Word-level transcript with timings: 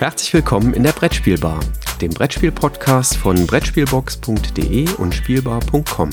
Herzlich 0.00 0.32
willkommen 0.32 0.72
in 0.72 0.82
der 0.82 0.92
Brettspielbar, 0.92 1.60
dem 2.00 2.10
Brettspiel-Podcast 2.10 3.18
von 3.18 3.46
Brettspielbox.de 3.46 4.88
und 4.94 5.14
Spielbar.com. 5.14 6.08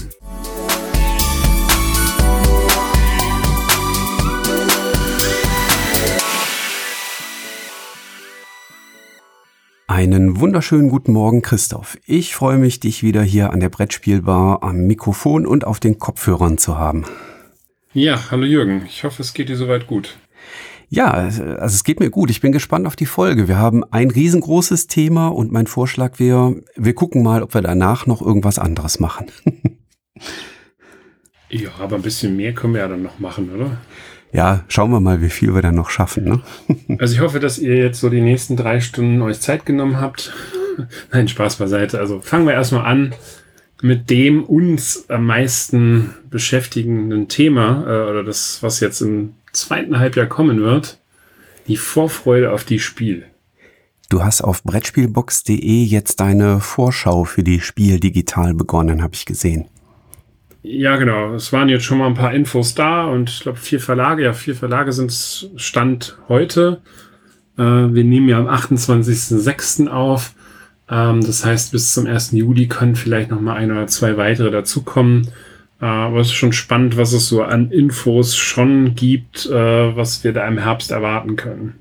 Einen 9.88 10.42
wunderschönen 10.42 10.90
guten 10.90 11.14
Morgen, 11.14 11.42
Christoph. 11.42 11.98
Ich 12.06 12.36
freue 12.36 12.58
mich, 12.58 12.82
dich 12.82 13.04
wieder 13.04 13.24
hier 13.24 13.54
an 13.54 13.62
der 13.62 13.70
Brettspielbar 13.70 14.64
am 14.64 14.86
Mikrofon 14.86 15.48
und 15.48 15.66
auf 15.66 15.80
den 15.80 15.98
Kopfhörern 15.98 16.58
zu 16.58 16.78
haben. 16.78 17.06
Ja, 17.94 18.32
hallo 18.32 18.44
Jürgen. 18.44 18.84
Ich 18.86 19.06
hoffe, 19.06 19.22
es 19.22 19.34
geht 19.34 19.48
dir 19.48 19.56
soweit 19.56 19.88
gut. 19.88 20.18
Ja, 20.90 21.12
also 21.12 21.44
es 21.66 21.84
geht 21.84 22.00
mir 22.00 22.10
gut. 22.10 22.30
Ich 22.30 22.42
bin 22.42 22.52
gespannt 22.52 22.88
auf 22.88 22.96
die 22.96 23.06
Folge. 23.06 23.48
Wir 23.48 23.58
haben 23.58 23.84
ein 23.92 24.10
riesengroßes 24.10 24.88
Thema 24.88 25.28
und 25.28 25.52
mein 25.52 25.68
Vorschlag 25.68 26.20
wäre, 26.20 26.62
wir 26.76 26.94
gucken 26.94 27.24
mal, 27.24 27.44
ob 27.44 27.54
wir 27.54 27.62
danach 27.62 28.06
noch 28.06 28.22
irgendwas 28.22 28.58
anderes 28.58 29.00
machen. 29.00 29.28
ja, 31.50 31.70
aber 31.80 31.98
ein 31.98 32.02
bisschen 32.02 32.38
mehr 32.38 32.54
können 32.54 32.74
wir 32.74 32.82
ja 32.82 32.88
dann 32.88 33.04
noch 33.04 33.20
machen, 33.20 33.52
oder? 33.54 33.78
ja, 34.32 34.64
schauen 34.68 34.92
wir 34.92 35.00
mal, 35.00 35.22
wie 35.22 35.30
viel 35.30 35.54
wir 35.54 35.62
dann 35.62 35.76
noch 35.76 35.90
schaffen. 35.90 36.26
Ne? 36.26 36.42
also 37.00 37.14
ich 37.14 37.22
hoffe, 37.22 37.40
dass 37.40 37.58
ihr 37.58 37.78
jetzt 37.78 38.00
so 38.00 38.10
die 38.10 38.22
nächsten 38.22 38.56
drei 38.56 38.82
Stunden 38.82 39.22
euch 39.22 39.40
Zeit 39.40 39.66
genommen 39.66 40.00
habt. 40.00 40.34
Nein, 41.12 41.28
Spaß 41.28 41.58
beiseite. 41.58 42.00
Also 42.00 42.22
fangen 42.22 42.46
wir 42.46 42.54
erstmal 42.54 42.86
an 42.86 43.14
mit 43.82 44.10
dem 44.10 44.44
uns 44.44 45.10
am 45.10 45.26
meisten 45.26 46.14
beschäftigenden 46.30 47.28
Thema 47.28 47.84
äh, 47.84 48.10
oder 48.10 48.24
das, 48.24 48.62
was 48.62 48.80
jetzt 48.80 49.02
im 49.02 49.34
zweiten 49.58 50.00
Halbjahr 50.00 50.28
kommen 50.28 50.62
wird. 50.62 51.00
Die 51.68 51.78
Vorfreude 51.78 52.52
auf 52.52 52.64
die 52.64 52.80
Spiel. 52.80 53.26
Du 54.10 54.24
hast 54.24 54.42
auf 54.42 54.64
Brettspielbox.de 54.64 55.84
jetzt 55.84 56.22
deine 56.22 56.62
Vorschau 56.62 57.26
für 57.26 57.44
die 57.44 57.60
Spiel 57.60 58.00
digital 58.00 58.54
begonnen, 58.54 59.04
habe 59.04 59.16
ich 59.16 59.26
gesehen. 59.26 59.66
Ja, 60.64 60.96
genau. 60.96 61.34
Es 61.34 61.52
waren 61.54 61.70
jetzt 61.70 61.84
schon 61.84 61.98
mal 61.98 62.08
ein 62.08 62.14
paar 62.14 62.34
Infos 62.34 62.74
da 62.74 63.06
und 63.06 63.30
ich 63.30 63.42
glaube 63.42 63.58
vier 63.58 63.80
Verlage. 63.80 64.24
Ja, 64.24 64.34
vier 64.34 64.56
Verlage 64.56 64.92
sind 64.94 65.12
Stand 65.56 66.18
heute. 66.30 66.82
Äh, 67.58 67.64
wir 67.64 68.04
nehmen 68.04 68.30
ja 68.30 68.40
am 68.40 68.48
28.06. 68.48 69.88
auf. 69.88 70.34
Ähm, 70.90 71.22
das 71.22 71.46
heißt, 71.46 71.72
bis 71.72 71.94
zum 71.94 72.06
1. 72.06 72.32
Juli 72.32 72.68
können 72.68 72.96
vielleicht 72.96 73.32
noch 73.32 73.42
mal 73.42 73.56
ein 73.56 73.72
oder 73.72 73.88
zwei 73.88 74.18
weitere 74.18 74.52
dazukommen. 74.52 75.30
Aber 75.80 76.20
es 76.20 76.28
ist 76.28 76.34
schon 76.34 76.54
spannend, 76.54 76.98
was 76.98 77.14
es 77.14 77.28
so 77.28 77.44
an 77.44 77.72
Infos 77.72 78.36
schon 78.36 78.96
gibt, 78.96 79.46
äh, 79.46 79.96
was 79.96 80.24
wir 80.24 80.34
da 80.34 80.48
im 80.48 80.58
Herbst 80.58 80.92
erwarten 80.92 81.36
können. 81.36 81.76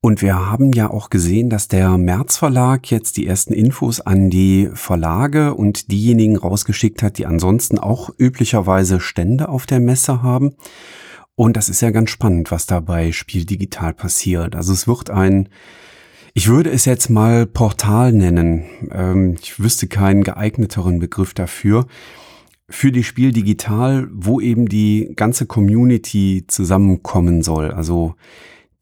Und 0.00 0.22
wir 0.22 0.36
haben 0.36 0.72
ja 0.72 0.88
auch 0.88 1.10
gesehen, 1.10 1.50
dass 1.50 1.68
der 1.68 1.98
März 1.98 2.36
Verlag 2.36 2.90
jetzt 2.90 3.16
die 3.16 3.26
ersten 3.26 3.52
Infos 3.52 4.00
an 4.00 4.30
die 4.30 4.70
Verlage 4.72 5.54
und 5.54 5.90
diejenigen 5.90 6.36
rausgeschickt 6.36 7.02
hat, 7.02 7.18
die 7.18 7.26
ansonsten 7.26 7.78
auch 7.78 8.10
üblicherweise 8.16 9.00
Stände 9.00 9.48
auf 9.48 9.66
der 9.66 9.80
Messe 9.80 10.22
haben. 10.22 10.54
Und 11.34 11.56
das 11.56 11.68
ist 11.68 11.82
ja 11.82 11.90
ganz 11.90 12.10
spannend, 12.10 12.50
was 12.52 12.66
da 12.66 12.80
bei 12.80 13.10
Spiel 13.10 13.44
Digital 13.44 13.92
passiert. 13.94 14.54
Also 14.54 14.72
es 14.72 14.86
wird 14.86 15.10
ein, 15.10 15.48
ich 16.34 16.46
würde 16.48 16.70
es 16.70 16.84
jetzt 16.84 17.10
mal 17.10 17.44
Portal 17.44 18.12
nennen. 18.12 18.64
Ähm, 18.92 19.36
ich 19.42 19.58
wüsste 19.58 19.88
keinen 19.88 20.22
geeigneteren 20.22 20.98
Begriff 21.00 21.34
dafür. 21.34 21.86
Für 22.68 22.90
die 22.90 23.04
Spiel 23.04 23.32
Digital, 23.32 24.08
wo 24.12 24.40
eben 24.40 24.68
die 24.68 25.12
ganze 25.14 25.46
Community 25.46 26.44
zusammenkommen 26.48 27.42
soll. 27.42 27.70
Also 27.70 28.16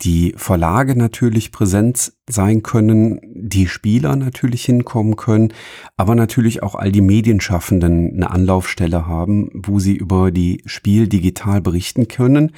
die 0.00 0.34
Verlage 0.36 0.96
natürlich 0.96 1.52
präsent 1.52 2.12
sein 2.28 2.62
können, 2.62 3.20
die 3.24 3.68
Spieler 3.68 4.16
natürlich 4.16 4.64
hinkommen 4.64 5.16
können, 5.16 5.52
aber 5.96 6.14
natürlich 6.14 6.62
auch 6.62 6.74
all 6.74 6.92
die 6.92 7.00
Medienschaffenden 7.00 8.14
eine 8.14 8.30
Anlaufstelle 8.30 9.06
haben, 9.06 9.50
wo 9.54 9.78
sie 9.78 9.94
über 9.94 10.30
die 10.30 10.62
Spiel 10.66 11.06
digital 11.06 11.60
berichten 11.60 12.08
können. 12.08 12.52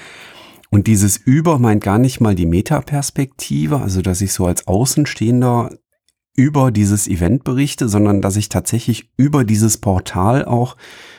Und 0.71 0.87
dieses 0.89 1.17
Über 1.17 1.59
meint 1.59 1.85
gar 1.85 1.99
nicht 1.99 2.21
mal 2.21 2.35
die 2.35 2.47
Metaperspektive, 2.47 3.81
also 3.81 4.03
dass 4.03 4.21
ich 4.21 4.33
so 4.33 4.47
als 4.47 4.67
Außenstehender 4.67 5.71
über 6.37 6.71
dieses 6.71 7.09
Event 7.09 7.45
berichte, 7.45 7.89
sondern 7.89 8.21
dass 8.21 8.37
ich 8.37 8.49
tatsächlich 8.49 9.11
über 9.17 9.45
dieses 9.45 9.79
Portal 9.79 10.45
auch 10.45 10.77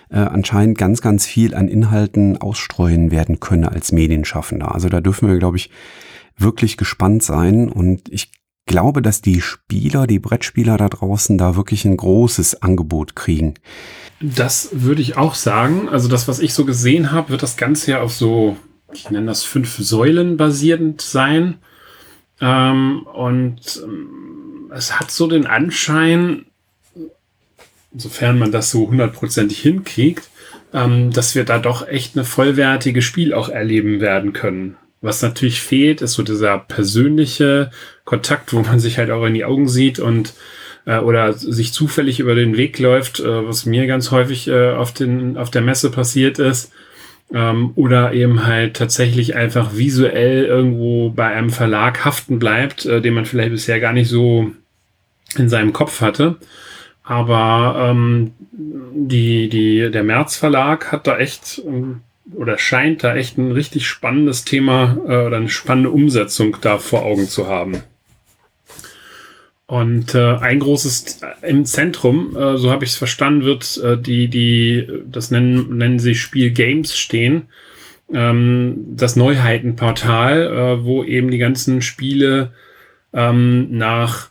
äh, 0.10 0.18
anscheinend 0.18 0.78
ganz, 0.78 1.02
ganz 1.02 1.26
viel 1.26 1.54
an 1.54 1.68
Inhalten 1.68 2.38
ausstreuen 2.38 3.12
werden 3.12 3.40
könne 3.40 3.72
als 3.72 3.92
Medienschaffender. 3.92 4.74
Also 4.74 4.90
da 4.90 5.02
dürfen 5.02 5.28
wir, 5.28 5.38
glaube 5.38 5.58
ich, 5.58 5.70
wirklich 6.38 6.78
gespannt 6.78 7.24
sein 7.24 7.70
und 7.70 8.10
ich 8.10 8.32
glaube, 8.68 9.02
dass 9.02 9.22
die 9.22 9.42
Spieler, 9.42 10.06
die 10.06 10.20
Brettspieler 10.20 10.78
da 10.78 10.90
draußen 10.90 11.38
da 11.38 11.56
wirklich 11.56 11.86
ein 11.86 11.98
großes 11.98 12.62
Angebot 12.62 13.16
kriegen. 13.16 13.56
Das 14.20 14.70
würde 14.72 15.02
ich 15.02 15.18
auch 15.18 15.34
sagen. 15.34 15.90
Also 15.90 16.08
das, 16.08 16.28
was 16.28 16.40
ich 16.40 16.54
so 16.54 16.66
gesehen 16.66 17.12
habe, 17.12 17.30
wird 17.30 17.44
das 17.44 17.58
Ganze 17.58 17.92
ja 17.92 18.02
auf 18.02 18.14
so, 18.14 18.58
ich 18.94 19.10
nenne 19.10 19.28
das 19.28 19.44
fünf 19.44 19.78
Säulen 19.78 20.38
basierend 20.38 21.02
sein. 21.02 21.56
Ähm, 22.40 23.08
und 23.14 23.82
ähm, 23.84 24.28
es 24.72 25.00
hat 25.00 25.12
so 25.12 25.28
den 25.28 25.46
Anschein, 25.46 26.46
sofern 27.96 28.40
man 28.40 28.52
das 28.52 28.72
so 28.72 28.88
hundertprozentig 28.88 29.60
hinkriegt, 29.60 30.30
ähm, 30.74 31.12
dass 31.12 31.36
wir 31.36 31.44
da 31.44 31.60
doch 31.60 31.88
echt 31.88 32.16
eine 32.16 32.26
vollwertige 32.26 33.02
Spiel 33.02 33.34
auch 33.34 33.50
erleben 33.50 34.02
werden 34.02 34.34
können. 34.34 34.76
Was 35.02 35.22
natürlich 35.22 35.62
fehlt, 35.62 36.02
ist 36.02 36.14
so 36.14 36.24
dieser 36.24 36.58
persönliche 36.58 37.72
Kontakt, 38.04 38.54
wo 38.54 38.62
man 38.62 38.80
sich 38.80 38.98
halt 38.98 39.12
auch 39.12 39.26
in 39.26 39.36
die 39.36 39.46
Augen 39.46 39.68
sieht 39.68 40.00
und 40.00 40.34
äh, 40.86 40.98
oder 40.98 41.34
sich 41.34 41.74
zufällig 41.74 42.20
über 42.20 42.34
den 42.34 42.58
Weg 42.58 42.80
läuft, 42.80 43.20
äh, 43.20 43.48
was 43.48 43.66
mir 43.66 43.86
ganz 43.86 44.12
häufig 44.12 44.48
äh, 44.48 44.72
auf, 44.72 44.94
den, 44.94 45.38
auf 45.38 45.52
der 45.52 45.62
Messe 45.62 45.92
passiert 45.92 46.40
ist. 46.40 46.72
Ähm, 47.34 47.72
oder 47.76 48.14
eben 48.14 48.46
halt 48.46 48.78
tatsächlich 48.78 49.36
einfach 49.36 49.76
visuell 49.76 50.46
irgendwo 50.46 51.10
bei 51.10 51.28
einem 51.28 51.50
Verlag 51.50 52.06
haften 52.06 52.40
bleibt, 52.40 52.86
äh, 52.86 53.02
den 53.02 53.14
man 53.14 53.26
vielleicht 53.26 53.52
bisher 53.52 53.80
gar 53.80 53.92
nicht 53.92 54.08
so 54.08 54.52
in 55.36 55.50
seinem 55.50 55.74
Kopf 55.74 56.02
hatte. 56.02 56.38
Aber 57.04 57.90
ähm, 57.90 58.32
die, 58.52 59.50
die, 59.50 59.92
der 59.92 60.04
März 60.04 60.38
Verlag 60.38 60.92
hat 60.92 61.08
da 61.08 61.18
echt 61.18 61.62
ähm, 61.66 62.02
oder 62.36 62.58
scheint 62.58 63.04
da 63.04 63.16
echt 63.16 63.38
ein 63.38 63.52
richtig 63.52 63.88
spannendes 63.88 64.44
Thema 64.44 64.98
äh, 65.08 65.26
oder 65.26 65.38
eine 65.38 65.50
spannende 65.50 65.92
Umsetzung 65.92 66.58
da 66.62 66.78
vor 66.78 67.04
Augen 67.04 67.28
zu 67.28 67.48
haben. 67.48 67.84
Und 69.68 70.16
äh, 70.16 70.38
ein 70.38 70.60
großes 70.60 71.22
äh, 71.22 71.50
im 71.50 71.66
Zentrum, 71.66 72.36
äh, 72.38 72.58
so 72.58 72.72
habe 72.72 72.86
ich 72.86 72.92
es 72.92 72.98
verstanden, 72.98 73.44
wird 73.44 73.78
äh, 73.84 73.98
die, 73.98 74.30
die, 74.30 74.88
das 75.06 75.30
nennen, 75.30 75.78
nennen 75.78 76.00
sie 76.00 76.16
Spiel 76.16 76.52
Games 76.52 76.98
stehen. 76.98 77.50
Ähm, 78.14 78.86
das 78.96 79.18
Neuheitenportal, 79.18 80.48
äh, 80.48 80.86
wo 80.86 81.04
eben 81.04 81.32
die 81.32 81.38
ganzen 81.38 81.82
Spiele 81.82 82.54
ähm, 83.14 83.68
nach 83.78 84.30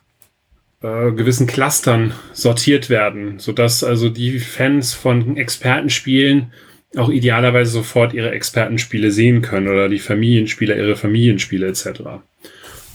äh, 0.83 1.13
gewissen 1.13 1.47
Clustern 1.47 2.15
sortiert 2.33 2.89
werden, 2.89 3.39
sodass 3.39 3.85
also 3.85 4.09
die 4.09 4.39
Fans 4.39 4.95
von 4.95 5.37
Expertenspielen 5.37 6.53
auch 6.97 7.11
idealerweise 7.11 7.73
sofort 7.73 8.15
ihre 8.15 8.31
Expertenspiele 8.31 9.11
sehen 9.11 9.43
können 9.43 9.69
oder 9.69 9.91
die 9.91 9.99
Familienspieler 9.99 10.77
ihre 10.77 10.97
Familienspiele 10.97 11.67
etc. 11.67 12.03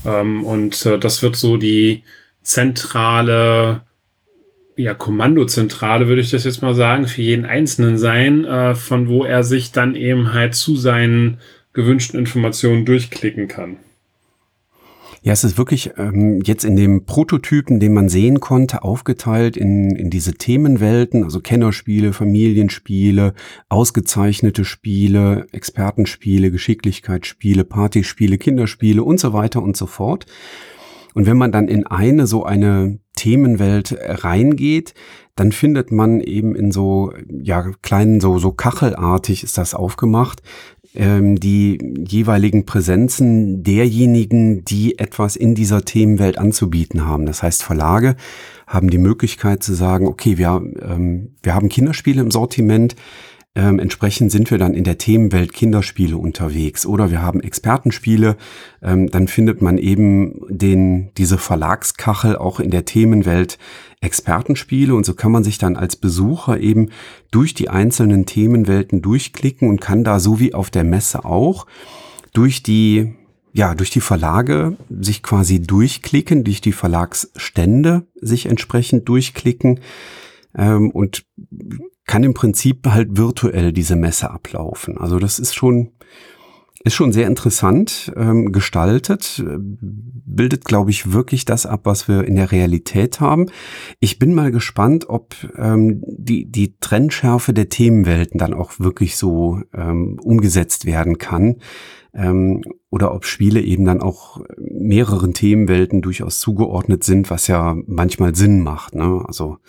Ähm, 0.08 0.44
und 0.44 0.84
äh, 0.88 0.97
das 0.97 1.22
wird 1.22 1.35
so 1.35 1.58
die 1.58 2.02
zentrale, 2.41 3.81
ja, 4.75 4.94
Kommandozentrale, 4.94 6.07
würde 6.07 6.22
ich 6.22 6.31
das 6.31 6.44
jetzt 6.44 6.62
mal 6.62 6.75
sagen, 6.75 7.07
für 7.07 7.22
jeden 7.22 7.46
Einzelnen 7.46 7.97
sein, 7.97 8.46
äh, 8.46 8.75
von 8.75 9.07
wo 9.07 9.23
er 9.23 9.43
sich 9.43 9.72
dann 9.72 9.96
eben 9.96 10.34
halt 10.34 10.55
zu 10.55 10.76
seinen 10.76 11.40
gewünschten 11.73 12.20
Informationen 12.20 12.85
durchklicken 12.85 13.47
kann. 13.47 13.78
Ja, 15.23 15.34
es 15.34 15.43
ist 15.43 15.59
wirklich 15.59 15.91
ähm, 15.97 16.41
jetzt 16.43 16.66
in 16.66 16.76
dem 16.76 17.05
Prototypen, 17.05 17.79
den 17.79 17.93
man 17.93 18.09
sehen 18.09 18.40
konnte, 18.40 18.82
aufgeteilt 18.82 19.55
in, 19.55 19.96
in 19.96 20.09
diese 20.09 20.34
Themenwelten, 20.34 21.23
also 21.23 21.41
Kennerspiele, 21.41 22.11
Familienspiele, 22.11 23.35
ausgezeichnete 23.70 24.66
Spiele, 24.66 25.46
Expertenspiele, 25.52 26.49
Geschicklichkeitsspiele, 26.49 27.66
Partyspiele, 27.66 28.40
Kinderspiele 28.40 29.03
und 29.03 29.20
so 29.20 29.32
weiter 29.32 29.61
und 29.61 29.78
so 29.78 29.85
fort. 29.85 30.26
Und 31.13 31.25
wenn 31.25 31.37
man 31.37 31.52
dann 31.52 31.67
in 31.67 31.85
eine 31.85 32.28
so 32.28 32.43
eine 32.43 32.99
Themenwelt 33.16 33.97
reingeht, 34.02 34.93
dann 35.35 35.52
findet 35.52 35.91
man 35.91 36.22
eben 36.22 36.55
in 36.55 36.72
so 36.72 37.13
ja 37.29 37.72
kleinen 37.81 38.19
so 38.19 38.40
so 38.40 38.52
kachelartig 38.52 39.43
ist 39.43 39.58
das 39.58 39.73
aufgemacht 39.73 40.41
ähm, 40.93 41.40
die 41.40 41.78
jeweiligen 42.08 42.66
Präsenzen 42.66 43.63
derjenigen, 43.63 44.66
die 44.66 44.99
etwas 44.99 45.35
in 45.35 45.55
dieser 45.55 45.85
Themenwelt 45.85 46.37
anzubieten 46.37 47.05
haben. 47.05 47.25
Das 47.25 47.43
heißt, 47.43 47.63
Verlage 47.63 48.16
haben 48.67 48.90
die 48.90 48.97
Möglichkeit 48.97 49.63
zu 49.63 49.73
sagen, 49.73 50.08
okay, 50.08 50.37
wir, 50.37 50.61
ähm, 50.81 51.35
wir 51.43 51.55
haben 51.55 51.69
Kinderspiele 51.69 52.22
im 52.22 52.31
Sortiment, 52.31 52.96
Ähm, 53.53 53.79
entsprechend 53.79 54.31
sind 54.31 54.49
wir 54.49 54.57
dann 54.57 54.73
in 54.73 54.85
der 54.85 54.97
Themenwelt 54.97 55.51
Kinderspiele 55.51 56.15
unterwegs 56.15 56.85
oder 56.85 57.11
wir 57.11 57.21
haben 57.21 57.41
Expertenspiele. 57.41 58.37
Ähm, 58.81 59.11
dann 59.11 59.27
findet 59.27 59.61
man 59.61 59.77
eben 59.77 60.39
den, 60.47 61.13
diese 61.15 61.37
Verlagskachel 61.37 62.37
auch 62.37 62.61
in 62.61 62.71
der 62.71 62.85
Themenwelt 62.85 63.57
Expertenspiele 63.99 64.95
und 64.95 65.05
so 65.05 65.13
kann 65.13 65.33
man 65.33 65.43
sich 65.43 65.57
dann 65.57 65.75
als 65.75 65.97
Besucher 65.97 66.61
eben 66.61 66.91
durch 67.29 67.53
die 67.53 67.69
einzelnen 67.69 68.25
Themenwelten 68.25 69.01
durchklicken 69.01 69.69
und 69.69 69.81
kann 69.81 70.05
da 70.05 70.19
so 70.19 70.39
wie 70.39 70.53
auf 70.53 70.69
der 70.69 70.85
Messe 70.85 71.25
auch 71.25 71.65
durch 72.33 72.63
die 72.63 73.15
ja, 73.53 73.75
durch 73.75 73.89
die 73.89 73.99
Verlage 73.99 74.77
sich 74.89 75.23
quasi 75.23 75.61
durchklicken, 75.61 76.45
durch 76.45 76.61
die 76.61 76.71
Verlagsstände 76.71 78.07
sich 78.15 78.45
entsprechend 78.45 79.09
durchklicken 79.09 79.81
ähm, 80.55 80.89
und 80.91 81.25
kann 82.11 82.23
im 82.23 82.34
Prinzip 82.34 82.85
halt 82.87 83.16
virtuell 83.16 83.72
diese 83.72 83.96
Messe 83.96 84.31
ablaufen. 84.31 84.97
Also 84.97 85.17
das 85.17 85.40
ist 85.40 85.55
schon, 85.55 85.91
ist 86.84 86.93
schon 86.93 87.13
sehr 87.13 87.25
interessant 87.25 88.11
ähm, 88.17 88.52
gestaltet, 88.52 89.41
bildet, 89.46 90.66
glaube 90.66 90.90
ich, 90.90 91.13
wirklich 91.13 91.46
das 91.46 91.66
ab, 91.66 91.85
was 91.85 92.09
wir 92.09 92.25
in 92.25 92.35
der 92.35 92.52
Realität 92.52 93.22
haben. 93.22 93.46
Ich 94.02 94.19
bin 94.19 94.34
mal 94.34 94.52
gespannt, 94.52 95.08
ob 95.08 95.35
ähm, 95.58 96.03
die, 96.05 96.52
die 96.52 96.75
Trendschärfe 96.81 97.53
der 97.53 97.69
Themenwelten 97.69 98.37
dann 98.37 98.53
auch 98.53 98.73
wirklich 98.78 99.16
so 99.16 99.61
ähm, 99.73 100.19
umgesetzt 100.22 100.85
werden 100.85 101.17
kann. 101.17 101.59
Ähm, 102.13 102.61
oder 102.90 103.16
ob 103.16 103.23
Spiele 103.23 103.61
eben 103.61 103.85
dann 103.85 104.02
auch 104.02 104.41
mehreren 104.58 105.34
Themenwelten 105.34 106.02
durchaus 106.02 106.41
zugeordnet 106.41 107.05
sind, 107.05 107.29
was 107.29 107.47
ja 107.47 107.78
manchmal 107.87 108.35
Sinn 108.35 108.63
macht. 108.63 108.96
Ne? 108.96 109.23
Also 109.25 109.59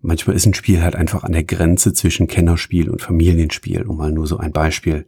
manchmal 0.00 0.36
ist 0.36 0.46
ein 0.46 0.54
Spiel 0.54 0.82
halt 0.82 0.96
einfach 0.96 1.24
an 1.24 1.32
der 1.32 1.44
Grenze 1.44 1.92
zwischen 1.92 2.26
Kennerspiel 2.26 2.88
und 2.88 3.02
Familienspiel, 3.02 3.82
um 3.82 3.96
mal 3.96 4.12
nur 4.12 4.26
so 4.26 4.38
ein 4.38 4.52
Beispiel 4.52 5.06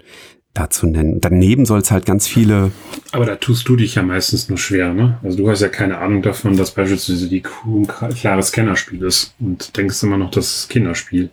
dazu 0.55 0.87
nennen. 0.87 1.21
Daneben 1.21 1.65
soll 1.65 1.81
es 1.81 1.91
halt 1.91 2.07
ganz 2.07 2.27
viele. 2.27 2.73
Aber 3.13 3.25
da 3.25 3.37
tust 3.37 3.69
du 3.69 3.77
dich 3.77 3.95
ja 3.95 4.03
meistens 4.03 4.49
nur 4.49 4.59
schwer, 4.59 4.93
ne? 4.93 5.19
Also 5.23 5.37
du 5.37 5.49
hast 5.49 5.61
ja 5.61 5.69
keine 5.69 5.99
Ahnung 5.99 6.23
davon, 6.23 6.57
dass 6.57 6.73
beispielsweise 6.73 7.29
die 7.29 7.43
Kuh 7.43 7.85
ein 7.85 8.15
klares 8.15 8.51
Kennerspiel 8.51 9.03
ist 9.03 9.35
und 9.39 9.77
denkst 9.77 10.03
immer 10.03 10.17
noch, 10.17 10.31
das 10.31 10.57
ist 10.57 10.69
Kinderspiel. 10.69 11.31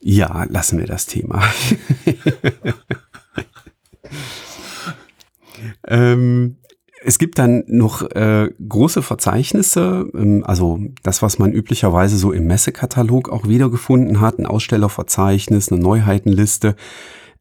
Ja, 0.00 0.44
lassen 0.48 0.78
wir 0.78 0.86
das 0.86 1.06
Thema. 1.06 1.42
ähm, 5.88 6.56
es 7.06 7.18
gibt 7.18 7.38
dann 7.38 7.64
noch 7.66 8.02
äh, 8.02 8.50
große 8.66 9.02
Verzeichnisse, 9.02 10.10
ähm, 10.14 10.42
also 10.46 10.80
das, 11.02 11.20
was 11.20 11.38
man 11.38 11.52
üblicherweise 11.52 12.16
so 12.16 12.32
im 12.32 12.46
Messekatalog 12.46 13.28
auch 13.28 13.46
wiedergefunden 13.46 14.20
hat, 14.20 14.38
ein 14.38 14.46
Ausstellerverzeichnis, 14.46 15.70
eine 15.70 15.80
Neuheitenliste. 15.80 16.76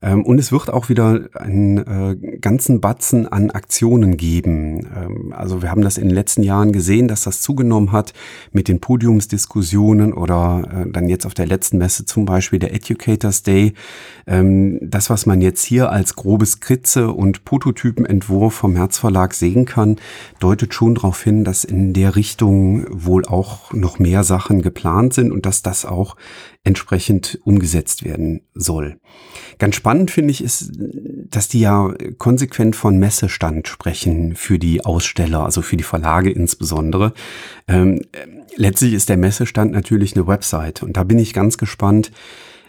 Ähm, 0.01 0.23
und 0.23 0.39
es 0.39 0.51
wird 0.51 0.71
auch 0.71 0.89
wieder 0.89 1.29
einen 1.33 1.77
äh, 1.77 2.37
ganzen 2.39 2.81
Batzen 2.81 3.27
an 3.27 3.51
Aktionen 3.51 4.17
geben. 4.17 4.87
Ähm, 4.95 5.33
also 5.35 5.61
wir 5.61 5.71
haben 5.71 5.81
das 5.81 5.97
in 5.97 6.09
den 6.09 6.15
letzten 6.15 6.43
Jahren 6.43 6.71
gesehen, 6.71 7.07
dass 7.07 7.21
das 7.21 7.41
zugenommen 7.41 7.91
hat 7.91 8.13
mit 8.51 8.67
den 8.67 8.79
Podiumsdiskussionen 8.79 10.13
oder 10.13 10.85
äh, 10.85 10.91
dann 10.91 11.07
jetzt 11.07 11.25
auf 11.25 11.33
der 11.33 11.45
letzten 11.45 11.77
Messe 11.77 12.05
zum 12.05 12.25
Beispiel 12.25 12.59
der 12.59 12.73
Educators 12.73 13.43
Day. 13.43 13.73
Ähm, 14.27 14.79
das, 14.81 15.09
was 15.09 15.25
man 15.25 15.41
jetzt 15.41 15.63
hier 15.63 15.89
als 15.91 16.15
grobe 16.15 16.45
Skizze 16.45 17.11
und 17.11 17.45
Prototypenentwurf 17.45 18.53
vom 18.53 18.75
Herzverlag 18.75 19.33
sehen 19.33 19.65
kann, 19.65 19.97
deutet 20.39 20.73
schon 20.73 20.95
darauf 20.95 21.21
hin, 21.23 21.43
dass 21.43 21.63
in 21.63 21.93
der 21.93 22.15
Richtung 22.15 22.85
wohl 22.89 23.25
auch 23.25 23.71
noch 23.73 23.99
mehr 23.99 24.23
Sachen 24.23 24.61
geplant 24.61 25.13
sind 25.13 25.31
und 25.31 25.45
dass 25.45 25.61
das 25.61 25.85
auch 25.85 26.15
entsprechend 26.63 27.39
umgesetzt 27.43 28.05
werden 28.05 28.41
soll. 28.53 28.97
Ganz 29.59 29.75
spannend 29.75 30.11
finde 30.11 30.31
ich 30.31 30.41
ist, 30.43 30.71
dass 31.29 31.49
die 31.49 31.59
ja 31.59 31.93
konsequent 32.17 32.75
von 32.75 32.97
Messestand 32.97 33.67
sprechen 33.67 34.35
für 34.35 34.59
die 34.59 34.85
Aussteller, 34.85 35.43
also 35.43 35.61
für 35.61 35.75
die 35.75 35.83
Verlage 35.83 36.31
insbesondere. 36.31 37.13
Ähm, 37.67 38.01
letztlich 38.55 38.93
ist 38.93 39.09
der 39.09 39.17
Messestand 39.17 39.71
natürlich 39.73 40.15
eine 40.15 40.25
Website 40.25 40.83
und 40.83 40.95
da 40.95 41.03
bin 41.03 41.19
ich 41.19 41.33
ganz 41.33 41.57
gespannt. 41.57 42.11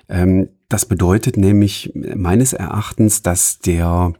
Ähm, 0.08 0.48
das 0.68 0.86
bedeutet 0.86 1.36
nämlich 1.36 1.92
meines 1.94 2.52
Erachtens, 2.52 3.22
dass 3.22 3.60
der, 3.60 4.12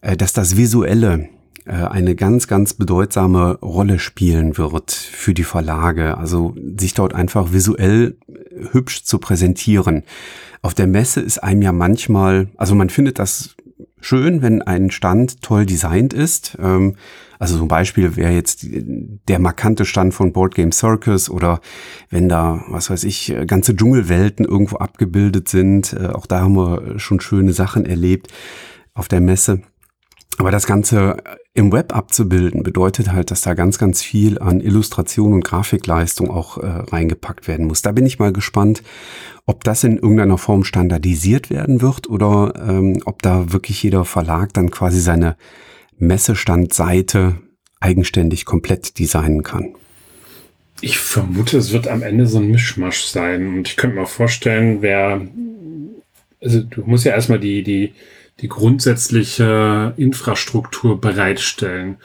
äh, 0.00 0.16
dass 0.16 0.32
das 0.32 0.56
Visuelle 0.56 1.28
äh, 1.68 1.72
eine 1.72 2.16
ganz, 2.16 2.48
ganz 2.48 2.72
bedeutsame 2.72 3.58
Rolle 3.58 3.98
spielen 3.98 4.56
wird 4.56 4.90
für 4.90 5.34
die 5.34 5.44
Verlage. 5.44 6.16
Also 6.16 6.54
sich 6.78 6.94
dort 6.94 7.14
einfach 7.14 7.52
visuell 7.52 8.16
hübsch 8.72 9.04
zu 9.04 9.18
präsentieren. 9.18 10.04
Auf 10.62 10.74
der 10.74 10.86
Messe 10.86 11.20
ist 11.20 11.38
einem 11.38 11.62
ja 11.62 11.72
manchmal, 11.72 12.48
also 12.56 12.74
man 12.74 12.90
findet 12.90 13.18
das 13.18 13.56
schön, 14.00 14.42
wenn 14.42 14.62
ein 14.62 14.90
Stand 14.90 15.42
toll 15.42 15.66
designt 15.66 16.12
ist. 16.12 16.56
Ähm, 16.60 16.96
also 17.38 17.56
zum 17.56 17.68
Beispiel 17.68 18.16
wäre 18.16 18.32
jetzt 18.32 18.66
der 18.66 19.38
markante 19.38 19.84
Stand 19.84 20.12
von 20.12 20.32
Board 20.32 20.54
Game 20.54 20.72
Circus 20.72 21.30
oder 21.30 21.60
wenn 22.10 22.28
da, 22.28 22.64
was 22.68 22.90
weiß 22.90 23.04
ich, 23.04 23.34
ganze 23.46 23.76
Dschungelwelten 23.76 24.44
irgendwo 24.44 24.76
abgebildet 24.76 25.48
sind. 25.48 25.92
Äh, 25.92 26.08
auch 26.08 26.26
da 26.26 26.40
haben 26.40 26.56
wir 26.56 26.98
schon 26.98 27.20
schöne 27.20 27.52
Sachen 27.52 27.86
erlebt 27.86 28.28
auf 28.94 29.08
der 29.08 29.20
Messe. 29.20 29.62
Aber 30.38 30.52
das 30.52 30.66
Ganze 30.66 31.16
im 31.52 31.72
Web 31.72 31.94
abzubilden 31.94 32.62
bedeutet 32.62 33.10
halt, 33.12 33.32
dass 33.32 33.40
da 33.40 33.54
ganz, 33.54 33.76
ganz 33.78 34.02
viel 34.02 34.38
an 34.38 34.60
Illustration 34.60 35.32
und 35.32 35.44
Grafikleistung 35.44 36.30
auch 36.30 36.58
äh, 36.58 36.66
reingepackt 36.66 37.48
werden 37.48 37.66
muss. 37.66 37.82
Da 37.82 37.90
bin 37.90 38.06
ich 38.06 38.20
mal 38.20 38.32
gespannt, 38.32 38.84
ob 39.46 39.64
das 39.64 39.82
in 39.82 39.98
irgendeiner 39.98 40.38
Form 40.38 40.62
standardisiert 40.62 41.50
werden 41.50 41.82
wird 41.82 42.08
oder 42.08 42.54
ähm, 42.56 43.02
ob 43.04 43.20
da 43.22 43.52
wirklich 43.52 43.82
jeder 43.82 44.04
Verlag 44.04 44.52
dann 44.54 44.70
quasi 44.70 45.00
seine 45.00 45.36
Messestandseite 45.98 47.34
eigenständig 47.80 48.44
komplett 48.44 49.00
designen 49.00 49.42
kann. 49.42 49.74
Ich 50.80 50.98
vermute, 50.98 51.58
es 51.58 51.72
wird 51.72 51.88
am 51.88 52.02
Ende 52.02 52.28
so 52.28 52.38
ein 52.38 52.48
Mischmasch 52.48 53.04
sein. 53.06 53.48
Und 53.48 53.68
ich 53.68 53.76
könnte 53.76 53.96
mir 53.96 54.06
vorstellen, 54.06 54.82
wer, 54.82 55.20
also 56.40 56.60
du 56.60 56.82
musst 56.84 57.04
ja 57.04 57.12
erstmal 57.12 57.40
die, 57.40 57.64
die, 57.64 57.92
die 58.40 58.48
grundsätzliche 58.48 59.94
Infrastruktur 59.96 61.00
bereitstellen. 61.00 61.96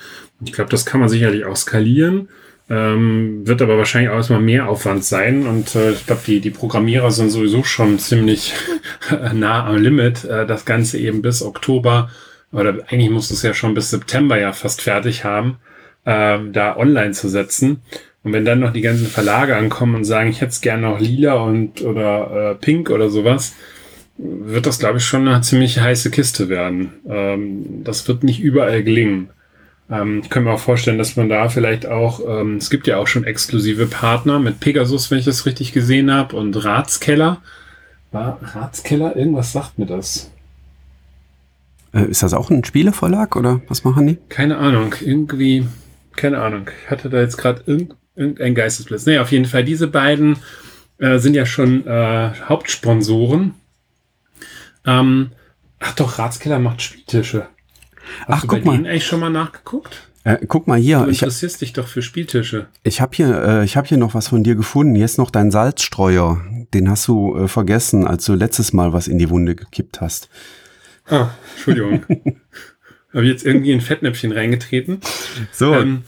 Ich 0.44 0.54
glaube, 0.54 0.72
das 0.72 0.86
kann 0.86 1.00
man 1.00 1.10
sicherlich 1.10 1.46
auch 1.46 1.56
skalieren, 1.56 2.30
ähm, 2.70 3.46
wird 3.46 3.62
aber 3.62 3.78
wahrscheinlich 3.78 4.10
auch 4.10 4.16
erstmal 4.16 4.42
mehr 4.42 4.68
Aufwand 4.68 5.04
sein. 5.04 5.46
Und 5.46 5.76
äh, 5.76 5.92
ich 5.92 6.06
glaube, 6.06 6.22
die, 6.26 6.40
die 6.40 6.50
Programmierer 6.50 7.12
sind 7.12 7.30
sowieso 7.30 7.64
schon 7.64 8.00
ziemlich 8.00 8.54
nah 9.34 9.66
am 9.66 9.78
Limit, 9.78 10.24
äh, 10.26 10.46
das 10.46 10.66
Ganze 10.66 10.98
eben 10.98 11.22
bis 11.22 11.44
Oktober 11.44 12.10
oder 12.54 12.76
eigentlich 12.88 13.10
muss 13.10 13.32
es 13.32 13.42
ja 13.42 13.54
schon 13.54 13.74
bis 13.74 13.90
September 13.90 14.40
ja 14.40 14.54
fast 14.54 14.82
fertig 14.82 15.26
haben, 15.26 15.58
äh, 16.06 16.38
da 16.52 16.78
online 16.78 17.12
zu 17.12 17.28
setzen. 17.28 17.82
Und 18.24 18.32
wenn 18.32 18.46
dann 18.46 18.60
noch 18.60 18.72
die 18.72 18.82
ganzen 18.82 19.08
Verlage 19.08 19.56
ankommen 19.58 19.96
und 19.96 20.06
sagen, 20.06 20.30
ich 20.30 20.40
hätte 20.40 20.52
es 20.52 20.62
gerne 20.62 20.84
noch 20.84 21.00
lila 21.00 21.34
und 21.34 21.82
oder 21.82 22.52
äh, 22.52 22.56
pink 22.56 22.90
oder 22.90 23.10
sowas, 23.10 23.54
wird 24.18 24.66
das, 24.66 24.80
glaube 24.80 25.00
ich, 25.00 25.06
schon 25.06 25.28
eine 25.28 25.42
ziemlich 25.42 25.80
heiße 25.80 26.12
Kiste 26.12 26.50
werden. 26.50 26.94
Ähm, 27.08 27.84
das 27.84 28.08
wird 28.08 28.24
nicht 28.24 28.40
überall 28.40 28.84
gelingen. 28.84 29.30
Ähm, 29.90 30.22
ich 30.24 30.30
kann 30.30 30.44
mir 30.44 30.52
auch 30.52 30.60
vorstellen, 30.60 30.98
dass 30.98 31.16
man 31.16 31.30
da 31.30 31.50
vielleicht 31.50 31.86
auch, 31.88 32.22
ähm, 32.28 32.58
es 32.58 32.70
gibt 32.70 32.88
ja 32.88 32.98
auch 32.98 33.08
schon 33.08 33.24
exklusive 33.24 33.88
Partner 33.88 34.40
mit 34.40 34.60
Pegasus, 34.60 35.10
wenn 35.12 35.20
ich 35.20 35.26
das 35.26 35.46
richtig 35.46 35.74
gesehen 35.74 36.12
habe, 36.12 36.36
und 36.36 36.64
Ratskeller. 36.64 37.42
War 38.12 38.40
Ratskeller? 38.42 39.16
Irgendwas 39.16 39.52
sagt 39.52 39.80
mir 39.80 39.88
das. 39.88 40.32
Äh, 41.94 42.06
ist 42.06 42.24
das 42.24 42.34
auch 42.34 42.50
ein 42.50 42.64
Spieleverlag 42.64 43.36
oder 43.36 43.62
was 43.68 43.84
machen 43.84 44.08
die? 44.08 44.18
Keine 44.30 44.58
Ahnung. 44.58 44.94
Irgendwie, 45.02 45.66
keine 46.16 46.40
Ahnung. 46.40 46.70
Ich 46.86 46.92
hatte 46.92 47.10
da 47.10 47.20
jetzt 47.20 47.38
gerade 47.38 47.64
irgend, 47.66 47.96
irgendein 48.16 48.54
Geistesblitz. 48.54 49.08
Nee, 49.08 49.18
auf 49.18 49.32
jeden 49.32 49.46
Fall, 49.46 49.64
diese 49.64 49.88
beiden 49.88 50.38
äh, 51.00 51.18
sind 51.18 51.36
ja 51.36 51.46
schon 51.48 51.86
äh, 51.88 52.32
Hauptsponsoren 52.48 53.56
ähm, 54.86 55.32
ach 55.80 55.94
doch, 55.96 56.20
Ratskeller 56.20 56.60
macht 56.60 56.82
Spieltische. 56.82 57.48
Hast 58.22 58.28
ach, 58.28 58.42
du 58.42 58.48
guck 58.48 58.64
bei 58.64 58.78
mal. 58.78 58.88
eigentlich 58.88 59.06
schon 59.06 59.20
mal 59.20 59.30
nachgeguckt? 59.30 60.08
Äh, 60.26 60.46
guck 60.48 60.68
mal 60.68 60.80
hier. 60.80 61.00
Du 61.00 61.10
interessierst 61.10 61.56
ich, 61.56 61.70
dich 61.70 61.74
doch 61.74 61.88
für 61.88 62.02
Spieltische. 62.02 62.68
Ich 62.84 63.02
habe 63.02 63.16
hier, 63.16 63.44
äh, 63.44 63.66
ich 63.66 63.76
habe 63.76 63.88
hier 63.88 63.98
noch 63.98 64.14
was 64.14 64.30
von 64.30 64.44
dir 64.44 64.56
gefunden. 64.56 64.96
Jetzt 64.96 65.18
noch 65.18 65.32
dein 65.32 65.52
Salzstreuer. 65.52 66.42
Den 66.74 66.90
hast 66.90 67.08
du 67.08 67.38
äh, 67.38 67.48
vergessen, 67.48 68.08
als 68.08 68.26
du 68.26 68.34
letztes 68.34 68.74
Mal 68.74 68.94
was 68.94 69.08
in 69.08 69.20
die 69.20 69.30
Wunde 69.30 69.56
gekippt 69.56 70.02
hast. 70.02 70.30
Ah, 71.08 71.32
Entschuldigung. 71.56 72.06
habe 73.14 73.26
jetzt 73.26 73.46
irgendwie 73.46 73.74
ein 73.74 73.82
Fettnäpfchen 73.82 74.32
reingetreten. 74.32 75.00
So. 75.52 75.74
Ähm, 75.74 76.04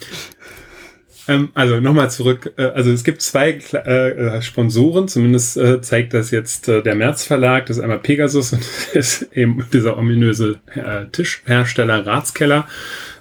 Ähm, 1.28 1.50
also 1.54 1.80
nochmal 1.80 2.12
zurück. 2.12 2.54
Äh, 2.58 2.66
also 2.66 2.92
es 2.92 3.04
gibt 3.04 3.22
zwei 3.22 3.52
äh, 3.52 4.42
Sponsoren, 4.42 5.08
zumindest 5.08 5.58
äh, 5.58 5.82
zeigt 5.82 6.14
das 6.14 6.32
jetzt 6.32 6.68
äh, 6.70 6.84
der 6.84 6.96
März 6.96 7.24
Verlag. 7.24 7.66
Das 7.66 7.78
ist 7.78 7.84
einmal 7.84 8.00
Pegasus 8.00 8.54
und 8.54 8.62
das 8.94 9.22
ist 9.22 9.36
eben 9.36 9.66
dieser 9.74 9.98
ominöse 9.98 10.60
äh, 10.74 11.06
Tischhersteller 11.12 12.06
Ratskeller. 12.06 12.68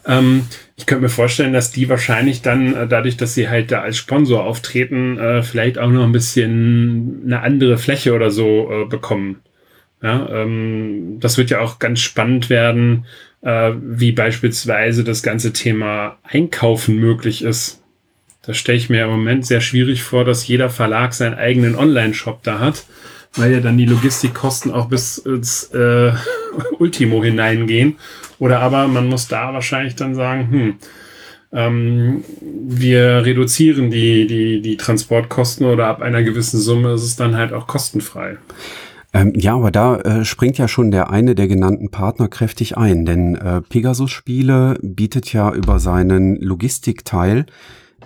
Ähm, 0.07 0.47
ich 0.77 0.87
könnte 0.87 1.03
mir 1.03 1.09
vorstellen, 1.09 1.53
dass 1.53 1.71
die 1.71 1.89
wahrscheinlich 1.89 2.43
dann, 2.43 2.75
äh, 2.75 2.87
dadurch, 2.87 3.17
dass 3.17 3.35
sie 3.35 3.49
halt 3.49 3.71
da 3.71 3.81
als 3.81 3.97
Sponsor 3.97 4.45
auftreten, 4.45 5.19
äh, 5.19 5.43
vielleicht 5.43 5.79
auch 5.79 5.91
noch 5.91 6.05
ein 6.05 6.13
bisschen 6.13 7.23
eine 7.25 7.41
andere 7.41 7.79
Fläche 7.79 8.15
oder 8.15 8.31
so 8.31 8.71
äh, 8.71 8.85
bekommen. 8.87 9.41
Ja, 10.03 10.29
ähm, 10.31 11.19
das 11.21 11.39
wird 11.39 11.49
ja 11.49 11.61
auch 11.61 11.79
ganz 11.79 12.01
spannend 12.01 12.51
werden, 12.51 13.07
äh, 13.41 13.73
wie 13.81 14.13
beispielsweise 14.13 15.05
das 15.05 15.23
ganze 15.23 15.55
Thema 15.55 16.19
Einkaufen 16.25 16.97
möglich 16.97 17.43
ist. 17.43 17.84
Das 18.47 18.57
stelle 18.57 18.79
ich 18.79 18.91
mir 18.91 19.05
im 19.05 19.11
Moment 19.11 19.47
sehr 19.47 19.61
schwierig 19.61 20.03
vor, 20.03 20.25
dass 20.25 20.47
jeder 20.47 20.71
Verlag 20.71 21.15
seinen 21.15 21.35
eigenen 21.35 21.77
Online-Shop 21.77 22.43
da 22.43 22.59
hat, 22.59 22.85
weil 23.37 23.53
ja 23.53 23.61
dann 23.61 23.79
die 23.79 23.87
Logistikkosten 23.87 24.71
auch 24.71 24.89
bis 24.89 25.19
ins 25.19 25.65
äh, 25.75 26.13
Ultimo 26.79 27.23
hineingehen. 27.23 27.97
Oder 28.39 28.61
aber 28.61 28.89
man 28.89 29.09
muss 29.09 29.29
da 29.29 29.53
wahrscheinlich 29.53 29.97
dann 29.97 30.15
sagen, 30.15 30.51
hm, 30.51 30.75
ähm, 31.53 32.25
wir 32.41 33.25
reduzieren 33.25 33.91
die, 33.91 34.27
die, 34.27 34.61
die 34.61 34.77
Transportkosten 34.77 35.67
oder 35.67 35.87
ab 35.87 36.03
einer 36.03 36.23
gewissen 36.23 36.59
Summe 36.59 36.95
ist 36.95 37.05
es 37.05 37.17
dann 37.17 37.37
halt 37.37 37.53
auch 37.53 37.67
kostenfrei. 37.67 38.37
Ähm, 39.13 39.33
ja, 39.37 39.55
aber 39.55 39.71
da 39.71 39.97
äh, 40.01 40.25
springt 40.25 40.59
ja 40.59 40.67
schon 40.67 40.91
der 40.91 41.11
eine 41.11 41.37
der 41.37 41.47
genannten 41.47 41.91
Partner 41.91 42.27
kräftig 42.27 42.77
ein, 42.77 43.07
denn 43.07 43.37
äh, 43.37 43.61
Pegasus 43.63 44.11
Spiele 44.11 44.77
bietet 44.83 45.33
ja 45.33 45.53
über 45.55 45.79
seinen 45.79 46.37
Logistikteil 46.37 47.47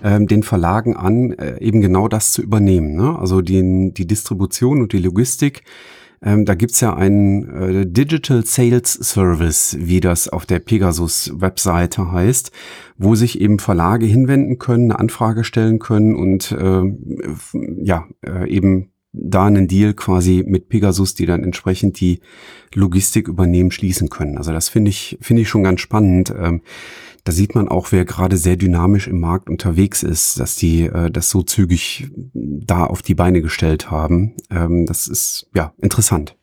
ähm, 0.03 0.27
den 0.27 0.43
Verlagen 0.43 0.95
an, 0.95 1.31
äh, 1.33 1.59
eben 1.59 1.81
genau 1.81 2.07
das 2.07 2.31
zu 2.31 2.41
übernehmen. 2.41 2.95
Ne? 2.95 3.17
Also 3.17 3.41
den, 3.41 3.93
die 3.93 4.07
Distribution 4.07 4.81
und 4.81 4.93
die 4.93 4.99
Logistik. 4.99 5.63
Ähm, 6.21 6.43
da 6.43 6.53
gibt's 6.55 6.81
ja 6.81 6.93
einen 6.95 7.49
äh, 7.49 7.85
Digital 7.87 8.45
Sales 8.45 8.93
Service, 8.93 9.77
wie 9.79 10.01
das 10.01 10.27
auf 10.27 10.45
der 10.45 10.59
Pegasus-Webseite 10.59 12.11
heißt, 12.11 12.51
wo 12.97 13.15
sich 13.15 13.39
eben 13.39 13.59
Verlage 13.59 14.05
hinwenden 14.05 14.57
können, 14.57 14.91
eine 14.91 14.99
Anfrage 14.99 15.45
stellen 15.45 15.79
können 15.79 16.15
und 16.15 16.51
äh, 16.51 16.81
ja, 17.81 18.05
äh, 18.25 18.49
eben 18.49 18.91
da 19.11 19.45
einen 19.45 19.67
Deal 19.67 19.93
quasi 19.93 20.43
mit 20.45 20.69
Pegasus, 20.69 21.15
die 21.15 21.25
dann 21.25 21.43
entsprechend 21.43 21.99
die 21.99 22.19
Logistik 22.73 23.27
übernehmen, 23.27 23.71
schließen 23.71 24.09
können. 24.09 24.37
Also 24.37 24.51
das 24.51 24.69
finde 24.69 24.89
ich, 24.89 25.17
finde 25.21 25.41
ich 25.41 25.49
schon 25.49 25.63
ganz 25.63 25.81
spannend. 25.81 26.33
Ähm, 26.37 26.61
da 27.29 27.33
sieht 27.33 27.53
man 27.53 27.67
auch, 27.67 27.91
wer 27.91 28.05
gerade 28.05 28.37
sehr 28.37 28.55
dynamisch 28.55 29.07
im 29.07 29.19
Markt 29.19 29.51
unterwegs 29.51 30.01
ist, 30.01 30.39
dass 30.39 30.55
die 30.55 30.85
äh, 30.85 31.11
das 31.11 31.29
so 31.29 31.43
zügig 31.43 32.07
da 32.33 32.85
auf 32.85 33.03
die 33.03 33.13
Beine 33.13 33.43
gestellt 33.43 33.91
haben. 33.91 34.33
Ähm, 34.49 34.87
das 34.87 35.07
ist 35.07 35.47
ja 35.53 35.71
interessant. 35.79 36.35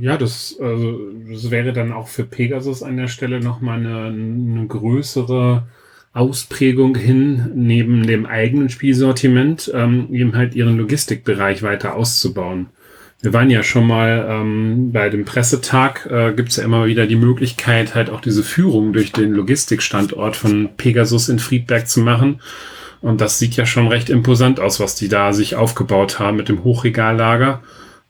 Ja, 0.00 0.16
das, 0.16 0.56
also, 0.58 0.98
das 1.30 1.50
wäre 1.50 1.74
dann 1.74 1.92
auch 1.92 2.08
für 2.08 2.24
Pegasus 2.24 2.82
an 2.82 2.96
der 2.96 3.08
Stelle 3.08 3.40
nochmal 3.40 3.80
eine, 3.80 4.06
eine 4.06 4.66
größere 4.66 5.66
Ausprägung 6.14 6.96
hin, 6.96 7.50
neben 7.54 8.06
dem 8.06 8.24
eigenen 8.24 8.70
Spielsortiment, 8.70 9.70
ähm, 9.74 10.08
eben 10.14 10.34
halt 10.34 10.54
ihren 10.54 10.78
Logistikbereich 10.78 11.62
weiter 11.62 11.94
auszubauen. 11.94 12.68
Wir 13.20 13.32
waren 13.32 13.50
ja 13.50 13.64
schon 13.64 13.86
mal 13.86 14.26
ähm, 14.30 14.92
bei 14.92 15.08
dem 15.08 15.24
Pressetag, 15.24 16.06
äh, 16.10 16.32
gibt 16.34 16.50
es 16.50 16.56
ja 16.56 16.64
immer 16.64 16.86
wieder 16.86 17.06
die 17.06 17.16
Möglichkeit, 17.16 17.96
halt 17.96 18.10
auch 18.10 18.20
diese 18.20 18.44
Führung 18.44 18.92
durch 18.92 19.10
den 19.10 19.32
Logistikstandort 19.32 20.36
von 20.36 20.70
Pegasus 20.76 21.28
in 21.28 21.40
Friedberg 21.40 21.88
zu 21.88 22.00
machen. 22.00 22.40
Und 23.00 23.20
das 23.20 23.38
sieht 23.38 23.56
ja 23.56 23.66
schon 23.66 23.88
recht 23.88 24.08
imposant 24.08 24.60
aus, 24.60 24.78
was 24.78 24.94
die 24.94 25.08
da 25.08 25.32
sich 25.32 25.56
aufgebaut 25.56 26.20
haben 26.20 26.36
mit 26.36 26.48
dem 26.48 26.62
Hochregallager 26.62 27.62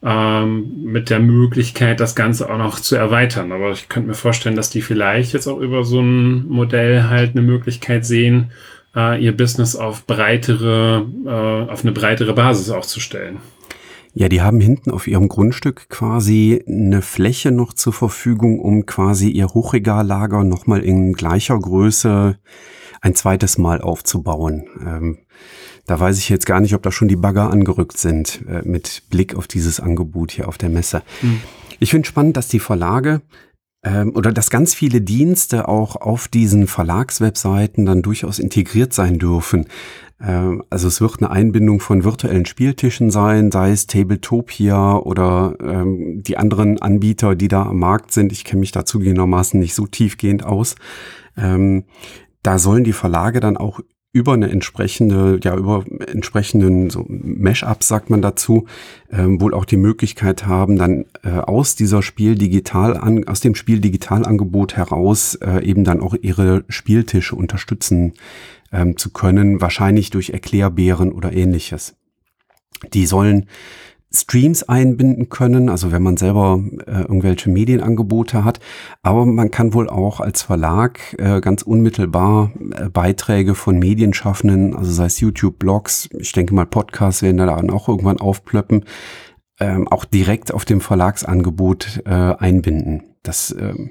ähm, 0.03 0.85
mit 0.85 1.11
der 1.11 1.21
Möglichkeit, 1.21 2.01
das 2.01 2.15
Ganze 2.15 2.49
auch 2.51 2.59
noch 2.59 2.79
zu 2.79 2.97
erweitern. 2.97 3.53
Aber 3.53 3.71
ich 3.73 3.89
könnte 3.89 4.09
mir 4.09 4.15
vorstellen, 4.15 4.57
dass 4.57 4.71
die 4.71 4.83
vielleicht 4.83 5.33
jetzt 5.33 5.47
auch 5.47 5.59
über 5.59 5.85
so 5.85 6.01
ein 6.01 6.47
Modell 6.49 7.05
halt 7.05 7.33
eine 7.33 7.43
Möglichkeit 7.43 8.05
sehen, 8.07 8.51
äh, 8.95 9.23
ihr 9.23 9.37
Business 9.37 9.75
auf 9.75 10.07
breitere, 10.07 11.07
äh, 11.25 11.71
auf 11.71 11.83
eine 11.83 11.93
breitere 11.93 12.33
Basis 12.33 12.71
aufzustellen. 12.71 13.39
Ja, 14.19 14.29
die 14.29 14.43
haben 14.43 14.59
hinten 14.59 14.91
auf 14.91 15.07
ihrem 15.07 15.29
Grundstück 15.29 15.89
quasi 15.89 16.65
eine 16.67 17.03
Fläche 17.03 17.53
noch 17.53 17.73
zur 17.73 17.93
Verfügung, 17.93 18.59
um 18.59 18.85
quasi 18.85 19.31
ihr 19.31 19.47
Hochregallager 19.47 20.43
nochmal 20.43 20.81
in 20.81 21.13
gleicher 21.13 21.57
Größe 21.57 22.37
ein 23.01 23.15
zweites 23.15 23.59
Mal 23.59 23.81
aufzubauen. 23.81 24.67
Ähm, 24.85 25.19
da 25.87 26.01
weiß 26.01 26.19
ich 26.19 26.31
jetzt 26.31 26.47
gar 26.47 26.59
nicht, 26.59 26.75
ob 26.75 26.83
da 26.83 26.91
schon 26.91 27.07
die 27.07 27.15
Bagger 27.15 27.53
angerückt 27.53 27.97
sind 27.97 28.43
äh, 28.49 28.63
mit 28.65 29.05
Blick 29.09 29.37
auf 29.37 29.47
dieses 29.47 29.79
Angebot 29.79 30.33
hier 30.33 30.49
auf 30.49 30.59
der 30.59 30.71
Messe. 30.71 31.03
Mhm. 31.23 31.41
Ich 31.79 31.93
finde 31.93 32.09
spannend, 32.09 32.37
dass 32.37 32.49
die 32.49 32.59
Verlage 32.59 33.23
ähm, 33.85 34.17
oder 34.17 34.33
dass 34.33 34.51
ganz 34.51 34.75
viele 34.75 35.01
Dienste 35.01 35.69
auch 35.69 35.95
auf 35.95 36.27
diesen 36.27 36.67
Verlagswebseiten 36.67 37.87
dann 37.87 38.03
durchaus 38.03 38.41
integriert 38.41 38.93
sein 38.93 39.21
dürfen. 39.21 39.69
Ähm, 40.21 40.63
also 40.71 40.89
es 40.89 41.01
wird 41.01 41.19
eine 41.19 41.31
Einbindung 41.31 41.81
von 41.81 42.05
virtuellen 42.05 42.47
Spieltischen 42.47 43.11
sein, 43.11 43.51
sei 43.51 43.71
es 43.71 43.87
Tabletopia 43.87 44.97
oder 44.97 45.57
ähm, 45.61 46.23
die 46.23 46.37
anderen 46.37 46.81
Anbieter, 46.81 47.35
die 47.35 47.49
da 47.49 47.65
am 47.65 47.79
Markt 47.79 48.13
sind. 48.13 48.33
Ich 48.33 48.45
kenne 48.45 48.61
mich 48.61 48.73
da 48.73 48.85
zugegebenermaßen 48.85 49.59
nicht 49.59 49.75
so 49.75 49.87
tiefgehend 49.87 50.45
aus. 50.45 50.75
Ähm, 51.37 51.85
da 52.43 52.59
sollen 52.59 52.85
die 52.85 52.93
Verlage 52.93 53.41
dann 53.41 53.57
auch 53.57 53.81
über 54.13 54.33
eine 54.33 54.49
entsprechende, 54.49 55.39
ja, 55.45 55.55
über 55.55 55.85
entsprechenden 56.07 56.89
so 56.89 57.05
Mesh-Ups, 57.09 57.89
sagt 57.89 58.09
man 58.09 58.23
dazu, 58.23 58.67
ähm, 59.13 59.41
wohl 59.41 59.53
auch 59.53 59.67
die 59.67 59.77
Möglichkeit 59.77 60.47
haben, 60.47 60.77
dann 60.77 61.05
äh, 61.23 61.39
aus 61.39 61.77
dieser 61.77 62.03
Spiel 62.03 62.35
digital 62.35 62.97
an, 62.97 63.29
aus 63.29 63.41
dem 63.41 63.55
Spiel 63.55 63.81
Digitalangebot 63.81 64.77
heraus 64.77 65.35
äh, 65.37 65.63
eben 65.63 65.85
dann 65.85 66.01
auch 66.01 66.15
ihre 66.21 66.65
Spieltische 66.69 67.37
unterstützen 67.37 68.15
ähm, 68.73 68.97
zu 68.97 69.11
können, 69.11 69.61
wahrscheinlich 69.61 70.11
durch 70.11 70.31
Erklärbären 70.31 71.13
oder 71.13 71.33
ähnliches. 71.33 71.97
Die 72.93 73.07
sollen 73.07 73.47
Streams 74.11 74.63
einbinden 74.63 75.29
können, 75.29 75.69
also 75.69 75.93
wenn 75.93 76.03
man 76.03 76.17
selber 76.17 76.63
äh, 76.87 77.03
irgendwelche 77.03 77.51
Medienangebote 77.51 78.43
hat. 78.43 78.59
Aber 79.03 79.27
man 79.27 79.51
kann 79.51 79.75
wohl 79.75 79.91
auch 79.91 80.21
als 80.21 80.41
Verlag 80.43 81.15
äh, 81.19 81.41
ganz 81.41 81.61
unmittelbar 81.63 82.51
äh, 82.75 82.89
Beiträge 82.89 83.55
von 83.55 83.79
Medienschaffenden, 83.79 84.75
also 84.75 84.91
sei 84.93 85.07
es 85.07 85.21
YouTube-Blogs, 85.21 86.09
ich 86.19 86.33
denke 86.33 86.55
mal 86.55 86.65
Podcasts 86.65 87.23
werden 87.23 87.37
da 87.37 87.47
dann 87.47 87.71
auch 87.71 87.89
irgendwann 87.89 88.19
aufplöppen, 88.19 88.85
ähm, 89.61 89.87
auch 89.89 90.07
direkt 90.07 90.55
auf 90.55 90.65
dem 90.65 90.81
Verlagsangebot 90.81 92.03
äh, 92.07 92.11
einbinden. 92.11 93.03
Das, 93.23 93.55
ähm, 93.59 93.91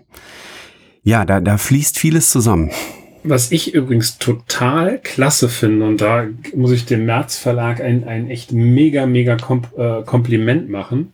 ja, 1.04 1.26
da, 1.26 1.42
da 1.42 1.58
fließt 1.60 2.00
vieles 2.00 2.32
zusammen. 2.32 2.72
Was 3.30 3.52
ich 3.52 3.74
übrigens 3.74 4.20
total 4.20 5.00
klasse 5.00 5.50
finde, 5.50 5.86
und 5.86 6.00
da 6.00 6.28
muss 6.56 6.72
ich 6.72 6.86
dem 6.86 7.06
März 7.06 7.38
Verlag 7.38 7.82
ein, 7.82 8.06
ein 8.06 8.30
echt 8.30 8.54
mega, 8.54 9.06
mega 9.06 9.36
Kom 9.36 9.64
äh, 9.78 10.04
Kompliment 10.04 10.70
machen, 10.70 11.14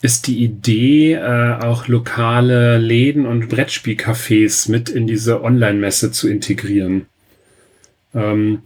ist 0.00 0.26
die 0.26 0.42
Idee, 0.42 1.14
äh, 1.14 1.58
auch 1.62 1.86
lokale 1.86 2.78
Läden 2.78 3.26
und 3.26 3.52
Brettspielcafés 3.52 4.70
mit 4.70 4.88
in 4.88 5.06
diese 5.06 5.42
Online-Messe 5.42 6.10
zu 6.12 6.30
integrieren. 6.30 7.06
Ähm, 8.14 8.62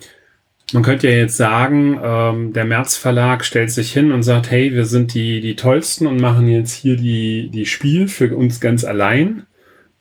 man 0.72 0.84
könnte 0.84 1.08
ja 1.08 1.16
jetzt 1.16 1.36
sagen, 1.36 1.98
ähm, 2.02 2.52
der 2.52 2.64
März 2.64 2.96
Verlag 2.96 3.44
stellt 3.44 3.72
sich 3.72 3.92
hin 3.92 4.12
und 4.12 4.22
sagt, 4.22 4.52
hey, 4.52 4.72
wir 4.72 4.86
sind 4.86 5.14
die, 5.14 5.40
die 5.40 5.56
tollsten 5.56 6.06
und 6.06 6.20
machen 6.20 6.48
jetzt 6.48 6.72
hier 6.72 6.96
die, 6.96 7.48
die 7.48 7.66
Spiel 7.66 8.06
für 8.06 8.36
uns 8.36 8.60
ganz 8.60 8.84
allein. 8.84 9.46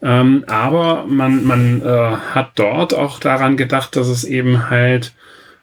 Ähm, 0.04 0.44
aber 0.48 1.06
man, 1.08 1.46
man 1.46 1.82
äh, 1.82 1.88
hat 1.88 2.52
dort 2.56 2.94
auch 2.94 3.20
daran 3.22 3.56
gedacht, 3.56 3.96
dass 3.96 4.10
es 4.10 4.26
eben 4.26 4.70
halt 4.70 5.14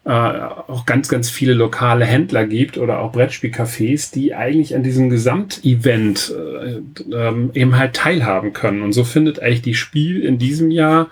äh, 0.05 0.11
auch 0.11 0.87
ganz, 0.87 1.09
ganz 1.09 1.29
viele 1.29 1.53
lokale 1.53 2.07
Händler 2.07 2.47
gibt 2.47 2.79
oder 2.79 3.01
auch 3.01 3.13
Brettspielcafés, 3.13 4.15
die 4.15 4.35
eigentlich 4.35 4.75
an 4.75 4.83
diesem 4.83 5.11
Gesamtevent 5.11 6.35
äh, 6.35 6.81
ähm, 7.15 7.51
eben 7.53 7.77
halt 7.77 7.95
teilhaben 7.95 8.55
können. 8.55 8.81
Und 8.81 8.95
so 8.95 9.05
findet 9.05 9.41
eigentlich 9.41 9.61
die 9.61 9.75
Spiel 9.75 10.23
in 10.23 10.39
diesem 10.39 10.71
Jahr 10.71 11.11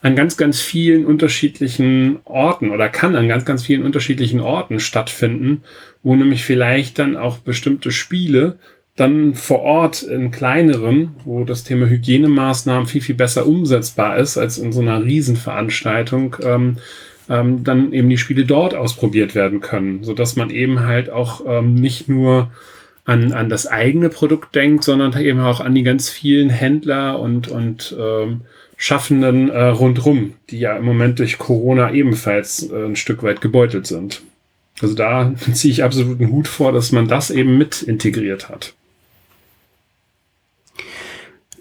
an 0.00 0.16
ganz, 0.16 0.38
ganz 0.38 0.58
vielen 0.58 1.04
unterschiedlichen 1.04 2.20
Orten 2.24 2.70
oder 2.70 2.88
kann 2.88 3.14
an 3.14 3.28
ganz, 3.28 3.44
ganz 3.44 3.62
vielen 3.62 3.82
unterschiedlichen 3.82 4.40
Orten 4.40 4.80
stattfinden, 4.80 5.62
wo 6.02 6.16
nämlich 6.16 6.42
vielleicht 6.42 6.98
dann 6.98 7.18
auch 7.18 7.38
bestimmte 7.38 7.90
Spiele 7.90 8.58
dann 8.96 9.34
vor 9.34 9.60
Ort 9.60 10.02
in 10.02 10.30
kleineren, 10.30 11.14
wo 11.24 11.44
das 11.44 11.64
Thema 11.64 11.86
Hygienemaßnahmen 11.86 12.86
viel, 12.86 13.00
viel 13.00 13.14
besser 13.14 13.46
umsetzbar 13.46 14.18
ist 14.18 14.36
als 14.36 14.58
in 14.58 14.72
so 14.72 14.80
einer 14.80 15.04
Riesenveranstaltung, 15.04 16.36
ähm, 16.42 16.76
ähm, 17.28 17.64
dann 17.64 17.92
eben 17.92 18.10
die 18.10 18.18
Spiele 18.18 18.44
dort 18.44 18.74
ausprobiert 18.74 19.34
werden 19.34 19.60
können, 19.60 20.02
so 20.02 20.12
dass 20.12 20.36
man 20.36 20.50
eben 20.50 20.80
halt 20.80 21.10
auch 21.10 21.42
ähm, 21.46 21.74
nicht 21.74 22.08
nur 22.08 22.50
an, 23.04 23.32
an 23.32 23.48
das 23.48 23.66
eigene 23.66 24.08
Produkt 24.08 24.54
denkt, 24.54 24.84
sondern 24.84 25.18
eben 25.18 25.40
auch 25.40 25.60
an 25.60 25.74
die 25.74 25.82
ganz 25.82 26.10
vielen 26.10 26.50
Händler 26.50 27.18
und, 27.18 27.48
und 27.48 27.96
ähm, 27.98 28.42
Schaffenden 28.76 29.50
äh, 29.50 29.64
rundrum, 29.64 30.34
die 30.50 30.58
ja 30.58 30.76
im 30.76 30.84
Moment 30.84 31.18
durch 31.18 31.38
Corona 31.38 31.92
ebenfalls 31.92 32.70
äh, 32.70 32.86
ein 32.86 32.96
Stück 32.96 33.22
weit 33.22 33.40
gebeutelt 33.40 33.86
sind. 33.86 34.22
Also 34.80 34.94
da 34.94 35.34
ziehe 35.52 35.72
ich 35.72 35.84
absolut 35.84 36.20
einen 36.20 36.32
Hut 36.32 36.48
vor, 36.48 36.72
dass 36.72 36.92
man 36.92 37.08
das 37.08 37.30
eben 37.30 37.58
mit 37.58 37.82
integriert 37.82 38.48
hat. 38.48 38.74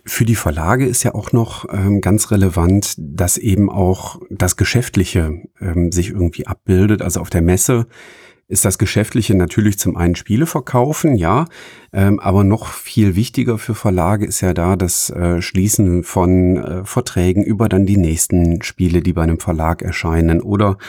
Für 0.10 0.26
die 0.26 0.36
Verlage 0.36 0.88
ist 0.88 1.04
ja 1.04 1.14
auch 1.14 1.34
noch 1.34 1.66
ähm, 1.72 2.02
ganz 2.02 2.32
relevant, 2.32 2.96
dass 2.98 3.38
eben 3.38 3.70
auch 3.70 4.20
das 4.32 4.58
Geschäftliche 4.58 5.44
ähm, 5.62 5.92
sich 5.92 6.10
irgendwie 6.10 6.48
abbildet. 6.48 7.04
Also 7.04 7.22
auf 7.22 7.30
der 7.30 7.44
Messe 7.44 7.86
ist 8.48 8.66
das 8.66 8.80
Geschäftliche 8.80 9.36
natürlich 9.36 9.78
zum 9.78 9.96
einen 9.96 10.16
Spiele 10.16 10.48
verkaufen, 10.48 11.16
ja, 11.16 11.46
ähm, 11.94 12.20
aber 12.20 12.44
noch 12.44 12.72
viel 12.74 13.16
wichtiger 13.16 13.60
für 13.60 13.76
Verlage 13.76 14.26
ist 14.26 14.42
ja 14.42 14.56
da 14.56 14.76
das 14.76 15.12
äh, 15.12 15.44
Schließen 15.44 16.04
von 16.04 16.58
äh, 16.58 16.86
Verträgen 16.86 17.44
über 17.44 17.70
dann 17.70 17.86
die 17.86 17.98
nächsten 17.98 18.64
Spiele, 18.64 19.04
die 19.04 19.14
bei 19.14 19.22
einem 19.22 19.40
Verlag 19.40 19.84
erscheinen 19.84 20.42
oder 20.42 20.80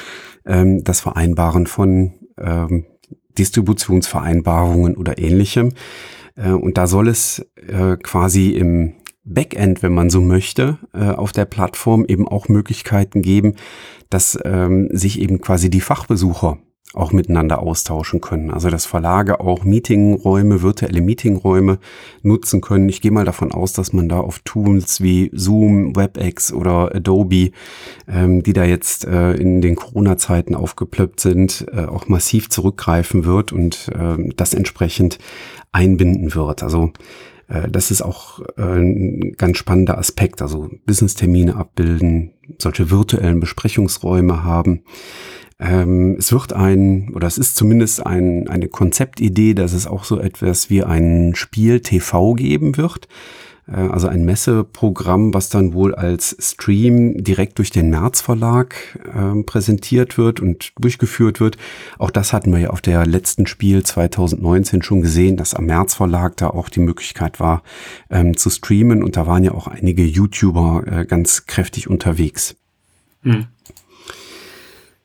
ähm, 0.46 0.82
das 0.82 1.00
Vereinbaren 1.00 1.66
von 1.66 2.14
ähm, 2.38 2.86
Distributionsvereinbarungen 3.36 4.96
oder 4.96 5.18
ähnlichem. 5.18 5.74
Äh, 6.36 6.52
und 6.52 6.78
da 6.78 6.86
soll 6.86 7.08
es 7.08 7.46
äh, 7.56 7.98
quasi 7.98 8.52
im 8.52 8.94
Backend, 9.24 9.82
wenn 9.82 9.92
man 9.92 10.10
so 10.10 10.20
möchte, 10.20 10.78
äh, 10.92 11.10
auf 11.10 11.32
der 11.32 11.44
Plattform 11.44 12.04
eben 12.06 12.26
auch 12.26 12.48
Möglichkeiten 12.48 13.22
geben, 13.22 13.54
dass 14.08 14.38
ähm, 14.44 14.88
sich 14.92 15.20
eben 15.20 15.40
quasi 15.40 15.70
die 15.70 15.80
Fachbesucher 15.80 16.58
auch 16.92 17.12
miteinander 17.12 17.60
austauschen 17.60 18.20
können. 18.20 18.50
Also 18.50 18.68
dass 18.68 18.86
Verlage 18.86 19.40
auch 19.40 19.64
Meetingräume, 19.64 20.62
virtuelle 20.62 21.00
Meetingräume 21.00 21.78
nutzen 22.22 22.60
können. 22.60 22.88
Ich 22.88 23.00
gehe 23.00 23.12
mal 23.12 23.24
davon 23.24 23.52
aus, 23.52 23.72
dass 23.72 23.92
man 23.92 24.08
da 24.08 24.18
auf 24.18 24.40
Tools 24.40 25.00
wie 25.00 25.30
Zoom, 25.32 25.94
WebEx 25.94 26.52
oder 26.52 26.94
Adobe, 26.94 27.52
ähm, 28.08 28.42
die 28.42 28.52
da 28.52 28.64
jetzt 28.64 29.04
äh, 29.04 29.32
in 29.34 29.60
den 29.60 29.76
Corona-Zeiten 29.76 30.56
aufgeplöppt 30.56 31.20
sind, 31.20 31.66
äh, 31.72 31.84
auch 31.84 32.08
massiv 32.08 32.50
zurückgreifen 32.50 33.24
wird 33.24 33.52
und 33.52 33.88
äh, 33.94 34.16
das 34.34 34.54
entsprechend 34.54 35.18
einbinden 35.70 36.34
wird. 36.34 36.64
Also 36.64 36.92
das 37.68 37.90
ist 37.90 38.02
auch 38.02 38.40
äh, 38.56 38.62
ein 38.62 39.34
ganz 39.36 39.58
spannender 39.58 39.98
Aspekt. 39.98 40.40
Also 40.40 40.70
Business-Termine 40.86 41.56
abbilden, 41.56 42.32
solche 42.58 42.90
virtuellen 42.90 43.40
Besprechungsräume 43.40 44.44
haben. 44.44 44.84
Ähm, 45.58 46.16
es 46.18 46.32
wird 46.32 46.52
ein, 46.52 47.10
oder 47.14 47.26
es 47.26 47.38
ist 47.38 47.56
zumindest 47.56 48.06
ein, 48.06 48.48
eine 48.48 48.68
Konzeptidee, 48.68 49.54
dass 49.54 49.72
es 49.72 49.86
auch 49.86 50.04
so 50.04 50.18
etwas 50.18 50.70
wie 50.70 50.84
ein 50.84 51.34
Spiel 51.34 51.80
TV 51.80 52.34
geben 52.34 52.76
wird. 52.76 53.08
Äh, 53.70 53.80
also 53.80 54.08
ein 54.08 54.24
Messeprogramm, 54.24 55.34
was 55.34 55.48
dann 55.48 55.72
wohl 55.72 55.94
als 55.94 56.36
Stream 56.40 57.22
direkt 57.22 57.58
durch 57.58 57.70
den 57.70 57.90
März 57.90 58.20
Verlag 58.20 58.74
äh, 59.14 59.42
präsentiert 59.42 60.18
wird 60.18 60.40
und 60.40 60.72
durchgeführt 60.78 61.40
wird. 61.40 61.56
Auch 61.98 62.10
das 62.10 62.32
hatten 62.32 62.52
wir 62.52 62.58
ja 62.58 62.70
auf 62.70 62.80
der 62.80 63.06
letzten 63.06 63.46
Spiel 63.46 63.82
2019 63.82 64.82
schon 64.82 65.02
gesehen, 65.02 65.36
dass 65.36 65.54
am 65.54 65.66
März 65.66 65.94
Verlag 65.94 66.36
da 66.36 66.48
auch 66.48 66.68
die 66.68 66.80
Möglichkeit 66.80 67.40
war 67.40 67.62
ähm, 68.10 68.36
zu 68.36 68.50
streamen 68.50 69.02
und 69.02 69.16
da 69.16 69.26
waren 69.26 69.44
ja 69.44 69.52
auch 69.52 69.66
einige 69.66 70.04
YouTuber 70.04 70.84
äh, 70.86 71.04
ganz 71.04 71.46
kräftig 71.46 71.88
unterwegs. 71.88 72.56
Hm. 73.22 73.46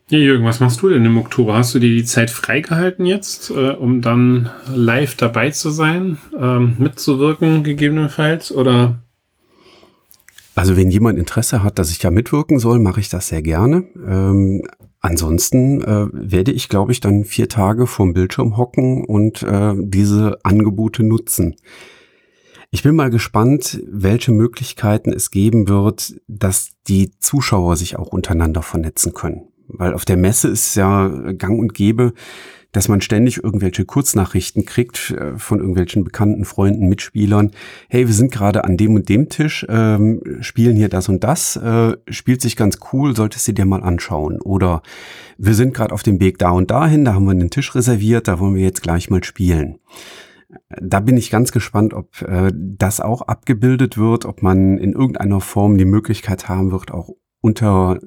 Ja, 0.07 0.19
Jürgen, 0.19 0.45
was 0.45 0.59
machst 0.59 0.83
du 0.83 0.89
denn 0.89 1.03
im 1.03 1.17
Oktober? 1.17 1.55
Hast 1.55 1.73
du 1.73 1.79
dir 1.79 1.89
die 1.89 2.05
Zeit 2.05 2.29
freigehalten 2.29 3.07
jetzt, 3.07 3.49
äh, 3.49 3.71
um 3.71 4.01
dann 4.01 4.51
live 4.71 5.15
dabei 5.15 5.49
zu 5.49 5.71
sein, 5.71 6.19
ähm, 6.39 6.75
mitzuwirken 6.77 7.63
gegebenenfalls? 7.63 8.51
Oder? 8.51 9.01
Also 10.53 10.77
wenn 10.77 10.91
jemand 10.91 11.17
Interesse 11.17 11.63
hat, 11.63 11.79
dass 11.79 11.89
ich 11.89 11.97
da 11.97 12.11
mitwirken 12.11 12.59
soll, 12.59 12.77
mache 12.77 12.99
ich 12.99 13.09
das 13.09 13.29
sehr 13.29 13.41
gerne. 13.41 13.85
Ähm, 14.07 14.61
ansonsten 14.99 15.81
äh, 15.81 16.07
werde 16.11 16.51
ich, 16.51 16.69
glaube 16.69 16.91
ich, 16.91 16.99
dann 16.99 17.23
vier 17.23 17.49
Tage 17.49 17.87
vorm 17.87 18.13
Bildschirm 18.13 18.57
hocken 18.57 19.05
und 19.05 19.41
äh, 19.41 19.73
diese 19.75 20.37
Angebote 20.43 21.01
nutzen. 21.01 21.55
Ich 22.69 22.83
bin 22.83 22.95
mal 22.95 23.09
gespannt, 23.09 23.81
welche 23.87 24.31
Möglichkeiten 24.31 25.11
es 25.11 25.31
geben 25.31 25.67
wird, 25.67 26.13
dass 26.27 26.73
die 26.87 27.17
Zuschauer 27.17 27.75
sich 27.75 27.97
auch 27.97 28.09
untereinander 28.09 28.61
vernetzen 28.61 29.13
können. 29.15 29.47
Weil 29.67 29.93
auf 29.93 30.05
der 30.05 30.17
Messe 30.17 30.47
ist 30.47 30.75
ja 30.75 31.07
gang 31.33 31.59
und 31.59 31.73
gäbe, 31.73 32.13
dass 32.75 32.89
man 32.89 32.99
ständig 32.99 33.41
irgendwelche 33.41 33.85
Kurznachrichten 33.85 34.65
kriegt 34.65 35.11
äh, 35.11 35.37
von 35.37 35.59
irgendwelchen 35.59 36.03
bekannten 36.03 36.43
Freunden, 36.43 36.87
Mitspielern. 36.87 37.51
Hey, 37.87 38.07
wir 38.07 38.13
sind 38.13 38.31
gerade 38.31 38.65
an 38.65 38.75
dem 38.75 38.95
und 38.95 39.07
dem 39.07 39.29
Tisch, 39.29 39.65
ähm, 39.69 40.21
spielen 40.41 40.75
hier 40.75 40.89
das 40.89 41.07
und 41.07 41.23
das, 41.23 41.55
äh, 41.55 41.95
spielt 42.09 42.41
sich 42.41 42.57
ganz 42.57 42.79
cool, 42.91 43.15
solltest 43.15 43.47
du 43.47 43.53
dir 43.53 43.65
mal 43.65 43.81
anschauen. 43.81 44.41
Oder 44.41 44.81
wir 45.37 45.53
sind 45.53 45.73
gerade 45.73 45.93
auf 45.93 46.03
dem 46.03 46.19
Weg 46.19 46.37
da 46.37 46.49
und 46.49 46.69
dahin, 46.69 47.05
da 47.05 47.13
haben 47.13 47.25
wir 47.25 47.31
einen 47.31 47.49
Tisch 47.49 47.73
reserviert, 47.75 48.27
da 48.27 48.39
wollen 48.39 48.55
wir 48.55 48.63
jetzt 48.63 48.83
gleich 48.83 49.09
mal 49.09 49.23
spielen. 49.23 49.79
Da 50.69 50.99
bin 50.99 51.17
ich 51.17 51.31
ganz 51.31 51.53
gespannt, 51.53 51.93
ob 51.93 52.21
äh, 52.23 52.51
das 52.53 52.99
auch 52.99 53.21
abgebildet 53.21 53.97
wird, 53.97 54.25
ob 54.25 54.41
man 54.41 54.77
in 54.77 54.91
irgendeiner 54.91 55.39
Form 55.39 55.77
die 55.77 55.85
Möglichkeit 55.85 56.49
haben 56.49 56.71
wird, 56.71 56.91
auch 56.91 57.09
unter 57.39 57.99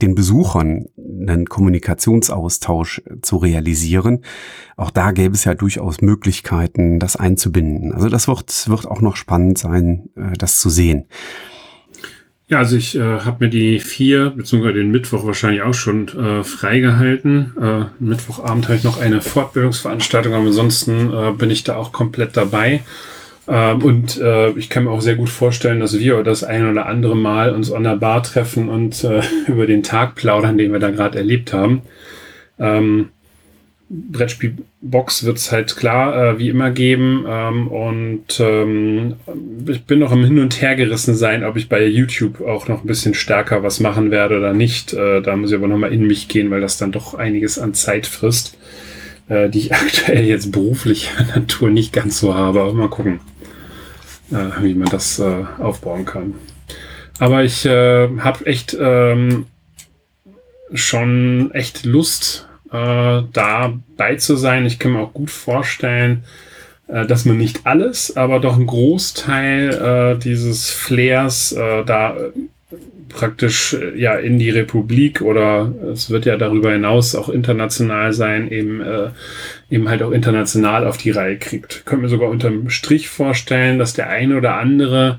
den 0.00 0.14
Besuchern 0.14 0.86
einen 0.96 1.46
Kommunikationsaustausch 1.46 3.02
zu 3.22 3.36
realisieren. 3.36 4.24
Auch 4.76 4.90
da 4.90 5.12
gäbe 5.12 5.34
es 5.34 5.44
ja 5.44 5.54
durchaus 5.54 6.00
Möglichkeiten, 6.00 6.98
das 6.98 7.16
einzubinden. 7.16 7.92
Also 7.92 8.08
das 8.08 8.26
wird, 8.26 8.68
wird 8.68 8.86
auch 8.86 9.00
noch 9.00 9.16
spannend 9.16 9.58
sein, 9.58 10.08
äh, 10.16 10.32
das 10.36 10.58
zu 10.58 10.70
sehen. 10.70 11.06
Ja, 12.52 12.58
also 12.58 12.76
ich 12.76 12.96
äh, 12.96 13.00
habe 13.00 13.46
mir 13.46 13.50
die 13.50 13.78
vier, 13.80 14.30
beziehungsweise 14.30 14.74
den 14.74 14.90
Mittwoch 14.90 15.24
wahrscheinlich 15.24 15.62
auch 15.62 15.72
schon 15.72 16.08
äh, 16.08 16.44
freigehalten. 16.44 17.54
Äh, 17.58 17.84
Mittwochabend 17.98 18.68
habe 18.68 18.76
ich 18.76 18.84
noch 18.84 19.00
eine 19.00 19.22
Fortbildungsveranstaltung, 19.22 20.34
aber 20.34 20.46
ansonsten 20.48 21.10
äh, 21.10 21.32
bin 21.32 21.50
ich 21.50 21.64
da 21.64 21.76
auch 21.76 21.92
komplett 21.92 22.36
dabei. 22.36 22.82
Ähm, 23.48 23.82
und 23.82 24.20
äh, 24.20 24.50
ich 24.50 24.68
kann 24.68 24.84
mir 24.84 24.90
auch 24.90 25.00
sehr 25.00 25.16
gut 25.16 25.28
vorstellen, 25.28 25.80
dass 25.80 25.98
wir 25.98 26.22
das 26.22 26.44
ein 26.44 26.70
oder 26.70 26.86
andere 26.86 27.16
Mal 27.16 27.54
uns 27.54 27.72
an 27.72 27.84
der 27.84 27.96
Bar 27.96 28.22
treffen 28.22 28.68
und 28.68 29.02
äh, 29.04 29.22
über 29.48 29.66
den 29.66 29.82
Tag 29.82 30.14
plaudern, 30.14 30.58
den 30.58 30.72
wir 30.72 30.78
da 30.78 30.90
gerade 30.90 31.18
erlebt 31.18 31.52
haben. 31.52 31.82
Ähm, 32.58 33.08
Brettspielbox 33.94 35.24
wird 35.24 35.36
es 35.36 35.52
halt 35.52 35.76
klar 35.76 36.16
äh, 36.16 36.38
wie 36.38 36.48
immer 36.48 36.70
geben. 36.70 37.26
Ähm, 37.28 37.68
und 37.68 38.40
ähm, 38.40 39.16
ich 39.68 39.84
bin 39.84 39.98
noch 39.98 40.12
im 40.12 40.24
Hin 40.24 40.38
und 40.38 40.62
Her 40.62 40.76
gerissen 40.76 41.14
sein, 41.14 41.44
ob 41.44 41.56
ich 41.56 41.68
bei 41.68 41.84
YouTube 41.84 42.40
auch 42.40 42.68
noch 42.68 42.84
ein 42.84 42.86
bisschen 42.86 43.12
stärker 43.12 43.62
was 43.62 43.80
machen 43.80 44.10
werde 44.10 44.38
oder 44.38 44.54
nicht. 44.54 44.94
Äh, 44.94 45.20
da 45.20 45.36
muss 45.36 45.50
ich 45.50 45.56
aber 45.56 45.68
nochmal 45.68 45.92
in 45.92 46.06
mich 46.06 46.28
gehen, 46.28 46.50
weil 46.50 46.62
das 46.62 46.78
dann 46.78 46.92
doch 46.92 47.14
einiges 47.14 47.58
an 47.58 47.74
Zeit 47.74 48.06
frisst, 48.06 48.56
äh, 49.28 49.50
die 49.50 49.58
ich 49.58 49.74
aktuell 49.74 50.24
jetzt 50.24 50.52
beruflicher 50.52 51.24
Natur 51.34 51.68
nicht 51.68 51.92
ganz 51.92 52.18
so 52.18 52.34
habe. 52.34 52.62
Aber 52.62 52.72
mal 52.72 52.88
gucken 52.88 53.20
wie 54.60 54.74
man 54.74 54.88
das 54.88 55.18
äh, 55.18 55.44
aufbauen 55.58 56.04
kann. 56.04 56.34
Aber 57.18 57.44
ich 57.44 57.64
äh, 57.66 58.08
habe 58.18 58.46
echt 58.46 58.76
ähm, 58.78 59.46
schon 60.74 61.50
echt 61.52 61.84
Lust, 61.84 62.48
äh, 62.72 63.22
dabei 63.32 64.16
zu 64.16 64.36
sein. 64.36 64.66
Ich 64.66 64.78
kann 64.78 64.92
mir 64.92 65.00
auch 65.00 65.12
gut 65.12 65.30
vorstellen, 65.30 66.24
äh, 66.88 67.06
dass 67.06 67.24
man 67.24 67.36
nicht 67.36 67.66
alles, 67.66 68.16
aber 68.16 68.40
doch 68.40 68.56
einen 68.56 68.66
Großteil 68.66 70.14
äh, 70.16 70.18
dieses 70.18 70.70
Flairs 70.70 71.52
äh, 71.52 71.84
da 71.84 72.16
praktisch 73.12 73.74
äh, 73.74 73.98
ja 73.98 74.14
in 74.14 74.38
die 74.38 74.50
Republik 74.50 75.20
oder 75.22 75.72
es 75.92 76.10
wird 76.10 76.26
ja 76.26 76.36
darüber 76.36 76.72
hinaus 76.72 77.14
auch 77.14 77.28
international 77.28 78.12
sein, 78.12 78.50
eben, 78.50 78.80
äh, 78.80 79.10
eben 79.70 79.88
halt 79.88 80.02
auch 80.02 80.10
international 80.10 80.86
auf 80.86 80.96
die 80.96 81.10
Reihe 81.10 81.38
kriegt. 81.38 81.76
Ich 81.76 81.84
könnte 81.84 82.02
mir 82.02 82.08
sogar 82.08 82.28
unterm 82.28 82.70
Strich 82.70 83.08
vorstellen, 83.08 83.78
dass 83.78 83.92
der 83.92 84.08
eine 84.08 84.36
oder 84.36 84.56
andere, 84.56 85.18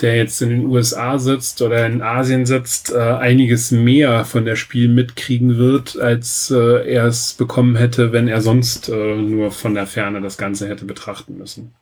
der 0.00 0.16
jetzt 0.16 0.40
in 0.40 0.50
den 0.50 0.66
USA 0.66 1.18
sitzt 1.18 1.62
oder 1.62 1.86
in 1.86 2.02
Asien 2.02 2.46
sitzt, 2.46 2.92
äh, 2.92 2.98
einiges 2.98 3.70
mehr 3.70 4.24
von 4.24 4.44
der 4.44 4.56
Spiel 4.56 4.88
mitkriegen 4.88 5.58
wird, 5.58 5.98
als 5.98 6.50
äh, 6.50 6.90
er 6.90 7.06
es 7.06 7.34
bekommen 7.34 7.76
hätte, 7.76 8.12
wenn 8.12 8.28
er 8.28 8.40
sonst 8.40 8.88
äh, 8.88 9.16
nur 9.16 9.50
von 9.50 9.74
der 9.74 9.86
Ferne 9.86 10.20
das 10.20 10.38
Ganze 10.38 10.68
hätte 10.68 10.84
betrachten 10.84 11.36
müssen. 11.38 11.74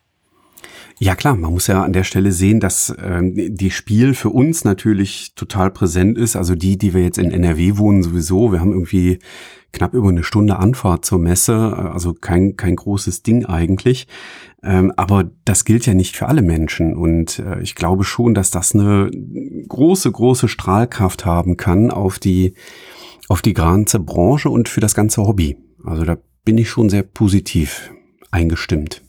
Ja 1.01 1.15
klar, 1.15 1.37
man 1.37 1.53
muss 1.53 1.67
ja 1.67 1.81
an 1.81 1.93
der 1.93 2.03
Stelle 2.03 2.33
sehen, 2.33 2.59
dass 2.59 2.93
ähm, 3.01 3.33
die 3.33 3.71
Spiel 3.71 4.13
für 4.13 4.29
uns 4.29 4.65
natürlich 4.65 5.33
total 5.33 5.71
präsent 5.71 6.17
ist. 6.17 6.35
Also 6.35 6.55
die, 6.55 6.77
die 6.77 6.93
wir 6.93 7.01
jetzt 7.01 7.17
in 7.17 7.31
NRW 7.31 7.77
wohnen, 7.77 8.03
sowieso. 8.03 8.51
Wir 8.51 8.59
haben 8.59 8.73
irgendwie 8.73 9.19
knapp 9.71 9.93
über 9.93 10.09
eine 10.09 10.25
Stunde 10.25 10.57
Anfahrt 10.57 11.05
zur 11.05 11.19
Messe, 11.19 11.73
also 11.93 12.13
kein, 12.13 12.57
kein 12.57 12.75
großes 12.75 13.23
Ding 13.23 13.45
eigentlich. 13.45 14.07
Ähm, 14.61 14.91
aber 14.97 15.31
das 15.45 15.63
gilt 15.63 15.85
ja 15.85 15.93
nicht 15.93 16.17
für 16.17 16.27
alle 16.27 16.41
Menschen. 16.41 16.97
Und 16.97 17.39
äh, 17.39 17.61
ich 17.61 17.75
glaube 17.75 18.03
schon, 18.03 18.33
dass 18.33 18.51
das 18.51 18.75
eine 18.75 19.09
große, 19.69 20.11
große 20.11 20.49
Strahlkraft 20.49 21.25
haben 21.25 21.55
kann 21.55 21.91
auf 21.91 22.19
die, 22.19 22.55
auf 23.29 23.41
die 23.41 23.53
ganze 23.53 24.01
Branche 24.01 24.49
und 24.49 24.67
für 24.67 24.81
das 24.81 24.95
ganze 24.95 25.21
Hobby. 25.21 25.55
Also 25.85 26.03
da 26.03 26.17
bin 26.43 26.57
ich 26.57 26.69
schon 26.69 26.89
sehr 26.89 27.03
positiv 27.03 27.89
eingestimmt. 28.31 29.01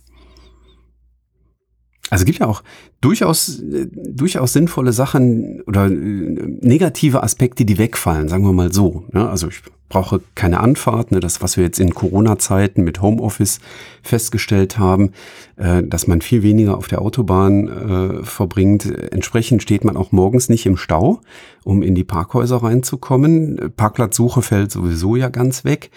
Also 2.10 2.24
gibt 2.24 2.40
ja 2.40 2.46
auch 2.46 2.62
durchaus, 3.00 3.60
äh, 3.60 3.86
durchaus 3.92 4.52
sinnvolle 4.52 4.92
Sachen 4.92 5.62
oder 5.62 5.86
äh, 5.86 5.90
negative 5.90 7.22
Aspekte, 7.22 7.64
die 7.64 7.78
wegfallen, 7.78 8.28
sagen 8.28 8.44
wir 8.44 8.52
mal 8.52 8.72
so. 8.72 9.04
Ne? 9.12 9.28
Also 9.28 9.48
ich 9.48 9.62
brauche 9.88 10.20
keine 10.34 10.60
Anfahrt, 10.60 11.12
ne? 11.12 11.20
das, 11.20 11.40
was 11.40 11.56
wir 11.56 11.64
jetzt 11.64 11.78
in 11.80 11.94
Corona-Zeiten 11.94 12.82
mit 12.82 13.00
Homeoffice 13.00 13.60
festgestellt 14.02 14.78
haben, 14.78 15.12
äh, 15.56 15.84
dass 15.84 16.08
man 16.08 16.20
viel 16.20 16.42
weniger 16.42 16.76
auf 16.76 16.88
der 16.88 17.00
Autobahn 17.00 18.20
verbringt. 18.24 18.86
Entsprechend 19.12 19.62
steht 19.62 19.84
man 19.84 19.96
auch 19.96 20.10
morgens 20.12 20.48
nicht 20.48 20.66
im 20.66 20.76
Stau, 20.76 21.20
um 21.64 21.82
in 21.82 21.94
die 21.94 22.04
Parkhäuser 22.04 22.56
reinzukommen. 22.62 23.72
Parkplatzsuche 23.76 24.42
fällt 24.42 24.72
sowieso 24.72 25.16
ja 25.16 25.28
ganz 25.28 25.64
weg. 25.64 25.90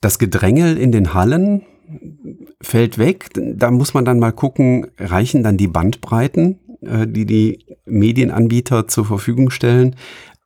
Das 0.00 0.18
Gedrängel 0.18 0.76
in 0.76 0.92
den 0.92 1.14
Hallen, 1.14 1.62
fällt 2.60 2.98
weg. 2.98 3.30
Da 3.34 3.70
muss 3.70 3.94
man 3.94 4.04
dann 4.04 4.18
mal 4.18 4.32
gucken, 4.32 4.88
reichen 4.98 5.42
dann 5.42 5.56
die 5.56 5.68
Bandbreiten, 5.68 6.58
äh, 6.82 7.06
die 7.06 7.26
die 7.26 7.64
Medienanbieter 7.86 8.88
zur 8.88 9.04
Verfügung 9.04 9.50
stellen, 9.50 9.96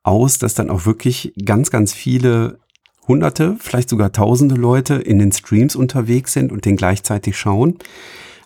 aus, 0.02 0.38
dass 0.38 0.54
dann 0.54 0.70
auch 0.70 0.86
wirklich 0.86 1.32
ganz, 1.44 1.70
ganz 1.70 1.92
viele 1.92 2.58
Hunderte, 3.06 3.56
vielleicht 3.58 3.88
sogar 3.88 4.12
Tausende 4.12 4.54
Leute 4.54 4.94
in 4.94 5.18
den 5.18 5.32
Streams 5.32 5.74
unterwegs 5.76 6.32
sind 6.32 6.52
und 6.52 6.64
den 6.64 6.76
gleichzeitig 6.76 7.36
schauen. 7.36 7.78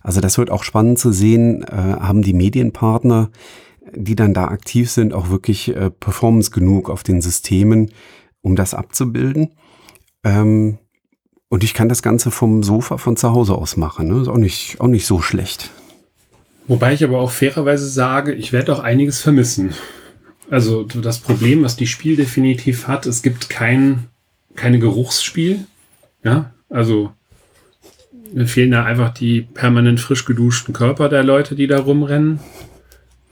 Also 0.02 0.20
das 0.20 0.38
wird 0.38 0.50
auch 0.50 0.62
spannend 0.62 0.98
zu 0.98 1.12
sehen, 1.12 1.62
äh, 1.64 1.74
haben 1.74 2.22
die 2.22 2.32
Medienpartner, 2.32 3.30
die 3.94 4.16
dann 4.16 4.34
da 4.34 4.48
aktiv 4.48 4.90
sind, 4.90 5.12
auch 5.12 5.30
wirklich 5.30 5.74
äh, 5.74 5.90
Performance 5.90 6.50
genug 6.50 6.90
auf 6.90 7.02
den 7.02 7.20
Systemen, 7.20 7.90
um 8.40 8.56
das 8.56 8.74
abzubilden. 8.74 9.54
Ähm, 10.24 10.78
und 11.48 11.64
ich 11.64 11.74
kann 11.74 11.88
das 11.88 12.02
Ganze 12.02 12.30
vom 12.30 12.62
Sofa 12.62 12.98
von 12.98 13.16
zu 13.16 13.32
Hause 13.32 13.54
aus 13.54 13.76
machen. 13.76 14.08
Ne? 14.08 14.22
Ist 14.22 14.28
auch 14.28 14.36
nicht, 14.36 14.80
auch 14.80 14.88
nicht 14.88 15.06
so 15.06 15.20
schlecht. 15.20 15.70
Wobei 16.68 16.94
ich 16.94 17.04
aber 17.04 17.20
auch 17.20 17.30
fairerweise 17.30 17.88
sage, 17.88 18.32
ich 18.32 18.52
werde 18.52 18.72
auch 18.72 18.80
einiges 18.80 19.20
vermissen. 19.20 19.72
Also 20.50 20.84
das 20.84 21.18
Problem, 21.18 21.62
was 21.62 21.76
die 21.76 21.86
Spiel 21.86 22.16
definitiv 22.16 22.88
hat, 22.88 23.06
es 23.06 23.22
gibt 23.22 23.48
kein, 23.48 24.06
keine 24.54 24.78
Geruchsspiel. 24.78 25.66
Ja, 26.24 26.52
also 26.68 27.12
mir 28.32 28.46
fehlen 28.46 28.72
da 28.72 28.84
einfach 28.84 29.14
die 29.14 29.42
permanent 29.42 30.00
frisch 30.00 30.24
geduschten 30.24 30.74
Körper 30.74 31.08
der 31.08 31.22
Leute, 31.22 31.54
die 31.54 31.68
da 31.68 31.78
rumrennen. 31.78 32.40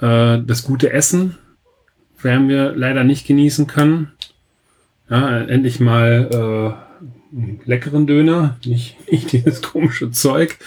Äh, 0.01 0.41
das 0.47 0.63
gute 0.63 0.93
Essen 0.93 1.37
werden 2.23 2.49
wir 2.49 2.73
leider 2.75 3.05
nicht 3.05 3.27
genießen 3.27 3.67
können. 3.67 4.13
Ja, 5.11 5.41
endlich 5.41 5.81
mal 5.81 6.77
äh, 6.81 6.84
leckeren 7.65 8.07
Döner, 8.07 8.59
nicht, 8.65 8.97
nicht 9.11 9.33
dieses 9.33 9.63
komische 9.63 10.11
Zeug. 10.11 10.59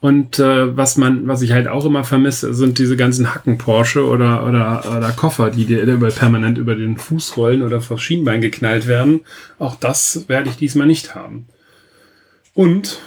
Und 0.00 0.38
äh, 0.38 0.76
was 0.76 0.98
man, 0.98 1.26
was 1.28 1.40
ich 1.40 1.52
halt 1.52 1.66
auch 1.66 1.86
immer 1.86 2.04
vermisse, 2.04 2.52
sind 2.52 2.78
diese 2.78 2.94
ganzen 2.94 3.34
Hacken 3.34 3.56
Porsche 3.56 4.06
oder, 4.06 4.46
oder, 4.46 4.98
oder 4.98 5.10
Koffer, 5.12 5.50
die 5.50 5.64
dir 5.64 5.82
über, 5.82 6.10
permanent 6.10 6.58
über 6.58 6.74
den 6.74 6.98
Fuß 6.98 7.38
rollen 7.38 7.62
oder 7.62 7.80
vor 7.80 7.98
Schienbein 7.98 8.42
geknallt 8.42 8.86
werden. 8.86 9.22
Auch 9.58 9.76
das 9.76 10.28
werde 10.28 10.50
ich 10.50 10.56
diesmal 10.56 10.86
nicht 10.86 11.14
haben. 11.14 11.46
Und 12.52 13.00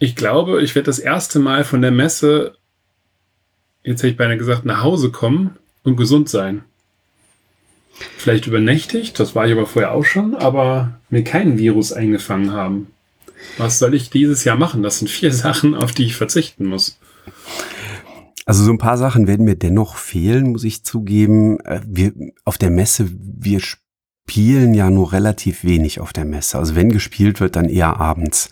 ich 0.00 0.16
glaube, 0.16 0.60
ich 0.60 0.74
werde 0.74 0.86
das 0.86 0.98
erste 0.98 1.38
Mal 1.38 1.62
von 1.62 1.82
der 1.82 1.92
Messe, 1.92 2.56
jetzt 3.84 4.00
hätte 4.00 4.08
ich 4.08 4.16
beinahe 4.16 4.36
gesagt, 4.36 4.64
nach 4.64 4.82
Hause 4.82 5.12
kommen 5.12 5.56
und 5.84 5.96
gesund 5.96 6.28
sein. 6.28 6.64
Vielleicht 8.16 8.46
übernächtigt, 8.46 9.18
das 9.20 9.34
war 9.34 9.46
ich 9.46 9.52
aber 9.52 9.66
vorher 9.66 9.92
auch 9.92 10.04
schon, 10.04 10.34
aber 10.34 10.98
mir 11.10 11.24
keinen 11.24 11.58
Virus 11.58 11.92
eingefangen 11.92 12.52
haben. 12.52 12.88
Was 13.58 13.78
soll 13.78 13.94
ich 13.94 14.10
dieses 14.10 14.44
Jahr 14.44 14.56
machen? 14.56 14.82
Das 14.82 14.98
sind 14.98 15.08
vier 15.08 15.32
Sachen, 15.32 15.74
auf 15.74 15.92
die 15.92 16.06
ich 16.06 16.16
verzichten 16.16 16.64
muss. 16.64 16.98
Also 18.46 18.62
so 18.64 18.72
ein 18.72 18.78
paar 18.78 18.98
Sachen 18.98 19.26
werden 19.26 19.46
mir 19.46 19.56
dennoch 19.56 19.96
fehlen, 19.96 20.52
muss 20.52 20.64
ich 20.64 20.84
zugeben. 20.84 21.60
Äh, 21.60 21.80
wir 21.86 22.12
auf 22.44 22.58
der 22.58 22.70
Messe, 22.70 23.08
wir 23.10 23.60
spielen 23.60 24.74
ja 24.74 24.90
nur 24.90 25.12
relativ 25.12 25.64
wenig 25.64 26.00
auf 26.00 26.12
der 26.12 26.24
Messe. 26.24 26.58
Also 26.58 26.74
wenn 26.74 26.90
gespielt 26.90 27.40
wird, 27.40 27.56
dann 27.56 27.68
eher 27.68 27.98
abends. 28.00 28.50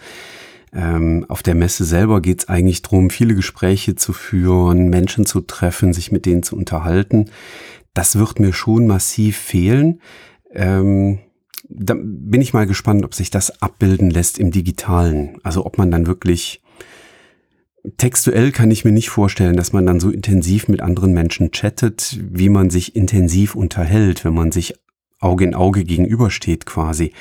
Ähm, 0.75 1.27
auf 1.29 1.43
der 1.43 1.55
Messe 1.55 1.85
selber 1.85 2.23
geht 2.23 2.41
es 2.41 2.49
eigentlich 2.49 2.81
darum, 2.81 3.11
viele 3.11 3.35
Gespräche 3.35 3.95
zu 3.95 4.15
führen, 4.15 4.89
Menschen 4.89 5.27
zu 5.27 5.43
treffen, 5.43 5.93
sich 5.93 6.11
mit 6.11 6.25
denen 6.25 6.43
zu 6.43 6.57
unterhalten 6.57 7.31
das 7.95 8.17
wird 8.17 8.41
mir 8.41 8.53
schon 8.53 8.87
massiv 8.87 9.37
fehlen. 9.37 10.01
Ähm, 10.53 11.21
da 11.69 11.95
bin 11.95 12.41
ich 12.41 12.53
mal 12.53 12.67
gespannt, 12.67 13.05
ob 13.05 13.15
sich 13.15 13.31
das 13.31 13.63
abbilden 13.63 14.11
lässt 14.11 14.39
im 14.39 14.51
digitalen. 14.51 15.39
Also 15.43 15.65
ob 15.65 15.79
man 15.79 15.91
dann 15.91 16.07
wirklich 16.07 16.63
textuell 17.97 18.53
kann 18.53 18.71
ich 18.71 18.85
mir 18.85 18.93
nicht 18.93 19.11
vorstellen, 19.11 19.57
dass 19.57 19.73
man 19.73 19.87
dann 19.87 20.01
so 20.01 20.11
intensiv 20.11 20.69
mit 20.69 20.81
anderen 20.81 21.13
Menschen 21.13 21.51
chattet, 21.51 22.19
wie 22.21 22.49
man 22.49 22.71
sich 22.71 22.95
intensiv 22.95 23.55
unterhält, 23.55 24.25
wenn 24.25 24.35
man 24.35 24.53
sich 24.53 24.75
Auge 25.21 25.45
in 25.45 25.55
Auge 25.55 25.85
gegenübersteht 25.85 26.67
quasi. 26.67 27.13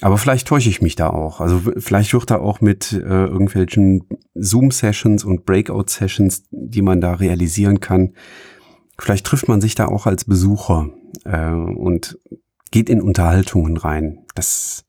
Aber 0.00 0.16
vielleicht 0.16 0.48
täusche 0.48 0.70
ich 0.70 0.80
mich 0.80 0.96
da 0.96 1.10
auch. 1.10 1.40
Also 1.40 1.60
vielleicht 1.76 2.14
wird 2.14 2.30
da 2.30 2.38
auch 2.38 2.60
mit 2.60 2.92
äh, 2.92 2.96
irgendwelchen 3.04 4.04
Zoom-Sessions 4.34 5.24
und 5.24 5.44
Breakout-Sessions, 5.44 6.44
die 6.50 6.82
man 6.82 7.02
da 7.02 7.14
realisieren 7.14 7.80
kann, 7.80 8.14
Vielleicht 9.00 9.26
trifft 9.26 9.48
man 9.48 9.60
sich 9.60 9.74
da 9.74 9.86
auch 9.86 10.06
als 10.06 10.24
Besucher 10.24 10.90
äh, 11.24 11.50
und 11.50 12.18
geht 12.70 12.88
in 12.88 13.00
Unterhaltungen 13.00 13.76
rein. 13.76 14.26
Das 14.34 14.84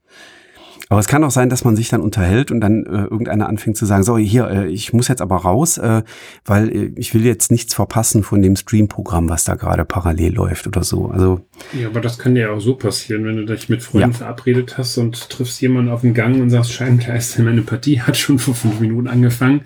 aber 0.92 1.00
es 1.00 1.08
kann 1.08 1.24
auch 1.24 1.32
sein, 1.32 1.48
dass 1.48 1.64
man 1.64 1.78
sich 1.78 1.88
dann 1.88 2.02
unterhält 2.02 2.52
und 2.52 2.60
dann 2.60 2.86
äh, 2.86 3.04
irgendeiner 3.04 3.48
anfängt 3.48 3.78
zu 3.78 3.86
sagen, 3.86 4.04
so 4.04 4.18
hier, 4.18 4.50
äh, 4.50 4.68
ich 4.68 4.92
muss 4.92 5.08
jetzt 5.08 5.22
aber 5.22 5.38
raus, 5.38 5.78
äh, 5.78 6.04
weil 6.44 6.70
äh, 6.70 6.92
ich 6.98 7.14
will 7.14 7.26
jetzt 7.26 7.50
nichts 7.50 7.74
verpassen 7.74 8.24
von 8.24 8.42
dem 8.42 8.58
Stream-Programm, 8.58 9.30
was 9.30 9.46
da 9.46 9.56
gerade 9.56 9.86
parallel 9.86 10.34
läuft 10.34 10.68
oder 10.68 10.84
so. 10.84 11.06
Also 11.06 11.48
ja, 11.72 11.88
aber 11.88 12.02
das 12.02 12.20
kann 12.20 12.36
dir 12.36 12.42
ja 12.42 12.52
auch 12.52 12.60
so 12.60 12.76
passieren, 12.76 13.24
wenn 13.24 13.38
du 13.38 13.46
dich 13.46 13.70
mit 13.70 13.82
Freunden 13.82 14.12
ja. 14.12 14.18
verabredet 14.18 14.78
hast 14.78 14.98
und 14.98 15.30
triffst 15.30 15.62
jemanden 15.62 15.92
auf 15.92 16.02
dem 16.02 16.14
Gang 16.14 16.42
und 16.42 16.50
sagst, 16.50 16.74
scheinbar 16.74 17.16
ist 17.16 17.40
meine 17.40 17.62
Partie 17.62 18.02
hat 18.02 18.18
schon 18.18 18.38
vor 18.38 18.54
fünf 18.54 18.82
Minuten 18.82 19.08
angefangen 19.08 19.62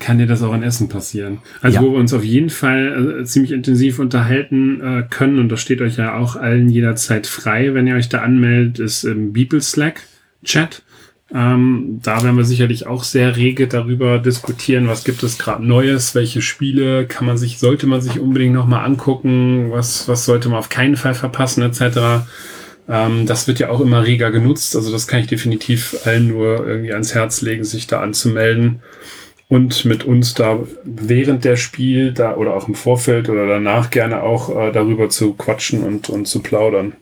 kann 0.00 0.18
dir 0.18 0.26
das 0.26 0.42
auch 0.42 0.54
in 0.54 0.62
Essen 0.62 0.88
passieren. 0.88 1.38
Also 1.60 1.76
ja. 1.76 1.82
wo 1.82 1.92
wir 1.92 1.98
uns 1.98 2.12
auf 2.12 2.24
jeden 2.24 2.50
Fall 2.50 3.20
äh, 3.20 3.24
ziemlich 3.24 3.52
intensiv 3.52 3.98
unterhalten 3.98 4.80
äh, 4.80 5.02
können, 5.08 5.38
und 5.38 5.48
das 5.50 5.60
steht 5.60 5.80
euch 5.80 5.98
ja 5.98 6.16
auch 6.16 6.34
allen 6.34 6.68
jederzeit 6.68 7.26
frei, 7.26 7.74
wenn 7.74 7.86
ihr 7.86 7.94
euch 7.94 8.08
da 8.08 8.22
anmeldet, 8.22 8.78
ist 8.80 9.04
im 9.04 9.32
Beeple 9.32 9.60
Slack 9.60 10.02
Chat. 10.42 10.82
Ähm, 11.32 12.00
da 12.02 12.24
werden 12.24 12.36
wir 12.36 12.44
sicherlich 12.44 12.88
auch 12.88 13.04
sehr 13.04 13.36
rege 13.36 13.68
darüber 13.68 14.18
diskutieren, 14.18 14.88
was 14.88 15.04
gibt 15.04 15.22
es 15.22 15.38
gerade 15.38 15.64
Neues, 15.64 16.16
welche 16.16 16.42
Spiele 16.42 17.06
kann 17.06 17.24
man 17.24 17.36
sich, 17.36 17.58
sollte 17.58 17.86
man 17.86 18.00
sich 18.00 18.18
unbedingt 18.18 18.54
nochmal 18.54 18.84
angucken, 18.84 19.70
was, 19.70 20.08
was 20.08 20.24
sollte 20.24 20.48
man 20.48 20.58
auf 20.58 20.70
keinen 20.70 20.96
Fall 20.96 21.14
verpassen, 21.14 21.62
etc. 21.62 22.26
Ähm, 22.88 23.26
das 23.26 23.46
wird 23.46 23.60
ja 23.60 23.68
auch 23.68 23.80
immer 23.80 24.04
reger 24.04 24.32
genutzt, 24.32 24.74
also 24.74 24.90
das 24.90 25.06
kann 25.06 25.20
ich 25.20 25.28
definitiv 25.28 25.98
allen 26.04 26.26
nur 26.26 26.66
irgendwie 26.66 26.92
ans 26.92 27.14
Herz 27.14 27.42
legen, 27.42 27.62
sich 27.62 27.86
da 27.86 28.00
anzumelden 28.00 28.80
und 29.50 29.84
mit 29.84 30.04
uns 30.04 30.32
da 30.32 30.60
während 30.84 31.44
der 31.44 31.56
Spiel 31.56 32.12
da 32.12 32.36
oder 32.36 32.54
auch 32.54 32.68
im 32.68 32.76
Vorfeld 32.76 33.28
oder 33.28 33.46
danach 33.46 33.90
gerne 33.90 34.22
auch 34.22 34.48
äh, 34.48 34.70
darüber 34.72 35.10
zu 35.10 35.34
quatschen 35.34 35.82
und, 35.82 36.08
und 36.08 36.26
zu 36.26 36.40
plaudern. 36.40 36.94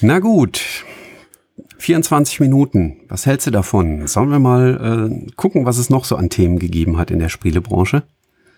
Na 0.00 0.18
gut. 0.18 0.84
24 1.78 2.40
Minuten. 2.40 3.02
Was 3.08 3.24
hältst 3.24 3.46
du 3.46 3.52
davon? 3.52 4.06
Sollen 4.08 4.30
wir 4.30 4.40
mal 4.40 5.10
äh, 5.12 5.30
gucken, 5.36 5.64
was 5.64 5.78
es 5.78 5.90
noch 5.90 6.04
so 6.04 6.16
an 6.16 6.28
Themen 6.28 6.58
gegeben 6.58 6.98
hat 6.98 7.12
in 7.12 7.20
der 7.20 7.28
Spielebranche? 7.28 8.02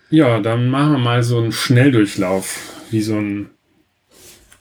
Ja, 0.09 0.39
dann 0.39 0.69
machen 0.69 0.93
wir 0.93 0.99
mal 0.99 1.21
so 1.21 1.37
einen 1.37 1.51
Schnelldurchlauf, 1.51 2.83
wie 2.89 3.01
so 3.01 3.15
einen 3.15 3.51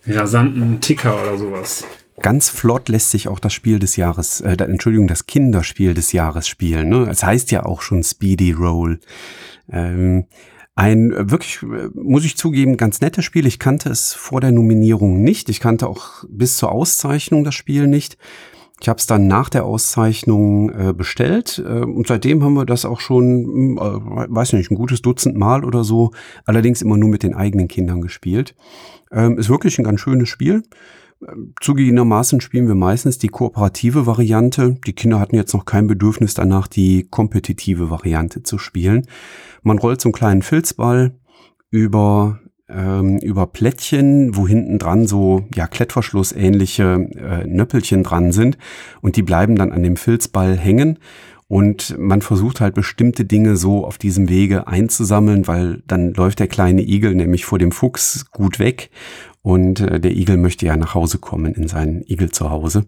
rasanten 0.07 0.81
Ticker 0.83 1.23
oder 1.23 1.39
sowas. 1.39 1.85
Ganz 2.21 2.49
flott 2.49 2.89
lässt 2.89 3.11
sich 3.11 3.29
auch 3.29 3.41
das 3.41 3.53
Spiel 3.53 3.79
des 3.79 3.97
Jahres, 3.97 4.41
äh, 4.41 4.53
Entschuldigung, 4.53 5.09
das 5.09 5.27
Kinderspiel 5.27 5.95
des 5.95 6.13
Jahres 6.13 6.47
spielen. 6.47 6.89
Ne? 6.89 7.09
Es 7.11 7.25
heißt 7.25 7.51
ja 7.51 7.65
auch 7.65 7.83
schon 7.83 8.03
Speedy 8.03 8.53
Roll. 8.53 9.01
Ähm, 9.69 10.27
ein 10.77 11.13
wirklich, 11.31 11.63
äh, 11.63 11.89
muss 11.95 12.25
ich 12.25 12.37
zugeben, 12.37 12.77
ganz 12.77 13.01
nettes 13.01 13.25
Spiel. 13.25 13.47
Ich 13.47 13.59
kannte 13.59 13.89
es 13.89 14.13
vor 14.13 14.41
der 14.41 14.53
Nominierung 14.53 15.23
nicht. 15.23 15.49
Ich 15.49 15.61
kannte 15.61 15.89
auch 15.89 16.25
bis 16.29 16.57
zur 16.57 16.73
Auszeichnung 16.73 17.45
das 17.45 17.55
Spiel 17.55 17.87
nicht. 17.87 18.17
Ich 18.81 18.89
habe 18.89 18.99
es 18.99 19.07
dann 19.07 19.29
nach 19.29 19.49
der 19.49 19.65
Auszeichnung 19.65 20.71
äh, 20.71 20.93
bestellt 20.93 21.63
äh, 21.65 21.81
und 21.81 22.07
seitdem 22.07 22.43
haben 22.43 22.55
wir 22.55 22.67
das 22.67 22.85
auch 22.85 23.01
schon, 23.01 23.45
hm, 23.45 23.79
äh, 23.79 24.35
weiß 24.35 24.53
nicht, 24.53 24.71
ein 24.71 24.77
gutes 24.77 25.01
Dutzend 25.01 25.37
Mal 25.37 25.65
oder 25.65 25.85
so, 25.85 26.11
allerdings 26.45 26.83
immer 26.83 26.97
nur 26.97 27.09
mit 27.09 27.23
den 27.23 27.35
eigenen 27.35 27.69
Kindern 27.69 28.01
gespielt. 28.01 28.55
Ähm, 29.13 29.39
ist 29.39 29.49
wirklich 29.49 29.79
ein 29.79 29.85
ganz 29.85 30.01
schönes 30.01 30.29
Spiel. 30.29 30.65
Zugegebenermaßen 31.61 32.41
spielen 32.41 32.69
wir 32.69 32.75
meistens 32.75 33.19
die 33.19 33.29
kooperative 33.29 34.07
Variante. 34.07 34.77
Die 34.87 34.93
Kinder 34.93 35.21
hatten 35.21 35.37
jetzt 35.37 35.55
noch 35.55 35.65
kein 35.65 35.87
Bedürfnis 35.87 36.35
danach, 36.35 36.67
die 36.67 37.07
kompetitive 37.11 37.91
Variante 37.91 38.43
zu 38.43 38.59
spielen. 38.59 39.07
Man 39.63 39.79
rollt 39.79 40.01
so 40.01 40.09
einen 40.09 40.15
kleinen 40.15 40.43
Filzball 40.43 41.15
über 41.71 42.41
ähm, 42.69 43.19
über 43.19 43.47
Plättchen, 43.47 44.37
wo 44.37 44.49
hinten 44.49 44.79
dran 44.79 45.07
so 45.07 45.45
ja 45.55 45.67
Klettverschluss 45.67 46.33
ähnliche 46.33 47.09
äh, 47.15 47.47
Nöppelchen 47.47 48.03
dran 48.03 48.33
sind 48.33 48.57
und 49.03 49.17
die 49.17 49.23
bleiben 49.23 49.57
dann 49.57 49.73
an 49.73 49.83
dem 49.83 49.97
Filzball 49.97 50.57
hängen 50.57 50.99
Und 51.47 51.97
man 51.99 52.23
versucht 52.23 52.61
halt 52.61 52.75
bestimmte 52.75 53.25
Dinge 53.27 53.57
so 53.57 53.85
auf 53.85 53.99
diesem 53.99 54.29
Wege 54.29 54.67
einzusammeln, 54.67 55.47
weil 55.47 55.83
dann 55.87 56.15
läuft 56.15 56.39
der 56.39 56.49
kleine 56.49 56.83
Igel 56.83 57.15
nämlich 57.15 57.45
vor 57.45 57.59
dem 57.59 57.71
Fuchs 57.71 58.31
gut 58.31 58.59
weg 58.59 58.91
und 59.45 59.81
äh, 59.81 60.01
der 60.01 60.13
Igel 60.13 60.39
möchte 60.39 60.65
ja 60.65 60.75
nach 60.77 60.95
Hause 60.95 61.19
kommen 61.19 61.55
in 61.55 61.69
sein 61.69 62.03
Igel 62.09 62.33
zu 62.33 62.49
Hause. 62.51 62.87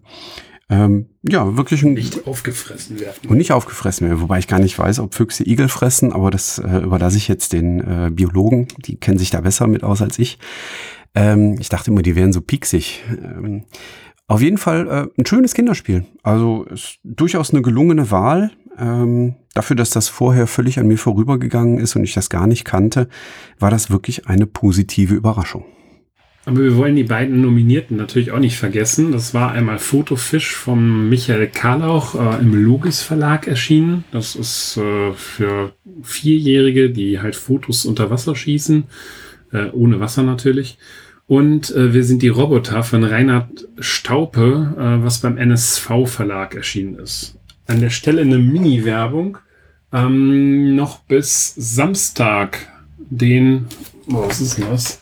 Ähm, 0.69 1.05
ja, 1.21 1.55
wirklich 1.55 1.83
ein. 1.83 1.93
Nicht 1.93 2.25
aufgefressen 2.25 2.99
werden. 2.99 3.29
Und 3.29 3.37
nicht 3.37 3.51
aufgefressen 3.51 4.07
werden, 4.07 4.21
wobei 4.21 4.39
ich 4.39 4.47
gar 4.47 4.59
nicht 4.59 4.77
weiß, 4.77 4.99
ob 4.99 5.13
Füchse 5.13 5.47
Igel 5.47 5.69
fressen, 5.69 6.11
aber 6.11 6.31
das 6.31 6.57
äh, 6.57 6.79
überlasse 6.79 7.15
ich 7.15 7.27
jetzt 7.27 7.53
den 7.53 7.79
äh, 7.79 8.09
Biologen, 8.11 8.67
die 8.85 8.99
kennen 8.99 9.19
sich 9.19 9.29
da 9.29 9.39
besser 9.41 9.67
mit 9.67 9.83
aus 9.83 10.01
als 10.01 10.17
ich. 10.17 10.39
Ähm, 11.13 11.57
ich 11.59 11.69
dachte 11.69 11.91
immer, 11.91 12.01
die 12.01 12.15
wären 12.15 12.33
so 12.33 12.41
pieksig. 12.41 13.03
Ähm, 13.11 13.65
auf 14.25 14.41
jeden 14.41 14.57
Fall 14.57 14.87
äh, 14.87 15.21
ein 15.21 15.25
schönes 15.27 15.53
Kinderspiel. 15.53 16.05
Also 16.23 16.63
ist 16.63 16.97
durchaus 17.03 17.51
eine 17.51 17.61
gelungene 17.61 18.09
Wahl. 18.09 18.51
Ähm, 18.79 19.35
dafür, 19.53 19.75
dass 19.75 19.91
das 19.91 20.09
vorher 20.09 20.47
völlig 20.47 20.79
an 20.79 20.87
mir 20.87 20.97
vorübergegangen 20.97 21.77
ist 21.77 21.95
und 21.95 22.03
ich 22.03 22.15
das 22.15 22.29
gar 22.29 22.47
nicht 22.47 22.65
kannte, 22.65 23.09
war 23.59 23.69
das 23.69 23.91
wirklich 23.91 24.27
eine 24.27 24.47
positive 24.47 25.13
Überraschung. 25.13 25.65
Aber 26.47 26.59
wir 26.59 26.77
wollen 26.77 26.95
die 26.95 27.03
beiden 27.03 27.41
Nominierten 27.41 27.97
natürlich 27.97 28.31
auch 28.31 28.39
nicht 28.39 28.55
vergessen. 28.55 29.11
Das 29.11 29.33
war 29.33 29.51
einmal 29.51 29.79
Fotofisch 29.79 30.55
von 30.55 31.09
Michael 31.09 31.47
Karlauch 31.47 32.15
äh, 32.15 32.39
im 32.39 32.53
Logis 32.53 33.01
Verlag 33.01 33.47
erschienen. 33.47 34.05
Das 34.11 34.37
ist 34.37 34.77
äh, 34.77 35.11
für 35.11 35.73
Vierjährige, 36.03 36.89
die 36.89 37.19
halt 37.19 37.35
Fotos 37.35 37.85
unter 37.85 38.09
Wasser 38.11 38.33
schießen, 38.33 38.85
äh, 39.51 39.71
ohne 39.71 39.99
Wasser 39.99 40.23
natürlich. 40.23 40.77
Und 41.25 41.75
äh, 41.75 41.93
wir 41.93 42.05
sind 42.05 42.21
die 42.21 42.29
Roboter 42.29 42.81
von 42.81 43.03
Reinhard 43.03 43.67
Staupe, 43.79 44.73
äh, 44.77 45.03
was 45.03 45.19
beim 45.19 45.37
NSV 45.37 46.05
Verlag 46.05 46.55
erschienen 46.55 46.95
ist. 46.95 47.35
An 47.65 47.81
der 47.81 47.89
Stelle 47.89 48.21
eine 48.21 48.37
Mini-Werbung. 48.37 49.37
Ähm, 49.91 50.77
noch 50.77 50.99
bis 50.99 51.53
Samstag, 51.57 52.69
den, 52.97 53.65
oh, 54.07 54.29
was 54.29 54.39
ist 54.39 54.57
denn 54.57 54.69
das? 54.69 55.01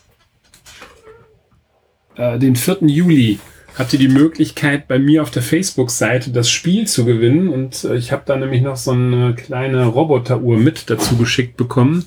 Äh, 2.16 2.38
den 2.38 2.56
4. 2.56 2.78
Juli 2.82 3.38
habt 3.78 3.92
ihr 3.92 3.98
die 3.98 4.08
Möglichkeit, 4.08 4.88
bei 4.88 4.98
mir 4.98 5.22
auf 5.22 5.30
der 5.30 5.42
Facebook-Seite 5.42 6.30
das 6.30 6.50
Spiel 6.50 6.86
zu 6.86 7.04
gewinnen. 7.04 7.48
Und 7.48 7.84
äh, 7.84 7.96
ich 7.96 8.12
habe 8.12 8.22
da 8.26 8.36
nämlich 8.36 8.62
noch 8.62 8.76
so 8.76 8.92
eine 8.92 9.34
kleine 9.34 9.86
Roboteruhr 9.86 10.56
mit 10.58 10.90
dazu 10.90 11.16
geschickt 11.16 11.56
bekommen. 11.56 12.04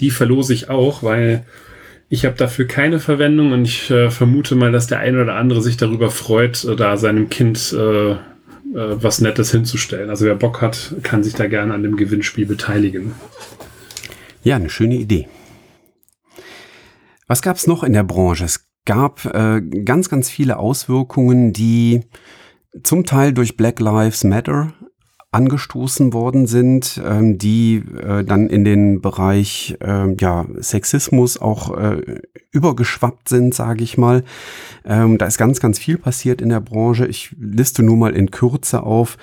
Die 0.00 0.10
verlose 0.10 0.54
ich 0.54 0.70
auch, 0.70 1.02
weil 1.02 1.44
ich 2.08 2.24
habe 2.24 2.36
dafür 2.36 2.66
keine 2.66 2.98
Verwendung 2.98 3.52
und 3.52 3.64
ich 3.64 3.90
äh, 3.90 4.10
vermute 4.10 4.56
mal, 4.56 4.72
dass 4.72 4.86
der 4.86 4.98
eine 4.98 5.22
oder 5.22 5.36
andere 5.36 5.62
sich 5.62 5.76
darüber 5.76 6.10
freut, 6.10 6.64
äh, 6.64 6.74
da 6.74 6.96
seinem 6.96 7.28
Kind 7.28 7.72
äh, 7.72 8.12
äh, 8.12 8.16
was 8.72 9.20
Nettes 9.20 9.50
hinzustellen. 9.50 10.10
Also 10.10 10.24
wer 10.26 10.34
Bock 10.34 10.62
hat, 10.62 10.94
kann 11.02 11.22
sich 11.22 11.34
da 11.34 11.46
gerne 11.46 11.74
an 11.74 11.82
dem 11.82 11.96
Gewinnspiel 11.96 12.46
beteiligen. 12.46 13.14
Ja, 14.42 14.56
eine 14.56 14.70
schöne 14.70 14.96
Idee. 14.96 15.28
Was 17.26 17.42
gab 17.42 17.56
es 17.56 17.66
noch 17.66 17.84
in 17.84 17.92
der 17.92 18.04
Branche? 18.04 18.44
Es 18.44 18.69
gab 18.84 19.24
äh, 19.26 19.60
ganz, 19.60 20.08
ganz 20.08 20.30
viele 20.30 20.58
Auswirkungen, 20.58 21.52
die 21.52 22.00
zum 22.82 23.04
Teil 23.04 23.32
durch 23.32 23.56
Black 23.56 23.80
Lives 23.80 24.24
Matter 24.24 24.72
angestoßen 25.32 26.12
worden 26.12 26.46
sind, 26.46 27.00
ähm, 27.04 27.38
die 27.38 27.76
äh, 27.76 28.24
dann 28.24 28.48
in 28.48 28.64
den 28.64 29.00
Bereich 29.00 29.76
äh, 29.80 30.12
ja, 30.18 30.46
Sexismus 30.58 31.40
auch 31.40 31.76
äh, 31.76 32.20
übergeschwappt 32.50 33.28
sind, 33.28 33.54
sage 33.54 33.84
ich 33.84 33.96
mal. 33.96 34.24
Ähm, 34.84 35.18
da 35.18 35.26
ist 35.26 35.38
ganz, 35.38 35.60
ganz 35.60 35.78
viel 35.78 35.98
passiert 35.98 36.40
in 36.40 36.48
der 36.48 36.60
Branche. 36.60 37.06
Ich 37.06 37.36
liste 37.38 37.84
nur 37.84 37.96
mal 37.96 38.16
in 38.16 38.32
Kürze 38.32 38.82
auf. 38.82 39.18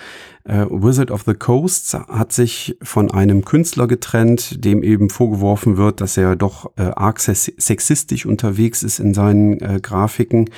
Äh, 0.45 0.65
Wizard 0.69 1.11
of 1.11 1.23
the 1.25 1.33
Coast 1.33 1.93
hat 1.93 2.31
sich 2.31 2.77
von 2.81 3.11
einem 3.11 3.43
Künstler 3.43 3.87
getrennt, 3.87 4.63
dem 4.63 4.83
eben 4.83 5.09
vorgeworfen 5.09 5.75
wird, 5.75 5.99
dass 5.99 6.15
er 6.15 6.37
doch 6.37 6.71
äh, 6.77 6.83
arg 6.83 7.19
sexistisch 7.19 8.25
unterwegs 8.25 8.81
ist 8.81 8.99
in 8.99 9.13
seinen 9.13 9.59
äh, 9.59 9.79
Grafiken. 9.81 10.49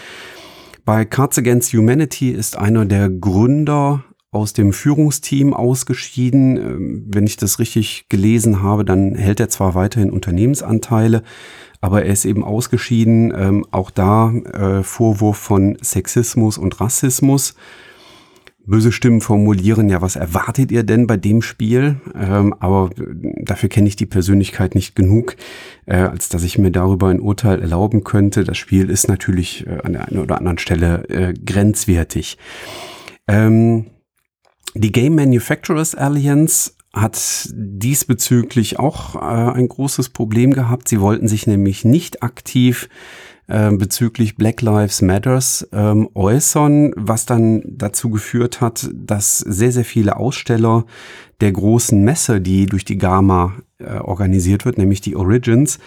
Bei 0.86 1.06
Cards 1.06 1.40
Against 1.40 1.74
Humanity 1.74 2.30
ist 2.30 2.56
einer 2.56 2.86
der 2.86 3.10
Gründer 3.10 4.04
aus 4.32 4.54
dem 4.54 4.74
Führungsteam 4.74 5.54
ausgeschieden. 5.54 6.58
Ähm, 6.58 7.06
wenn 7.08 7.26
ich 7.26 7.38
das 7.38 7.60
richtig 7.60 8.06
gelesen 8.10 8.62
habe, 8.62 8.86
dann 8.86 9.16
hält 9.16 9.40
er 9.40 9.50
zwar 9.50 9.76
weiterhin 9.76 10.12
Unternehmensanteile, 10.12 11.24
aber 11.82 12.06
er 12.06 12.14
ist 12.14 12.26
eben 12.26 12.44
ausgeschieden. 12.44 13.34
Ähm, 13.36 13.66
auch 13.72 13.90
da 13.90 14.32
äh, 14.32 14.84
Vorwurf 14.84 15.38
von 15.38 15.78
Sexismus 15.82 16.58
und 16.58 16.80
Rassismus. 16.80 17.56
Böse 18.66 18.92
Stimmen 18.92 19.22
formulieren, 19.22 19.90
ja, 19.90 20.00
was 20.04 20.16
erwartet 20.16 20.72
ihr 20.72 20.84
denn 20.84 21.08
bei 21.08 21.18
dem 21.18 21.42
Spiel? 21.42 22.00
Ähm, 22.14 22.54
aber 22.60 22.92
äh, 23.00 23.44
dafür 23.44 23.68
kenne 23.68 23.88
ich 23.88 23.96
die 23.96 24.06
Persönlichkeit 24.06 24.76
nicht 24.76 24.96
genug, 24.96 25.38
äh, 25.88 25.96
als 25.96 26.30
dass 26.30 26.44
ich 26.44 26.60
mir 26.60 26.70
darüber 26.70 27.08
ein 27.08 27.20
Urteil 27.20 27.64
erlauben 27.64 28.04
könnte. 28.04 28.44
Das 28.44 28.60
Spiel 28.60 28.92
ist 28.92 29.08
natürlich 29.08 29.66
an 29.68 29.94
der 29.94 30.08
einen 30.08 30.20
oder 30.20 30.38
anderen 30.38 30.60
Stelle 30.60 31.34
grenzwertig. 31.44 32.38
Die 34.76 34.92
Game 34.92 35.16
Manufacturers 35.16 35.96
Alliance 35.96 36.72
hat 36.94 37.50
diesbezüglich 37.54 38.80
auch 38.80 39.16
äh, 39.16 39.20
ein 39.20 39.68
großes 39.68 40.10
Problem 40.10 40.54
gehabt. 40.54 40.88
Sie 40.88 41.02
wollten 41.02 41.28
sich 41.28 41.46
nämlich 41.46 41.86
nicht 41.86 42.24
aktiv 42.24 42.90
äh, 43.48 43.72
bezüglich 43.72 44.36
Black 44.36 44.62
Lives 44.62 45.02
Matters 45.02 45.68
ähm, 45.72 46.10
äußern, 46.14 46.94
was 46.96 47.26
dann 47.26 47.62
dazu 47.66 48.10
geführt 48.10 48.60
hat, 48.62 48.90
dass 48.94 49.40
sehr, 49.40 49.72
sehr 49.72 49.86
viele 49.86 50.18
Aussteller 50.18 50.86
der 51.42 51.52
großen 51.52 52.04
Messe, 52.04 52.42
die 52.42 52.66
durch 52.66 52.86
die 52.86 52.98
GAMA 52.98 53.54
äh, 53.80 53.98
organisiert 53.98 54.66
wird, 54.66 54.78
nämlich 54.78 55.02
die 55.02 55.16
Origins, 55.16 55.80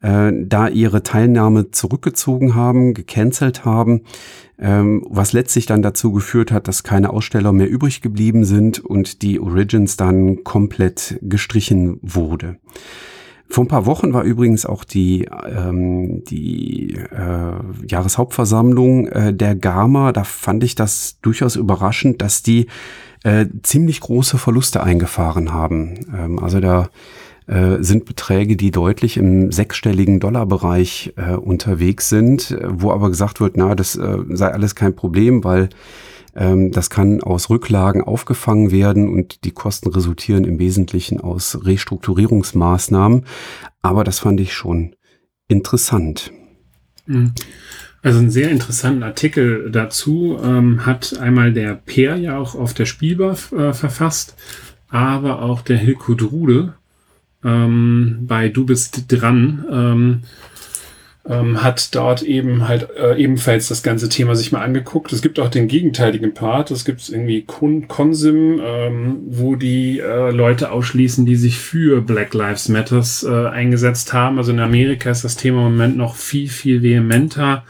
äh, 0.00 0.32
da 0.34 0.68
ihre 0.68 1.02
Teilnahme 1.02 1.70
zurückgezogen 1.70 2.54
haben, 2.54 2.94
gecancelt 2.94 3.64
haben, 3.64 4.02
ähm, 4.58 5.04
was 5.08 5.32
letztlich 5.32 5.66
dann 5.66 5.82
dazu 5.82 6.12
geführt 6.12 6.52
hat, 6.52 6.68
dass 6.68 6.82
keine 6.82 7.10
Aussteller 7.10 7.52
mehr 7.52 7.68
übrig 7.68 8.00
geblieben 8.00 8.44
sind 8.44 8.80
und 8.80 9.22
die 9.22 9.40
Origins 9.40 9.96
dann 9.96 10.44
komplett 10.44 11.18
gestrichen 11.22 11.98
wurde. 12.02 12.56
Vor 13.50 13.64
ein 13.64 13.68
paar 13.68 13.86
Wochen 13.86 14.12
war 14.12 14.24
übrigens 14.24 14.66
auch 14.66 14.84
die, 14.84 15.26
ähm, 15.46 16.22
die 16.24 16.94
äh, 16.94 17.86
Jahreshauptversammlung 17.88 19.08
äh, 19.08 19.32
der 19.32 19.54
GAMA. 19.54 20.12
Da 20.12 20.24
fand 20.24 20.62
ich 20.64 20.74
das 20.74 21.18
durchaus 21.22 21.56
überraschend, 21.56 22.20
dass 22.20 22.42
die 22.42 22.66
äh, 23.24 23.46
ziemlich 23.62 24.00
große 24.00 24.36
Verluste 24.36 24.82
eingefahren 24.82 25.54
haben. 25.54 25.94
Ähm, 26.14 26.38
also 26.38 26.60
da 26.60 26.90
äh, 27.48 27.82
sind 27.82 28.04
Beträge, 28.04 28.56
die 28.56 28.70
deutlich 28.70 29.16
im 29.16 29.50
sechsstelligen 29.50 30.20
Dollarbereich 30.20 31.14
äh, 31.16 31.32
unterwegs 31.32 32.08
sind, 32.08 32.56
wo 32.62 32.92
aber 32.92 33.08
gesagt 33.08 33.40
wird, 33.40 33.56
na, 33.56 33.74
das 33.74 33.96
äh, 33.96 34.18
sei 34.30 34.48
alles 34.48 34.74
kein 34.74 34.94
Problem, 34.94 35.44
weil 35.44 35.70
ähm, 36.36 36.70
das 36.70 36.90
kann 36.90 37.22
aus 37.22 37.50
Rücklagen 37.50 38.02
aufgefangen 38.02 38.70
werden 38.70 39.08
und 39.08 39.44
die 39.44 39.50
Kosten 39.50 39.88
resultieren 39.88 40.44
im 40.44 40.58
Wesentlichen 40.58 41.20
aus 41.20 41.64
Restrukturierungsmaßnahmen. 41.64 43.24
Aber 43.82 44.04
das 44.04 44.20
fand 44.20 44.40
ich 44.40 44.52
schon 44.52 44.94
interessant. 45.48 46.32
Mhm. 47.06 47.32
Also 48.02 48.20
einen 48.20 48.30
sehr 48.30 48.50
interessanten 48.50 49.02
Artikel 49.02 49.70
dazu 49.72 50.38
ähm, 50.42 50.86
hat 50.86 51.18
einmal 51.18 51.52
der 51.52 51.74
Peer 51.74 52.16
ja 52.16 52.38
auch 52.38 52.54
auf 52.54 52.72
der 52.72 52.84
Spielbar 52.84 53.36
äh, 53.52 53.72
verfasst, 53.72 54.36
aber 54.88 55.42
auch 55.42 55.62
der 55.62 55.78
Hilko 55.78 56.14
Drude 56.14 56.74
ähm, 57.44 58.20
bei 58.22 58.48
Du 58.48 58.66
bist 58.66 59.04
dran, 59.08 59.64
ähm, 59.70 60.22
ähm, 61.28 61.62
hat 61.62 61.94
dort 61.94 62.22
eben 62.22 62.68
halt 62.68 62.88
äh, 62.96 63.16
ebenfalls 63.16 63.68
das 63.68 63.82
ganze 63.82 64.08
Thema 64.08 64.34
sich 64.34 64.50
mal 64.50 64.62
angeguckt. 64.62 65.12
Es 65.12 65.20
gibt 65.20 65.38
auch 65.38 65.48
den 65.48 65.68
gegenteiligen 65.68 66.32
Part. 66.32 66.70
Es 66.70 66.84
gibt 66.84 67.06
irgendwie 67.08 67.42
Con 67.42 67.86
Consim, 67.86 68.60
ähm, 68.64 69.18
wo 69.26 69.54
die 69.54 70.00
äh, 70.00 70.30
Leute 70.30 70.72
ausschließen, 70.72 71.26
die 71.26 71.36
sich 71.36 71.58
für 71.58 72.00
Black 72.00 72.32
Lives 72.32 72.68
Matters 72.68 73.24
äh, 73.24 73.46
eingesetzt 73.46 74.12
haben. 74.12 74.38
Also 74.38 74.52
in 74.52 74.60
Amerika 74.60 75.10
ist 75.10 75.24
das 75.24 75.36
Thema 75.36 75.66
im 75.66 75.72
Moment 75.72 75.96
noch 75.96 76.16
viel, 76.16 76.48
viel 76.48 76.82
vehementer 76.82 77.64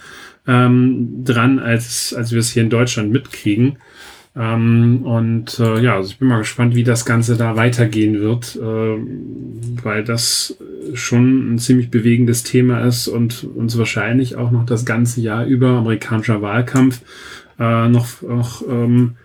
ähm, 0.46 1.24
dran, 1.24 1.58
als, 1.58 2.14
als 2.14 2.32
wir 2.32 2.38
es 2.38 2.50
hier 2.50 2.62
in 2.62 2.70
Deutschland 2.70 3.10
mitkriegen. 3.10 3.78
Ähm, 4.38 5.02
und 5.02 5.58
äh, 5.58 5.80
ja, 5.80 5.96
also 5.96 6.10
ich 6.10 6.18
bin 6.18 6.28
mal 6.28 6.38
gespannt, 6.38 6.76
wie 6.76 6.84
das 6.84 7.04
Ganze 7.04 7.36
da 7.36 7.56
weitergehen 7.56 8.20
wird, 8.20 8.54
äh, 8.56 9.82
weil 9.82 10.04
das 10.04 10.56
schon 10.94 11.54
ein 11.54 11.58
ziemlich 11.58 11.90
bewegendes 11.90 12.44
Thema 12.44 12.80
ist 12.86 13.08
und 13.08 13.42
uns 13.42 13.76
wahrscheinlich 13.76 14.36
auch 14.36 14.52
noch 14.52 14.64
das 14.64 14.84
ganze 14.84 15.20
Jahr 15.20 15.44
über 15.44 15.70
amerikanischer 15.70 16.40
Wahlkampf 16.40 17.00
äh, 17.58 17.88
noch, 17.88 18.22
noch 18.22 18.62
ähm, 18.68 19.16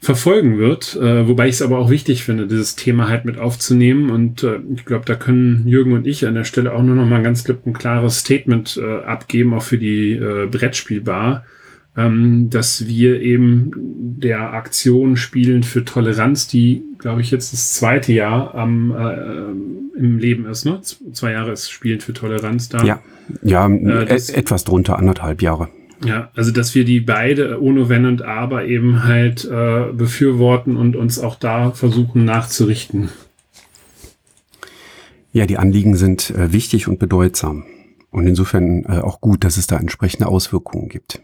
verfolgen 0.00 0.58
wird. 0.58 0.96
Äh, 0.96 1.28
wobei 1.28 1.46
ich 1.46 1.54
es 1.54 1.62
aber 1.62 1.78
auch 1.78 1.88
wichtig 1.88 2.24
finde, 2.24 2.48
dieses 2.48 2.74
Thema 2.74 3.08
halt 3.08 3.24
mit 3.24 3.38
aufzunehmen. 3.38 4.10
Und 4.10 4.42
äh, 4.42 4.58
ich 4.74 4.84
glaube, 4.84 5.04
da 5.04 5.14
können 5.14 5.68
Jürgen 5.68 5.92
und 5.92 6.04
ich 6.04 6.26
an 6.26 6.34
der 6.34 6.44
Stelle 6.44 6.72
auch 6.72 6.82
nur 6.82 6.96
noch 6.96 7.06
mal 7.06 7.22
ganz 7.22 7.44
klipp 7.44 7.64
ein 7.64 7.74
klares 7.74 8.18
Statement 8.18 8.76
äh, 8.82 9.04
abgeben, 9.04 9.54
auch 9.54 9.62
für 9.62 9.78
die 9.78 10.14
äh, 10.14 10.48
Brettspielbar 10.50 11.44
ähm, 11.96 12.48
dass 12.50 12.86
wir 12.86 13.20
eben 13.20 13.70
der 13.76 14.54
Aktion 14.54 15.16
Spielen 15.16 15.62
für 15.62 15.84
Toleranz, 15.84 16.48
die 16.48 16.84
glaube 17.02 17.20
ich, 17.20 17.30
jetzt 17.30 17.52
das 17.52 17.74
zweite 17.74 18.12
Jahr 18.12 18.54
am, 18.54 18.92
äh, 18.92 19.98
im 19.98 20.18
Leben 20.18 20.46
ist. 20.46 20.64
Ne? 20.64 20.80
Zwei 20.80 21.32
Jahre 21.32 21.52
ist 21.52 21.68
Spielen 21.68 22.00
für 22.00 22.14
Toleranz 22.14 22.70
da. 22.70 22.82
Ja, 22.84 23.00
ja 23.42 23.68
äh, 23.68 24.06
das, 24.06 24.30
etwas 24.30 24.64
drunter, 24.64 24.98
anderthalb 24.98 25.42
Jahre. 25.42 25.68
Ja, 26.04 26.30
also 26.34 26.50
dass 26.50 26.74
wir 26.74 26.84
die 26.84 27.00
beide 27.00 27.60
ohne 27.60 27.88
Wenn 27.88 28.06
und 28.06 28.22
Aber 28.22 28.64
eben 28.64 29.04
halt 29.04 29.44
äh, 29.44 29.92
befürworten 29.92 30.76
und 30.76 30.96
uns 30.96 31.18
auch 31.18 31.36
da 31.36 31.72
versuchen 31.72 32.24
nachzurichten. 32.24 33.10
Ja, 35.32 35.46
die 35.46 35.58
Anliegen 35.58 35.96
sind 35.96 36.30
äh, 36.30 36.52
wichtig 36.52 36.88
und 36.88 36.98
bedeutsam. 36.98 37.64
Und 38.10 38.26
insofern 38.26 38.84
äh, 38.84 38.98
auch 38.98 39.20
gut, 39.20 39.44
dass 39.44 39.56
es 39.56 39.66
da 39.66 39.76
entsprechende 39.76 40.28
Auswirkungen 40.28 40.88
gibt. 40.88 41.20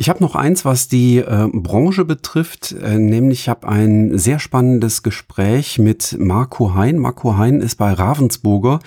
Ich 0.00 0.08
habe 0.08 0.24
noch 0.24 0.34
eins, 0.34 0.64
was 0.64 0.88
die 0.88 1.18
äh, 1.18 1.46
Branche 1.52 2.06
betrifft, 2.06 2.72
äh, 2.72 2.98
nämlich 2.98 3.40
ich 3.40 3.48
habe 3.50 3.68
ein 3.68 4.16
sehr 4.16 4.38
spannendes 4.38 5.02
Gespräch 5.02 5.78
mit 5.78 6.16
Marco 6.18 6.74
Hein. 6.74 6.96
Marco 6.96 7.36
Hein 7.36 7.60
ist 7.60 7.74
bei 7.74 7.92
Ravensburger 7.92 8.80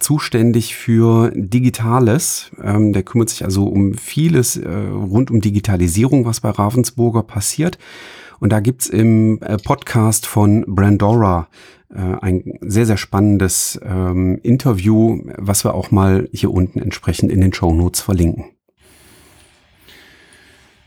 zuständig 0.00 0.74
für 0.74 1.30
Digitales. 1.34 2.50
Ähm, 2.62 2.94
der 2.94 3.02
kümmert 3.02 3.28
sich 3.28 3.44
also 3.44 3.66
um 3.66 3.92
vieles 3.92 4.56
äh, 4.56 4.66
rund 4.66 5.30
um 5.30 5.42
Digitalisierung, 5.42 6.24
was 6.24 6.40
bei 6.40 6.48
Ravensburger 6.48 7.24
passiert. 7.24 7.76
Und 8.40 8.50
da 8.50 8.60
gibt's 8.60 8.86
im 8.86 9.42
äh, 9.42 9.58
Podcast 9.58 10.24
von 10.24 10.64
Brandora 10.66 11.48
äh, 11.94 11.98
ein 11.98 12.42
sehr, 12.62 12.86
sehr 12.86 12.96
spannendes 12.96 13.78
ähm, 13.84 14.40
Interview, 14.42 15.20
was 15.36 15.62
wir 15.62 15.74
auch 15.74 15.90
mal 15.90 16.26
hier 16.32 16.50
unten 16.50 16.78
entsprechend 16.78 17.30
in 17.30 17.42
den 17.42 17.52
Show 17.52 17.74
Notes 17.74 18.00
verlinken. 18.00 18.53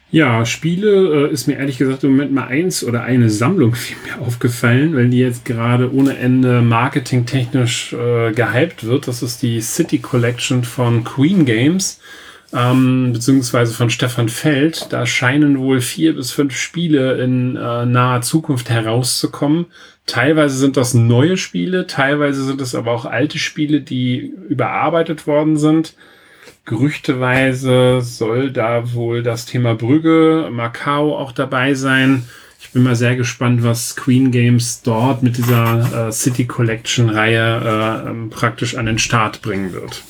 Ja, 0.10 0.46
Spiele 0.46 1.28
äh, 1.28 1.34
ist 1.34 1.48
mir 1.48 1.58
ehrlich 1.58 1.78
gesagt 1.78 2.04
im 2.06 2.12
Moment 2.12 2.32
mal 2.32 2.48
eins 2.48 2.84
oder 2.84 3.04
eine 3.04 3.30
Sammlung 3.30 3.76
viel 3.76 3.98
mehr 4.06 4.22
aufgefallen, 4.22 4.96
weil 4.96 5.10
die 5.10 5.20
jetzt 5.20 5.44
gerade 5.44 5.94
ohne 5.94 6.18
Ende 6.18 6.62
marketingtechnisch 6.62 7.94
äh, 7.94 8.32
gehypt 8.32 8.86
wird. 8.86 9.08
Das 9.08 9.22
ist 9.22 9.42
die 9.42 9.60
City 9.60 10.00
Collection 10.00 10.64
von 10.64 11.04
Queen 11.04 11.46
Games, 11.46 12.00
ähm, 12.54 13.12
beziehungsweise 13.12 13.74
von 13.74 13.90
Stefan 13.90 14.30
Feld. 14.30 14.88
Da 14.92 15.06
scheinen 15.06 15.60
wohl 15.60 15.82
vier 15.82 16.16
bis 16.16 16.32
fünf 16.32 16.56
Spiele 16.56 17.22
in 17.22 17.58
äh, 17.58 17.86
naher 17.86 18.22
Zukunft 18.22 18.70
herauszukommen. 18.70 19.66
Teilweise 20.06 20.58
sind 20.58 20.78
das 20.78 20.94
neue 20.94 21.36
Spiele, 21.36 21.86
teilweise 21.86 22.46
sind 22.46 22.62
es 22.62 22.76
aber 22.76 22.94
auch 22.94 23.04
alte 23.04 23.40
Spiele, 23.40 23.82
die 23.82 24.34
überarbeitet 24.48 25.28
worden 25.28 25.58
sind. 25.58 25.96
Gerüchteweise 26.68 28.02
soll 28.02 28.52
da 28.52 28.94
wohl 28.94 29.24
das 29.24 29.46
Thema 29.46 29.74
Brügge, 29.74 30.50
Macau 30.52 31.18
auch 31.18 31.32
dabei 31.32 31.76
sein. 31.76 32.26
Ich 32.60 32.72
bin 32.72 32.84
mal 32.84 32.98
sehr 32.98 33.16
gespannt, 33.16 33.64
was 33.64 33.96
Queen 33.96 34.32
Games 34.32 34.82
dort 34.82 35.24
mit 35.24 35.38
dieser 35.38 36.10
äh, 36.10 36.12
City 36.12 36.46
Collection 36.46 37.10
Reihe 37.10 38.04
äh, 38.06 38.10
ähm, 38.10 38.30
praktisch 38.30 38.76
an 38.76 38.86
den 38.86 39.00
Start 39.00 39.42
bringen 39.42 39.72
wird. 39.72 40.04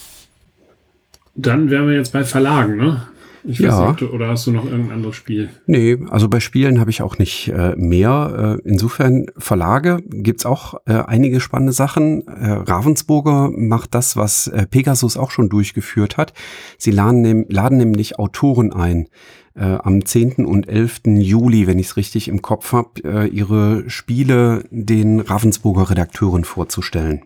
Dann 1.36 1.70
wären 1.70 1.88
wir 1.88 1.96
jetzt 1.96 2.14
bei 2.14 2.24
Verlagen, 2.24 2.78
ne? 2.78 3.08
Ich 3.48 3.60
ja. 3.60 3.92
Nicht, 3.92 4.04
oder 4.04 4.28
hast 4.28 4.46
du 4.46 4.52
noch 4.52 4.66
irgendein 4.66 4.92
anderes 4.92 5.16
Spiel? 5.16 5.50
Nee, 5.68 5.98
also 6.10 6.28
bei 6.28 6.42
Spielen 6.42 6.82
habe 6.82 6.90
ich 6.90 7.02
auch 7.02 7.18
nicht 7.18 7.48
äh, 7.48 7.76
mehr. 7.78 8.58
Äh, 8.66 8.70
insofern 8.70 9.28
Verlage 9.38 10.04
gibt's 10.06 10.46
auch 10.46 10.76
äh, 10.86 10.94
einige 10.94 11.40
spannende 11.40 11.72
Sachen. 11.72 12.28
Äh, 12.28 12.52
Ravensburger 12.52 13.50
macht 13.56 13.96
das, 13.96 14.18
was 14.18 14.48
äh, 14.48 14.68
Pegasus 14.68 15.16
auch 15.16 15.32
schon 15.32 15.48
durchgeführt 15.48 16.18
hat. 16.18 16.34
Sie 16.78 16.92
laden, 16.92 17.22
nehm, 17.22 17.46
laden 17.48 17.78
nämlich 17.78 18.20
Autoren 18.20 18.74
ein. 18.74 19.08
Äh, 19.56 19.78
am 19.82 20.06
10. 20.06 20.46
und 20.46 20.68
11. 20.68 21.02
Juli, 21.06 21.68
wenn 21.68 21.80
ich 21.80 21.88
es 21.88 21.98
richtig 21.98 22.28
im 22.28 22.42
Kopf 22.42 22.74
habe, 22.74 22.90
äh, 23.04 23.28
ihre 23.28 23.90
Spiele 23.90 24.66
den 24.70 25.22
Ravensburger 25.22 25.90
Redakteuren 25.90 26.44
vorzustellen. 26.44 27.24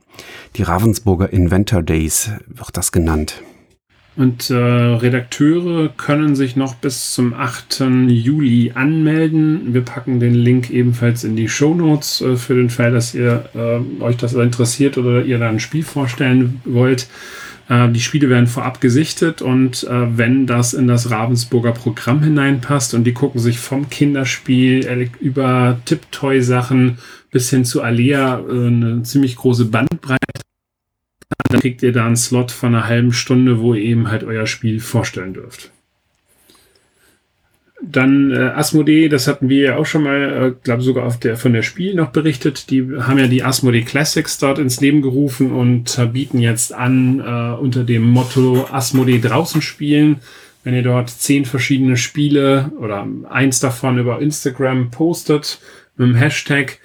Die 0.55 0.63
Ravensburger 0.63 1.33
Inventor 1.33 1.81
Days 1.81 2.29
wird 2.47 2.77
das 2.77 2.91
genannt. 2.91 3.41
Und 4.17 4.49
äh, 4.49 4.55
Redakteure 4.55 5.89
können 5.95 6.35
sich 6.35 6.57
noch 6.57 6.75
bis 6.75 7.13
zum 7.13 7.33
8. 7.33 7.85
Juli 8.07 8.73
anmelden. 8.75 9.73
Wir 9.73 9.81
packen 9.81 10.19
den 10.19 10.33
Link 10.33 10.69
ebenfalls 10.69 11.23
in 11.23 11.37
die 11.37 11.47
Show 11.47 11.73
Notes 11.73 12.19
äh, 12.19 12.35
für 12.35 12.55
den 12.55 12.69
Fall, 12.69 12.91
dass 12.91 13.15
ihr 13.15 13.45
äh, 13.55 14.03
euch 14.03 14.17
das 14.17 14.33
interessiert 14.33 14.97
oder 14.97 15.23
ihr 15.23 15.39
da 15.39 15.47
ein 15.47 15.61
Spiel 15.61 15.83
vorstellen 15.83 16.59
wollt. 16.65 17.07
Äh, 17.69 17.89
die 17.89 18.01
Spiele 18.01 18.29
werden 18.29 18.47
vorab 18.47 18.81
gesichtet 18.81 19.41
und 19.41 19.85
äh, 19.85 20.17
wenn 20.17 20.45
das 20.45 20.73
in 20.73 20.87
das 20.87 21.09
Ravensburger 21.09 21.71
Programm 21.71 22.21
hineinpasst 22.21 22.93
und 22.93 23.05
die 23.05 23.13
gucken 23.13 23.39
sich 23.39 23.59
vom 23.59 23.89
Kinderspiel 23.89 25.09
über 25.21 25.79
Tipptoy-Sachen 25.85 26.97
bis 27.31 27.49
hin 27.49 27.63
zu 27.63 27.81
Alea 27.81 28.39
äh, 28.39 28.67
eine 28.67 29.03
ziemlich 29.03 29.37
große 29.37 29.65
Bandbreite 29.65 30.40
dann 31.51 31.61
kriegt 31.61 31.83
ihr 31.83 31.91
da 31.91 32.05
einen 32.05 32.15
Slot 32.15 32.51
von 32.51 32.75
einer 32.75 32.87
halben 32.87 33.13
Stunde, 33.13 33.59
wo 33.59 33.73
ihr 33.73 33.81
eben 33.81 34.09
halt 34.09 34.23
euer 34.23 34.47
Spiel 34.47 34.79
vorstellen 34.79 35.33
dürft. 35.33 35.71
Dann 37.83 38.31
äh, 38.31 38.37
Asmodee, 38.37 39.09
das 39.09 39.27
hatten 39.27 39.49
wir 39.49 39.61
ja 39.61 39.77
auch 39.77 39.87
schon 39.87 40.03
mal, 40.03 40.53
äh, 40.53 40.63
glaube 40.63 40.83
sogar 40.83 41.05
auf 41.07 41.19
der 41.19 41.35
von 41.35 41.51
der 41.51 41.63
Spiel 41.63 41.95
noch 41.95 42.11
berichtet. 42.11 42.69
Die 42.69 42.83
haben 42.99 43.17
ja 43.17 43.25
die 43.25 43.43
Asmodee 43.43 43.81
Classics 43.81 44.37
dort 44.37 44.59
ins 44.59 44.81
Leben 44.81 45.01
gerufen 45.01 45.51
und 45.51 45.97
äh, 45.97 46.05
bieten 46.05 46.39
jetzt 46.39 46.73
an 46.73 47.19
äh, 47.19 47.59
unter 47.59 47.83
dem 47.83 48.03
Motto 48.03 48.67
Asmodee 48.71 49.19
draußen 49.19 49.63
spielen. 49.63 50.17
Wenn 50.63 50.75
ihr 50.75 50.83
dort 50.83 51.09
zehn 51.09 51.45
verschiedene 51.45 51.97
Spiele 51.97 52.71
oder 52.79 53.07
eins 53.29 53.59
davon 53.59 53.97
über 53.97 54.21
Instagram 54.21 54.91
postet 54.91 55.59
mit 55.97 56.09
dem 56.09 56.15
Hashtag, 56.15 56.77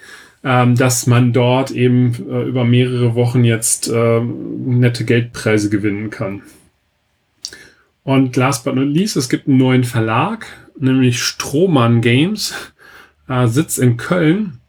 ähm, 0.47 0.75
dass 0.75 1.07
man 1.07 1.33
dort 1.33 1.71
eben 1.71 2.13
äh, 2.29 2.43
über 2.43 2.63
mehrere 2.63 3.15
Wochen 3.15 3.43
jetzt 3.43 3.89
äh, 3.89 4.21
nette 4.21 5.03
Geldpreise 5.03 5.69
gewinnen 5.69 6.09
kann. 6.09 6.41
Und 8.03 8.37
last 8.37 8.63
but 8.63 8.73
not 8.73 8.87
least, 8.87 9.17
es 9.17 9.27
gibt 9.27 9.49
einen 9.49 9.57
neuen 9.57 9.83
Verlag, 9.83 10.45
nämlich 10.79 11.21
Strohmann 11.21 11.99
Games, 11.99 12.55
äh, 13.27 13.47
Sitz 13.47 13.77
in 13.77 13.97
Köln, 13.97 14.59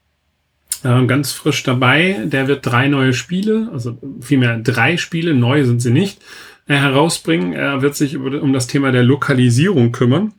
äh, 0.83 1.07
ganz 1.07 1.31
frisch 1.31 1.63
dabei. 1.63 2.25
Der 2.25 2.49
wird 2.49 2.67
drei 2.67 2.89
neue 2.89 3.13
Spiele, 3.13 3.71
also 3.73 3.97
vielmehr 4.21 4.59
drei 4.59 4.97
Spiele, 4.97 5.33
neu 5.33 5.65
sind 5.65 5.81
sie 5.81 5.93
nicht, 5.93 6.21
äh, 6.67 6.75
herausbringen. 6.75 7.53
Er 7.53 7.83
wird 7.83 7.95
sich 7.95 8.15
über, 8.15 8.43
um 8.43 8.53
das 8.53 8.67
Thema 8.67 8.91
der 8.91 9.05
Lokalisierung 9.05 9.93
kümmern. 9.93 10.33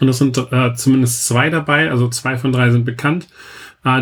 Und 0.00 0.08
es 0.08 0.16
sind 0.16 0.38
äh, 0.50 0.72
zumindest 0.74 1.26
zwei 1.26 1.50
dabei, 1.50 1.90
also 1.90 2.08
zwei 2.08 2.38
von 2.38 2.52
drei 2.52 2.70
sind 2.70 2.86
bekannt 2.86 3.28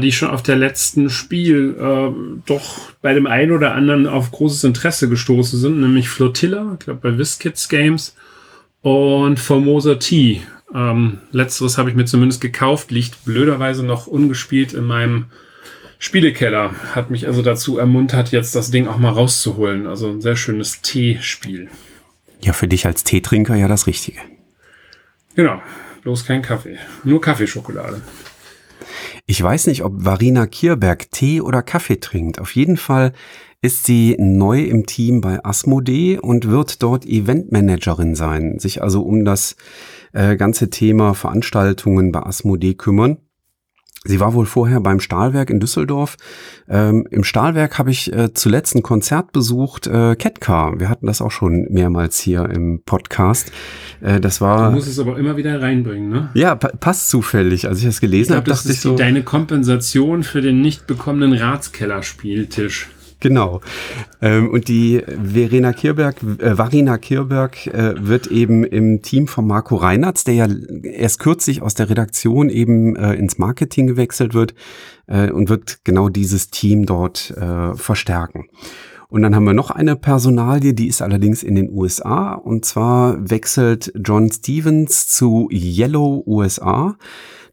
die 0.00 0.12
schon 0.12 0.30
auf 0.30 0.42
der 0.42 0.56
letzten 0.56 1.10
Spiel 1.10 1.76
äh, 1.78 2.40
doch 2.46 2.92
bei 3.02 3.12
dem 3.12 3.26
einen 3.26 3.52
oder 3.52 3.74
anderen 3.74 4.06
auf 4.06 4.30
großes 4.30 4.64
Interesse 4.64 5.08
gestoßen 5.08 5.58
sind, 5.58 5.80
nämlich 5.80 6.08
Flotilla, 6.08 6.76
ich 6.78 6.86
glaube 6.86 7.00
bei 7.02 7.18
WizKids 7.18 7.68
Games 7.68 8.16
und 8.80 9.38
Formosa 9.38 9.96
T. 9.96 10.40
Ähm, 10.74 11.18
letzteres 11.32 11.76
habe 11.76 11.90
ich 11.90 11.96
mir 11.96 12.06
zumindest 12.06 12.40
gekauft, 12.40 12.90
liegt 12.90 13.24
blöderweise 13.24 13.84
noch 13.84 14.06
ungespielt 14.06 14.72
in 14.72 14.84
meinem 14.84 15.26
Spielekeller. 15.98 16.74
Hat 16.94 17.10
mich 17.10 17.26
also 17.26 17.42
dazu 17.42 17.78
ermuntert, 17.78 18.32
jetzt 18.32 18.54
das 18.54 18.70
Ding 18.70 18.88
auch 18.88 18.98
mal 18.98 19.10
rauszuholen. 19.10 19.86
Also 19.86 20.08
ein 20.10 20.20
sehr 20.20 20.36
schönes 20.36 20.80
Teespiel. 20.82 21.68
Ja, 22.40 22.52
für 22.52 22.68
dich 22.68 22.86
als 22.86 23.04
Teetrinker 23.04 23.54
ja 23.54 23.68
das 23.68 23.86
Richtige. 23.86 24.20
Genau, 25.36 25.62
bloß 26.02 26.26
kein 26.26 26.42
Kaffee. 26.42 26.78
Nur 27.04 27.20
Kaffeeschokolade. 27.20 28.02
Ich 29.26 29.42
weiß 29.42 29.68
nicht, 29.68 29.84
ob 29.84 30.04
Varina 30.04 30.46
Kierberg 30.46 31.10
Tee 31.10 31.40
oder 31.40 31.62
Kaffee 31.62 31.98
trinkt. 31.98 32.38
Auf 32.38 32.54
jeden 32.54 32.76
Fall 32.76 33.12
ist 33.62 33.84
sie 33.84 34.16
neu 34.18 34.62
im 34.62 34.84
Team 34.84 35.22
bei 35.22 35.42
Asmodee 35.42 36.18
und 36.18 36.48
wird 36.48 36.82
dort 36.82 37.06
Eventmanagerin 37.06 38.14
sein, 38.14 38.58
sich 38.58 38.82
also 38.82 39.02
um 39.02 39.24
das 39.24 39.56
äh, 40.12 40.36
ganze 40.36 40.68
Thema 40.68 41.14
Veranstaltungen 41.14 42.12
bei 42.12 42.20
Asmodee 42.20 42.74
kümmern. 42.74 43.16
Sie 44.06 44.20
war 44.20 44.34
wohl 44.34 44.44
vorher 44.44 44.80
beim 44.80 45.00
Stahlwerk 45.00 45.48
in 45.48 45.60
Düsseldorf. 45.60 46.16
Ähm, 46.68 47.06
Im 47.10 47.24
Stahlwerk 47.24 47.78
habe 47.78 47.90
ich 47.90 48.12
äh, 48.12 48.34
zuletzt 48.34 48.74
ein 48.74 48.82
Konzert 48.82 49.32
besucht, 49.32 49.86
äh, 49.86 50.14
Catcar. 50.14 50.78
Wir 50.78 50.90
hatten 50.90 51.06
das 51.06 51.22
auch 51.22 51.30
schon 51.30 51.66
mehrmals 51.70 52.18
hier 52.18 52.48
im 52.50 52.82
Podcast. 52.84 53.50
Äh, 54.02 54.20
das 54.20 54.42
war. 54.42 54.70
Du 54.70 54.76
musst 54.76 54.88
es 54.88 54.98
aber 54.98 55.18
immer 55.18 55.38
wieder 55.38 55.62
reinbringen, 55.62 56.10
ne? 56.10 56.30
Ja, 56.34 56.54
pa 56.54 56.68
passt 56.68 57.08
zufällig. 57.08 57.66
Als 57.66 57.78
ich 57.78 57.86
das 57.86 58.00
gelesen 58.00 58.36
habe, 58.36 58.50
dachte 58.50 58.70
ich 58.70 58.80
so. 58.80 58.90
Das 58.90 59.00
ist 59.00 59.06
deine 59.06 59.22
Kompensation 59.22 60.22
für 60.22 60.42
den 60.42 60.60
nicht 60.60 60.86
bekommenen 60.86 61.32
Ratskeller-Spieltisch. 61.32 62.88
Genau. 63.24 63.62
Ähm, 64.20 64.50
und 64.50 64.68
die 64.68 65.02
Verena 65.06 65.72
Kirberg, 65.72 66.16
äh, 66.22 66.58
Varina 66.58 66.98
Kirberg 66.98 67.66
äh, 67.68 67.94
wird 67.96 68.26
eben 68.26 68.64
im 68.64 69.00
Team 69.00 69.28
von 69.28 69.46
Marco 69.46 69.76
Reinhardt, 69.76 70.26
der 70.26 70.34
ja 70.34 70.46
erst 70.82 71.20
kürzlich 71.20 71.62
aus 71.62 71.72
der 71.72 71.88
Redaktion 71.88 72.50
eben 72.50 72.96
äh, 72.96 73.14
ins 73.14 73.38
Marketing 73.38 73.86
gewechselt 73.86 74.34
wird 74.34 74.54
äh, 75.06 75.30
und 75.30 75.48
wird 75.48 75.78
genau 75.84 76.10
dieses 76.10 76.50
Team 76.50 76.84
dort 76.84 77.30
äh, 77.30 77.74
verstärken. 77.74 78.44
Und 79.08 79.22
dann 79.22 79.34
haben 79.34 79.44
wir 79.44 79.54
noch 79.54 79.70
eine 79.70 79.96
Personalie, 79.96 80.74
die 80.74 80.88
ist 80.88 81.00
allerdings 81.00 81.42
in 81.42 81.54
den 81.54 81.70
USA. 81.70 82.34
Und 82.34 82.66
zwar 82.66 83.30
wechselt 83.30 83.90
John 84.04 84.30
Stevens 84.30 85.08
zu 85.08 85.48
Yellow 85.50 86.22
USA. 86.26 86.98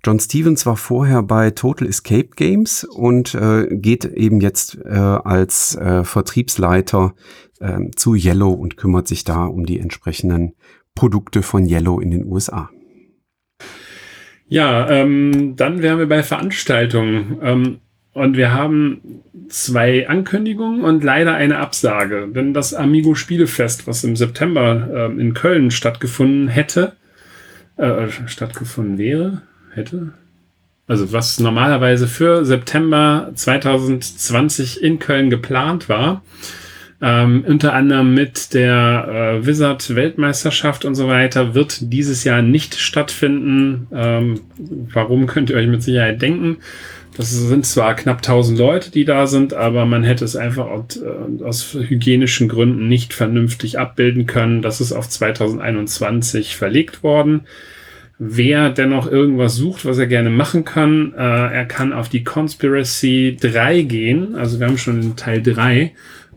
John 0.04 0.20
Stevens 0.20 0.66
war 0.66 0.78
vorher 0.78 1.22
bei 1.22 1.52
Total 1.52 1.88
Escape 1.88 2.30
Games 2.36 2.84
und 2.84 3.36
äh, 3.36 3.68
geht 3.70 4.06
eben 4.06 4.42
jetzt 4.42 4.80
äh, 4.84 4.90
als 4.90 5.76
äh, 5.76 6.04
Vertriebsleiter 6.04 7.14
äh, 7.60 7.78
zu 7.96 8.16
Yellow 8.16 8.52
und 8.52 8.78
kümmert 8.78 9.08
sich 9.08 9.24
da 9.24 9.46
um 9.46 9.66
die 9.66 9.80
entsprechenden 9.80 10.54
Produkte 10.96 11.44
von 11.44 11.68
Yellow 11.68 12.00
in 12.00 12.10
den 12.10 12.26
USA. 12.26 12.72
Ja, 14.48 14.90
ähm, 14.90 15.56
dann 15.56 15.84
wären 15.84 16.00
wir 16.00 16.10
bei 16.10 16.24
Veranstaltungen. 16.24 17.38
Ähm, 17.42 17.78
und 18.14 18.36
wir 18.36 18.54
haben 18.54 19.22
zwei 19.48 20.10
Ankündigungen 20.10 20.82
und 20.82 21.04
leider 21.04 21.36
eine 21.36 21.60
Absage. 21.60 22.28
Denn 22.28 22.54
das 22.54 22.74
Amigo 22.74 23.16
Spielefest, 23.16 23.88
was 23.88 24.04
im 24.04 24.16
September 24.16 24.90
äh, 24.92 25.22
in 25.22 25.34
Köln 25.34 25.72
stattgefunden 25.72 26.48
hätte, 26.50 26.94
äh, 27.78 28.08
stattgefunden 28.26 28.98
wäre, 28.98 29.44
hätte, 29.74 30.14
also 30.88 31.12
was 31.14 31.40
normalerweise 31.40 32.08
für 32.08 32.46
September 32.46 33.32
2020 33.34 34.82
in 34.84 35.00
Köln 35.00 35.30
geplant 35.30 35.90
war, 35.90 36.22
ähm, 37.02 37.44
unter 37.48 37.74
anderem 37.74 38.14
mit 38.14 38.54
der 38.54 39.40
äh, 39.42 39.46
Wizard 39.46 39.96
Weltmeisterschaft 39.96 40.86
und 40.86 40.94
so 40.94 41.08
weiter, 41.08 41.56
wird 41.56 41.92
dieses 41.92 42.24
Jahr 42.24 42.44
nicht 42.44 42.76
stattfinden. 42.76 43.88
Ähm, 43.92 44.42
warum 44.94 45.26
könnt 45.26 45.50
ihr 45.50 45.56
euch 45.56 45.68
mit 45.68 45.82
Sicherheit 45.82 46.22
denken? 46.22 46.58
Das 47.18 47.32
sind 47.32 47.66
zwar 47.66 47.96
knapp 47.96 48.18
1000 48.18 48.58
Leute, 48.58 48.92
die 48.92 49.04
da 49.04 49.28
sind, 49.28 49.54
aber 49.54 49.86
man 49.86 50.04
hätte 50.04 50.24
es 50.24 50.36
einfach 50.36 50.68
äh, 50.68 51.44
aus 51.44 51.74
hygienischen 51.74 52.48
Gründen 52.48 52.88
nicht 52.88 53.14
vernünftig 53.14 53.80
abbilden 53.80 54.28
können. 54.28 54.62
Das 54.62 54.80
ist 54.80 54.94
auf 54.94 55.10
2021 55.10 56.56
verlegt 56.56 57.02
worden. 57.02 57.42
Wer 58.24 58.70
dennoch 58.70 59.12
irgendwas 59.12 59.56
sucht, 59.56 59.84
was 59.84 59.98
er 59.98 60.06
gerne 60.06 60.30
machen 60.30 60.64
kann, 60.64 61.14
äh, 61.18 61.22
er 61.22 61.66
kann 61.66 61.92
auf 61.92 62.08
die 62.08 62.24
Conspiracy 62.24 63.36
3 63.42 63.82
gehen. 63.82 64.36
Also 64.36 64.60
wir 64.60 64.68
haben 64.68 64.78
schon 64.78 65.16
Teil 65.16 65.42
3 65.42 65.92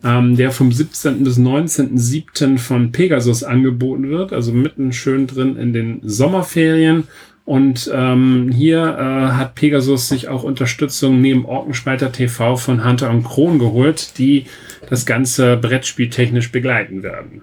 ähm, 0.05 0.37
der 0.37 0.51
vom 0.51 0.71
17. 0.71 1.25
bis 1.25 1.39
19.07. 1.39 2.59
von 2.59 2.93
Pegasus 2.93 3.43
angeboten 3.43 4.11
wird, 4.11 4.33
also 4.33 4.53
mitten 4.53 4.93
schön 4.93 5.27
drin 5.27 5.57
in 5.57 5.73
den 5.73 6.01
Sommerferien. 6.03 7.05
Und 7.47 7.91
ähm, 7.93 8.51
hier 8.55 8.79
äh, 8.79 9.33
hat 9.35 9.55
Pegasus 9.55 10.09
sich 10.09 10.29
auch 10.29 10.45
Unterstützung 10.45 11.21
neben 11.21 11.45
Orkenspalter 11.45 12.11
TV 12.11 12.57
von 12.57 12.85
Hunter 12.85 13.11
und 13.11 13.25
Kron 13.25 13.59
geholt, 13.59 14.19
die 14.19 14.47
das 14.89 15.05
ganze 15.05 15.57
Brettspiel 15.59 16.09
technisch 16.09 16.53
begleiten 16.53 17.03
werden. 17.03 17.43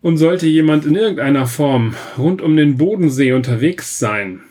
Und 0.00 0.16
sollte 0.16 0.46
jemand 0.46 0.86
in 0.86 0.94
irgendeiner 0.94 1.46
Form 1.46 1.94
rund 2.16 2.40
um 2.40 2.56
den 2.56 2.76
Bodensee 2.76 3.32
unterwegs 3.32 3.98
sein, 3.98 4.42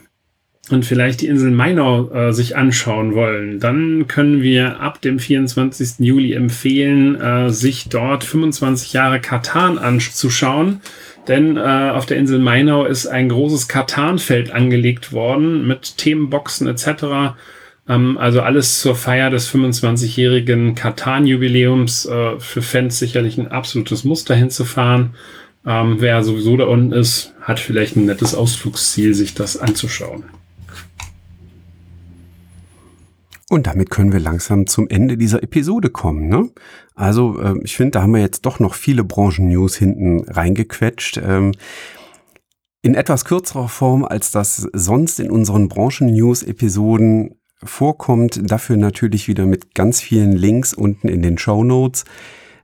und 0.70 0.84
vielleicht 0.84 1.22
die 1.22 1.28
Insel 1.28 1.50
Mainau 1.50 2.10
äh, 2.10 2.32
sich 2.32 2.56
anschauen 2.56 3.14
wollen, 3.14 3.58
dann 3.58 4.06
können 4.06 4.42
wir 4.42 4.80
ab 4.80 5.00
dem 5.00 5.18
24. 5.18 6.00
Juli 6.00 6.34
empfehlen, 6.34 7.18
äh, 7.20 7.50
sich 7.50 7.88
dort 7.88 8.24
25 8.24 8.92
Jahre 8.92 9.20
Katan 9.20 9.78
anzuschauen. 9.78 10.80
Denn 11.26 11.56
äh, 11.56 11.60
auf 11.60 12.06
der 12.06 12.16
Insel 12.16 12.38
Mainau 12.38 12.84
ist 12.84 13.06
ein 13.06 13.28
großes 13.28 13.68
Katanfeld 13.68 14.50
angelegt 14.50 15.12
worden 15.12 15.66
mit 15.66 15.96
Themenboxen 15.98 16.66
etc. 16.66 17.36
Ähm, 17.88 18.18
also 18.18 18.42
alles 18.42 18.80
zur 18.80 18.94
Feier 18.94 19.30
des 19.30 19.50
25-jährigen 19.52 20.74
Katan-Jubiläums. 20.74 22.06
Äh, 22.06 22.38
für 22.38 22.62
Fans 22.62 22.98
sicherlich 22.98 23.38
ein 23.38 23.48
absolutes 23.48 24.04
Muster 24.04 24.34
hinzufahren. 24.34 25.14
Ähm, 25.66 25.96
wer 25.98 26.22
sowieso 26.22 26.56
da 26.56 26.64
unten 26.64 26.92
ist, 26.92 27.34
hat 27.40 27.58
vielleicht 27.60 27.96
ein 27.96 28.06
nettes 28.06 28.34
Ausflugsziel, 28.34 29.14
sich 29.14 29.34
das 29.34 29.56
anzuschauen. 29.56 30.24
Und 33.50 33.66
damit 33.66 33.88
können 33.88 34.12
wir 34.12 34.20
langsam 34.20 34.66
zum 34.66 34.88
Ende 34.88 35.16
dieser 35.16 35.42
Episode 35.42 35.88
kommen. 35.88 36.28
Ne? 36.28 36.50
Also 36.94 37.40
äh, 37.40 37.54
ich 37.62 37.76
finde, 37.76 37.92
da 37.92 38.02
haben 38.02 38.12
wir 38.12 38.20
jetzt 38.20 38.44
doch 38.44 38.60
noch 38.60 38.74
viele 38.74 39.04
Branchen-News 39.04 39.74
hinten 39.76 40.20
reingequetscht. 40.28 41.18
Ähm, 41.24 41.52
in 42.82 42.94
etwas 42.94 43.24
kürzerer 43.24 43.68
Form, 43.68 44.04
als 44.04 44.30
das 44.30 44.68
sonst 44.72 45.18
in 45.18 45.30
unseren 45.30 45.68
Branchen-News-Episoden 45.68 47.37
vorkommt. 47.62 48.40
Dafür 48.50 48.76
natürlich 48.76 49.28
wieder 49.28 49.46
mit 49.46 49.74
ganz 49.74 50.00
vielen 50.00 50.32
Links 50.32 50.74
unten 50.74 51.08
in 51.08 51.22
den 51.22 51.38
Show 51.38 51.64
Notes. 51.64 52.04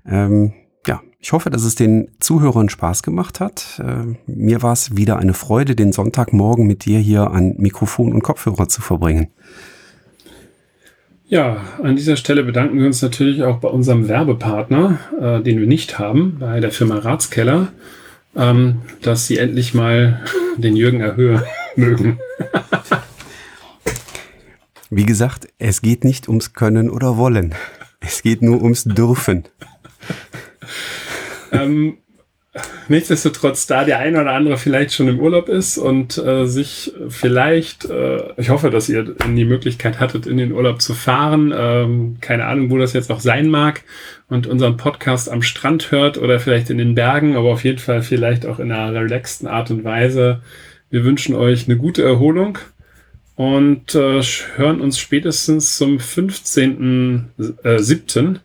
Ähm, 0.07 0.53
ja, 0.86 1.01
ich 1.18 1.32
hoffe, 1.32 1.51
dass 1.51 1.64
es 1.64 1.74
den 1.74 2.09
Zuhörern 2.20 2.68
Spaß 2.68 3.03
gemacht 3.03 3.40
hat. 3.40 3.80
Äh, 3.82 4.16
mir 4.26 4.62
war 4.62 4.72
es 4.72 4.97
wieder 4.97 5.16
eine 5.16 5.34
Freude, 5.34 5.74
den 5.74 5.92
Sonntagmorgen 5.92 6.66
mit 6.66 6.84
dir 6.84 6.99
hier 6.99 7.30
an 7.30 7.55
Mikrofon 7.59 8.12
und 8.12 8.22
Kopfhörer 8.22 8.68
zu 8.68 8.82
verbringen. 8.82 9.28
Ja, 11.26 11.57
an 11.82 11.97
dieser 11.97 12.16
Stelle 12.16 12.45
bedanken 12.45 12.78
wir 12.78 12.86
uns 12.86 13.01
natürlich 13.01 13.42
auch 13.42 13.57
bei 13.57 13.68
unserem 13.68 14.09
Werbepartner, 14.09 14.99
äh, 15.20 15.40
den 15.40 15.59
wir 15.59 15.66
nicht 15.66 15.99
haben, 15.99 16.36
bei 16.38 16.61
der 16.61 16.70
Firma 16.70 16.99
Ratskeller, 16.99 17.68
ähm, 18.36 18.82
dass 19.01 19.26
sie 19.26 19.38
endlich 19.38 19.72
mal 19.72 20.22
den 20.59 20.76
Jürgen 20.76 21.01
erhöhen 21.01 21.42
mögen. 21.76 22.18
Wie 24.97 25.07
gesagt, 25.07 25.49
es 25.59 25.82
geht 25.82 26.05
nicht 26.05 26.28
ums 26.28 26.53
Können 26.53 26.88
oder 26.88 27.16
Wollen. 27.16 27.53
Es 27.99 28.22
geht 28.22 28.42
nur 28.42 28.62
ums 28.62 28.84
Dürfen. 28.84 29.42
ähm, 31.51 31.99
nichtsdestotrotz, 32.86 33.66
da 33.66 33.82
der 33.82 33.99
eine 33.99 34.20
oder 34.20 34.30
andere 34.30 34.57
vielleicht 34.57 34.92
schon 34.92 35.09
im 35.09 35.18
Urlaub 35.18 35.49
ist 35.49 35.78
und 35.78 36.16
äh, 36.18 36.47
sich 36.47 36.92
vielleicht, 37.09 37.86
äh, 37.86 38.34
ich 38.36 38.51
hoffe, 38.51 38.70
dass 38.70 38.88
ihr 38.88 39.16
die 39.16 39.45
Möglichkeit 39.45 39.99
hattet, 39.99 40.28
in 40.28 40.36
den 40.36 40.53
Urlaub 40.53 40.80
zu 40.80 40.95
fahren. 40.95 41.53
Ähm, 41.57 42.18
keine 42.20 42.45
Ahnung, 42.45 42.70
wo 42.70 42.78
das 42.78 42.92
jetzt 42.92 43.11
noch 43.11 43.18
sein 43.18 43.49
mag 43.49 43.82
und 44.28 44.47
unseren 44.47 44.76
Podcast 44.76 45.28
am 45.28 45.42
Strand 45.42 45.90
hört 45.90 46.18
oder 46.18 46.38
vielleicht 46.38 46.70
in 46.70 46.78
den 46.78 46.95
Bergen, 46.95 47.34
aber 47.34 47.51
auf 47.51 47.64
jeden 47.64 47.78
Fall 47.78 48.03
vielleicht 48.03 48.47
auch 48.47 48.61
in 48.61 48.70
einer 48.70 48.95
relaxten 48.95 49.49
Art 49.49 49.72
und 49.72 49.82
Weise. 49.82 50.40
Wir 50.88 51.03
wünschen 51.03 51.34
euch 51.34 51.66
eine 51.66 51.78
gute 51.78 52.05
Erholung 52.05 52.59
und 53.37 53.95
äh, 53.95 54.22
hören 54.57 54.80
uns 54.80 54.99
spätestens 54.99 55.76
zum 55.76 55.99
15.07 55.99 58.41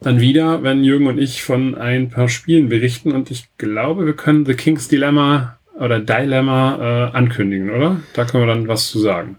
dann 0.00 0.20
wieder, 0.20 0.62
wenn 0.62 0.84
Jürgen 0.84 1.08
und 1.08 1.18
ich 1.18 1.42
von 1.42 1.74
ein 1.74 2.10
paar 2.10 2.28
Spielen 2.28 2.68
berichten. 2.68 3.12
Und 3.12 3.30
ich 3.30 3.48
glaube, 3.58 4.06
wir 4.06 4.14
können 4.14 4.46
The 4.46 4.54
King's 4.54 4.88
Dilemma 4.88 5.58
oder 5.78 6.00
Dilemma 6.00 6.76
äh, 6.76 7.16
ankündigen, 7.16 7.70
oder? 7.70 8.00
Da 8.14 8.24
können 8.24 8.46
wir 8.46 8.54
dann 8.54 8.68
was 8.68 8.88
zu 8.88 8.98
sagen. 8.98 9.38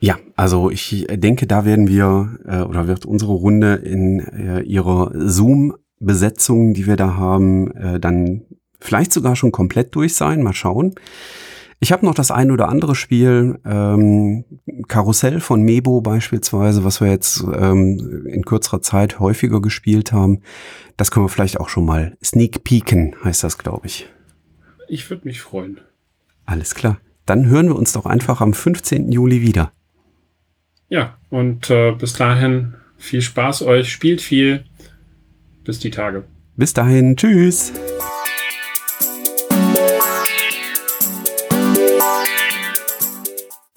Ja, 0.00 0.18
also 0.34 0.70
ich 0.70 1.06
denke, 1.08 1.46
da 1.46 1.64
werden 1.64 1.88
wir 1.88 2.38
äh, 2.46 2.62
oder 2.62 2.88
wird 2.88 3.06
unsere 3.06 3.32
Runde 3.32 3.74
in 3.74 4.20
äh, 4.20 4.60
ihrer 4.62 5.12
Zoom-Besetzung, 5.14 6.74
die 6.74 6.86
wir 6.86 6.96
da 6.96 7.16
haben, 7.16 7.70
äh, 7.72 8.00
dann 8.00 8.42
vielleicht 8.80 9.12
sogar 9.12 9.36
schon 9.36 9.52
komplett 9.52 9.94
durch 9.94 10.14
sein. 10.14 10.42
Mal 10.42 10.54
schauen. 10.54 10.94
Ich 11.82 11.90
habe 11.90 12.06
noch 12.06 12.14
das 12.14 12.30
ein 12.30 12.52
oder 12.52 12.68
andere 12.68 12.94
Spiel, 12.94 13.58
ähm, 13.64 14.44
Karussell 14.86 15.40
von 15.40 15.62
Mebo 15.62 16.00
beispielsweise, 16.00 16.84
was 16.84 17.00
wir 17.00 17.08
jetzt 17.08 17.42
ähm, 17.42 18.24
in 18.28 18.44
kürzerer 18.44 18.80
Zeit 18.82 19.18
häufiger 19.18 19.60
gespielt 19.60 20.12
haben. 20.12 20.42
Das 20.96 21.10
können 21.10 21.24
wir 21.26 21.28
vielleicht 21.28 21.58
auch 21.58 21.68
schon 21.68 21.84
mal 21.84 22.16
sneak 22.22 22.62
peeken, 22.62 23.16
heißt 23.24 23.42
das, 23.42 23.58
glaube 23.58 23.88
ich. 23.88 24.06
Ich 24.86 25.10
würde 25.10 25.26
mich 25.26 25.40
freuen. 25.40 25.80
Alles 26.46 26.76
klar. 26.76 26.98
Dann 27.26 27.46
hören 27.46 27.66
wir 27.66 27.76
uns 27.76 27.92
doch 27.92 28.06
einfach 28.06 28.40
am 28.40 28.54
15. 28.54 29.10
Juli 29.10 29.42
wieder. 29.42 29.72
Ja, 30.88 31.18
und 31.30 31.68
äh, 31.68 31.90
bis 31.98 32.12
dahin 32.12 32.74
viel 32.96 33.22
Spaß 33.22 33.62
euch, 33.62 33.90
spielt 33.90 34.20
viel. 34.20 34.62
Bis 35.64 35.80
die 35.80 35.90
Tage. 35.90 36.22
Bis 36.54 36.74
dahin, 36.74 37.16
tschüss. 37.16 37.72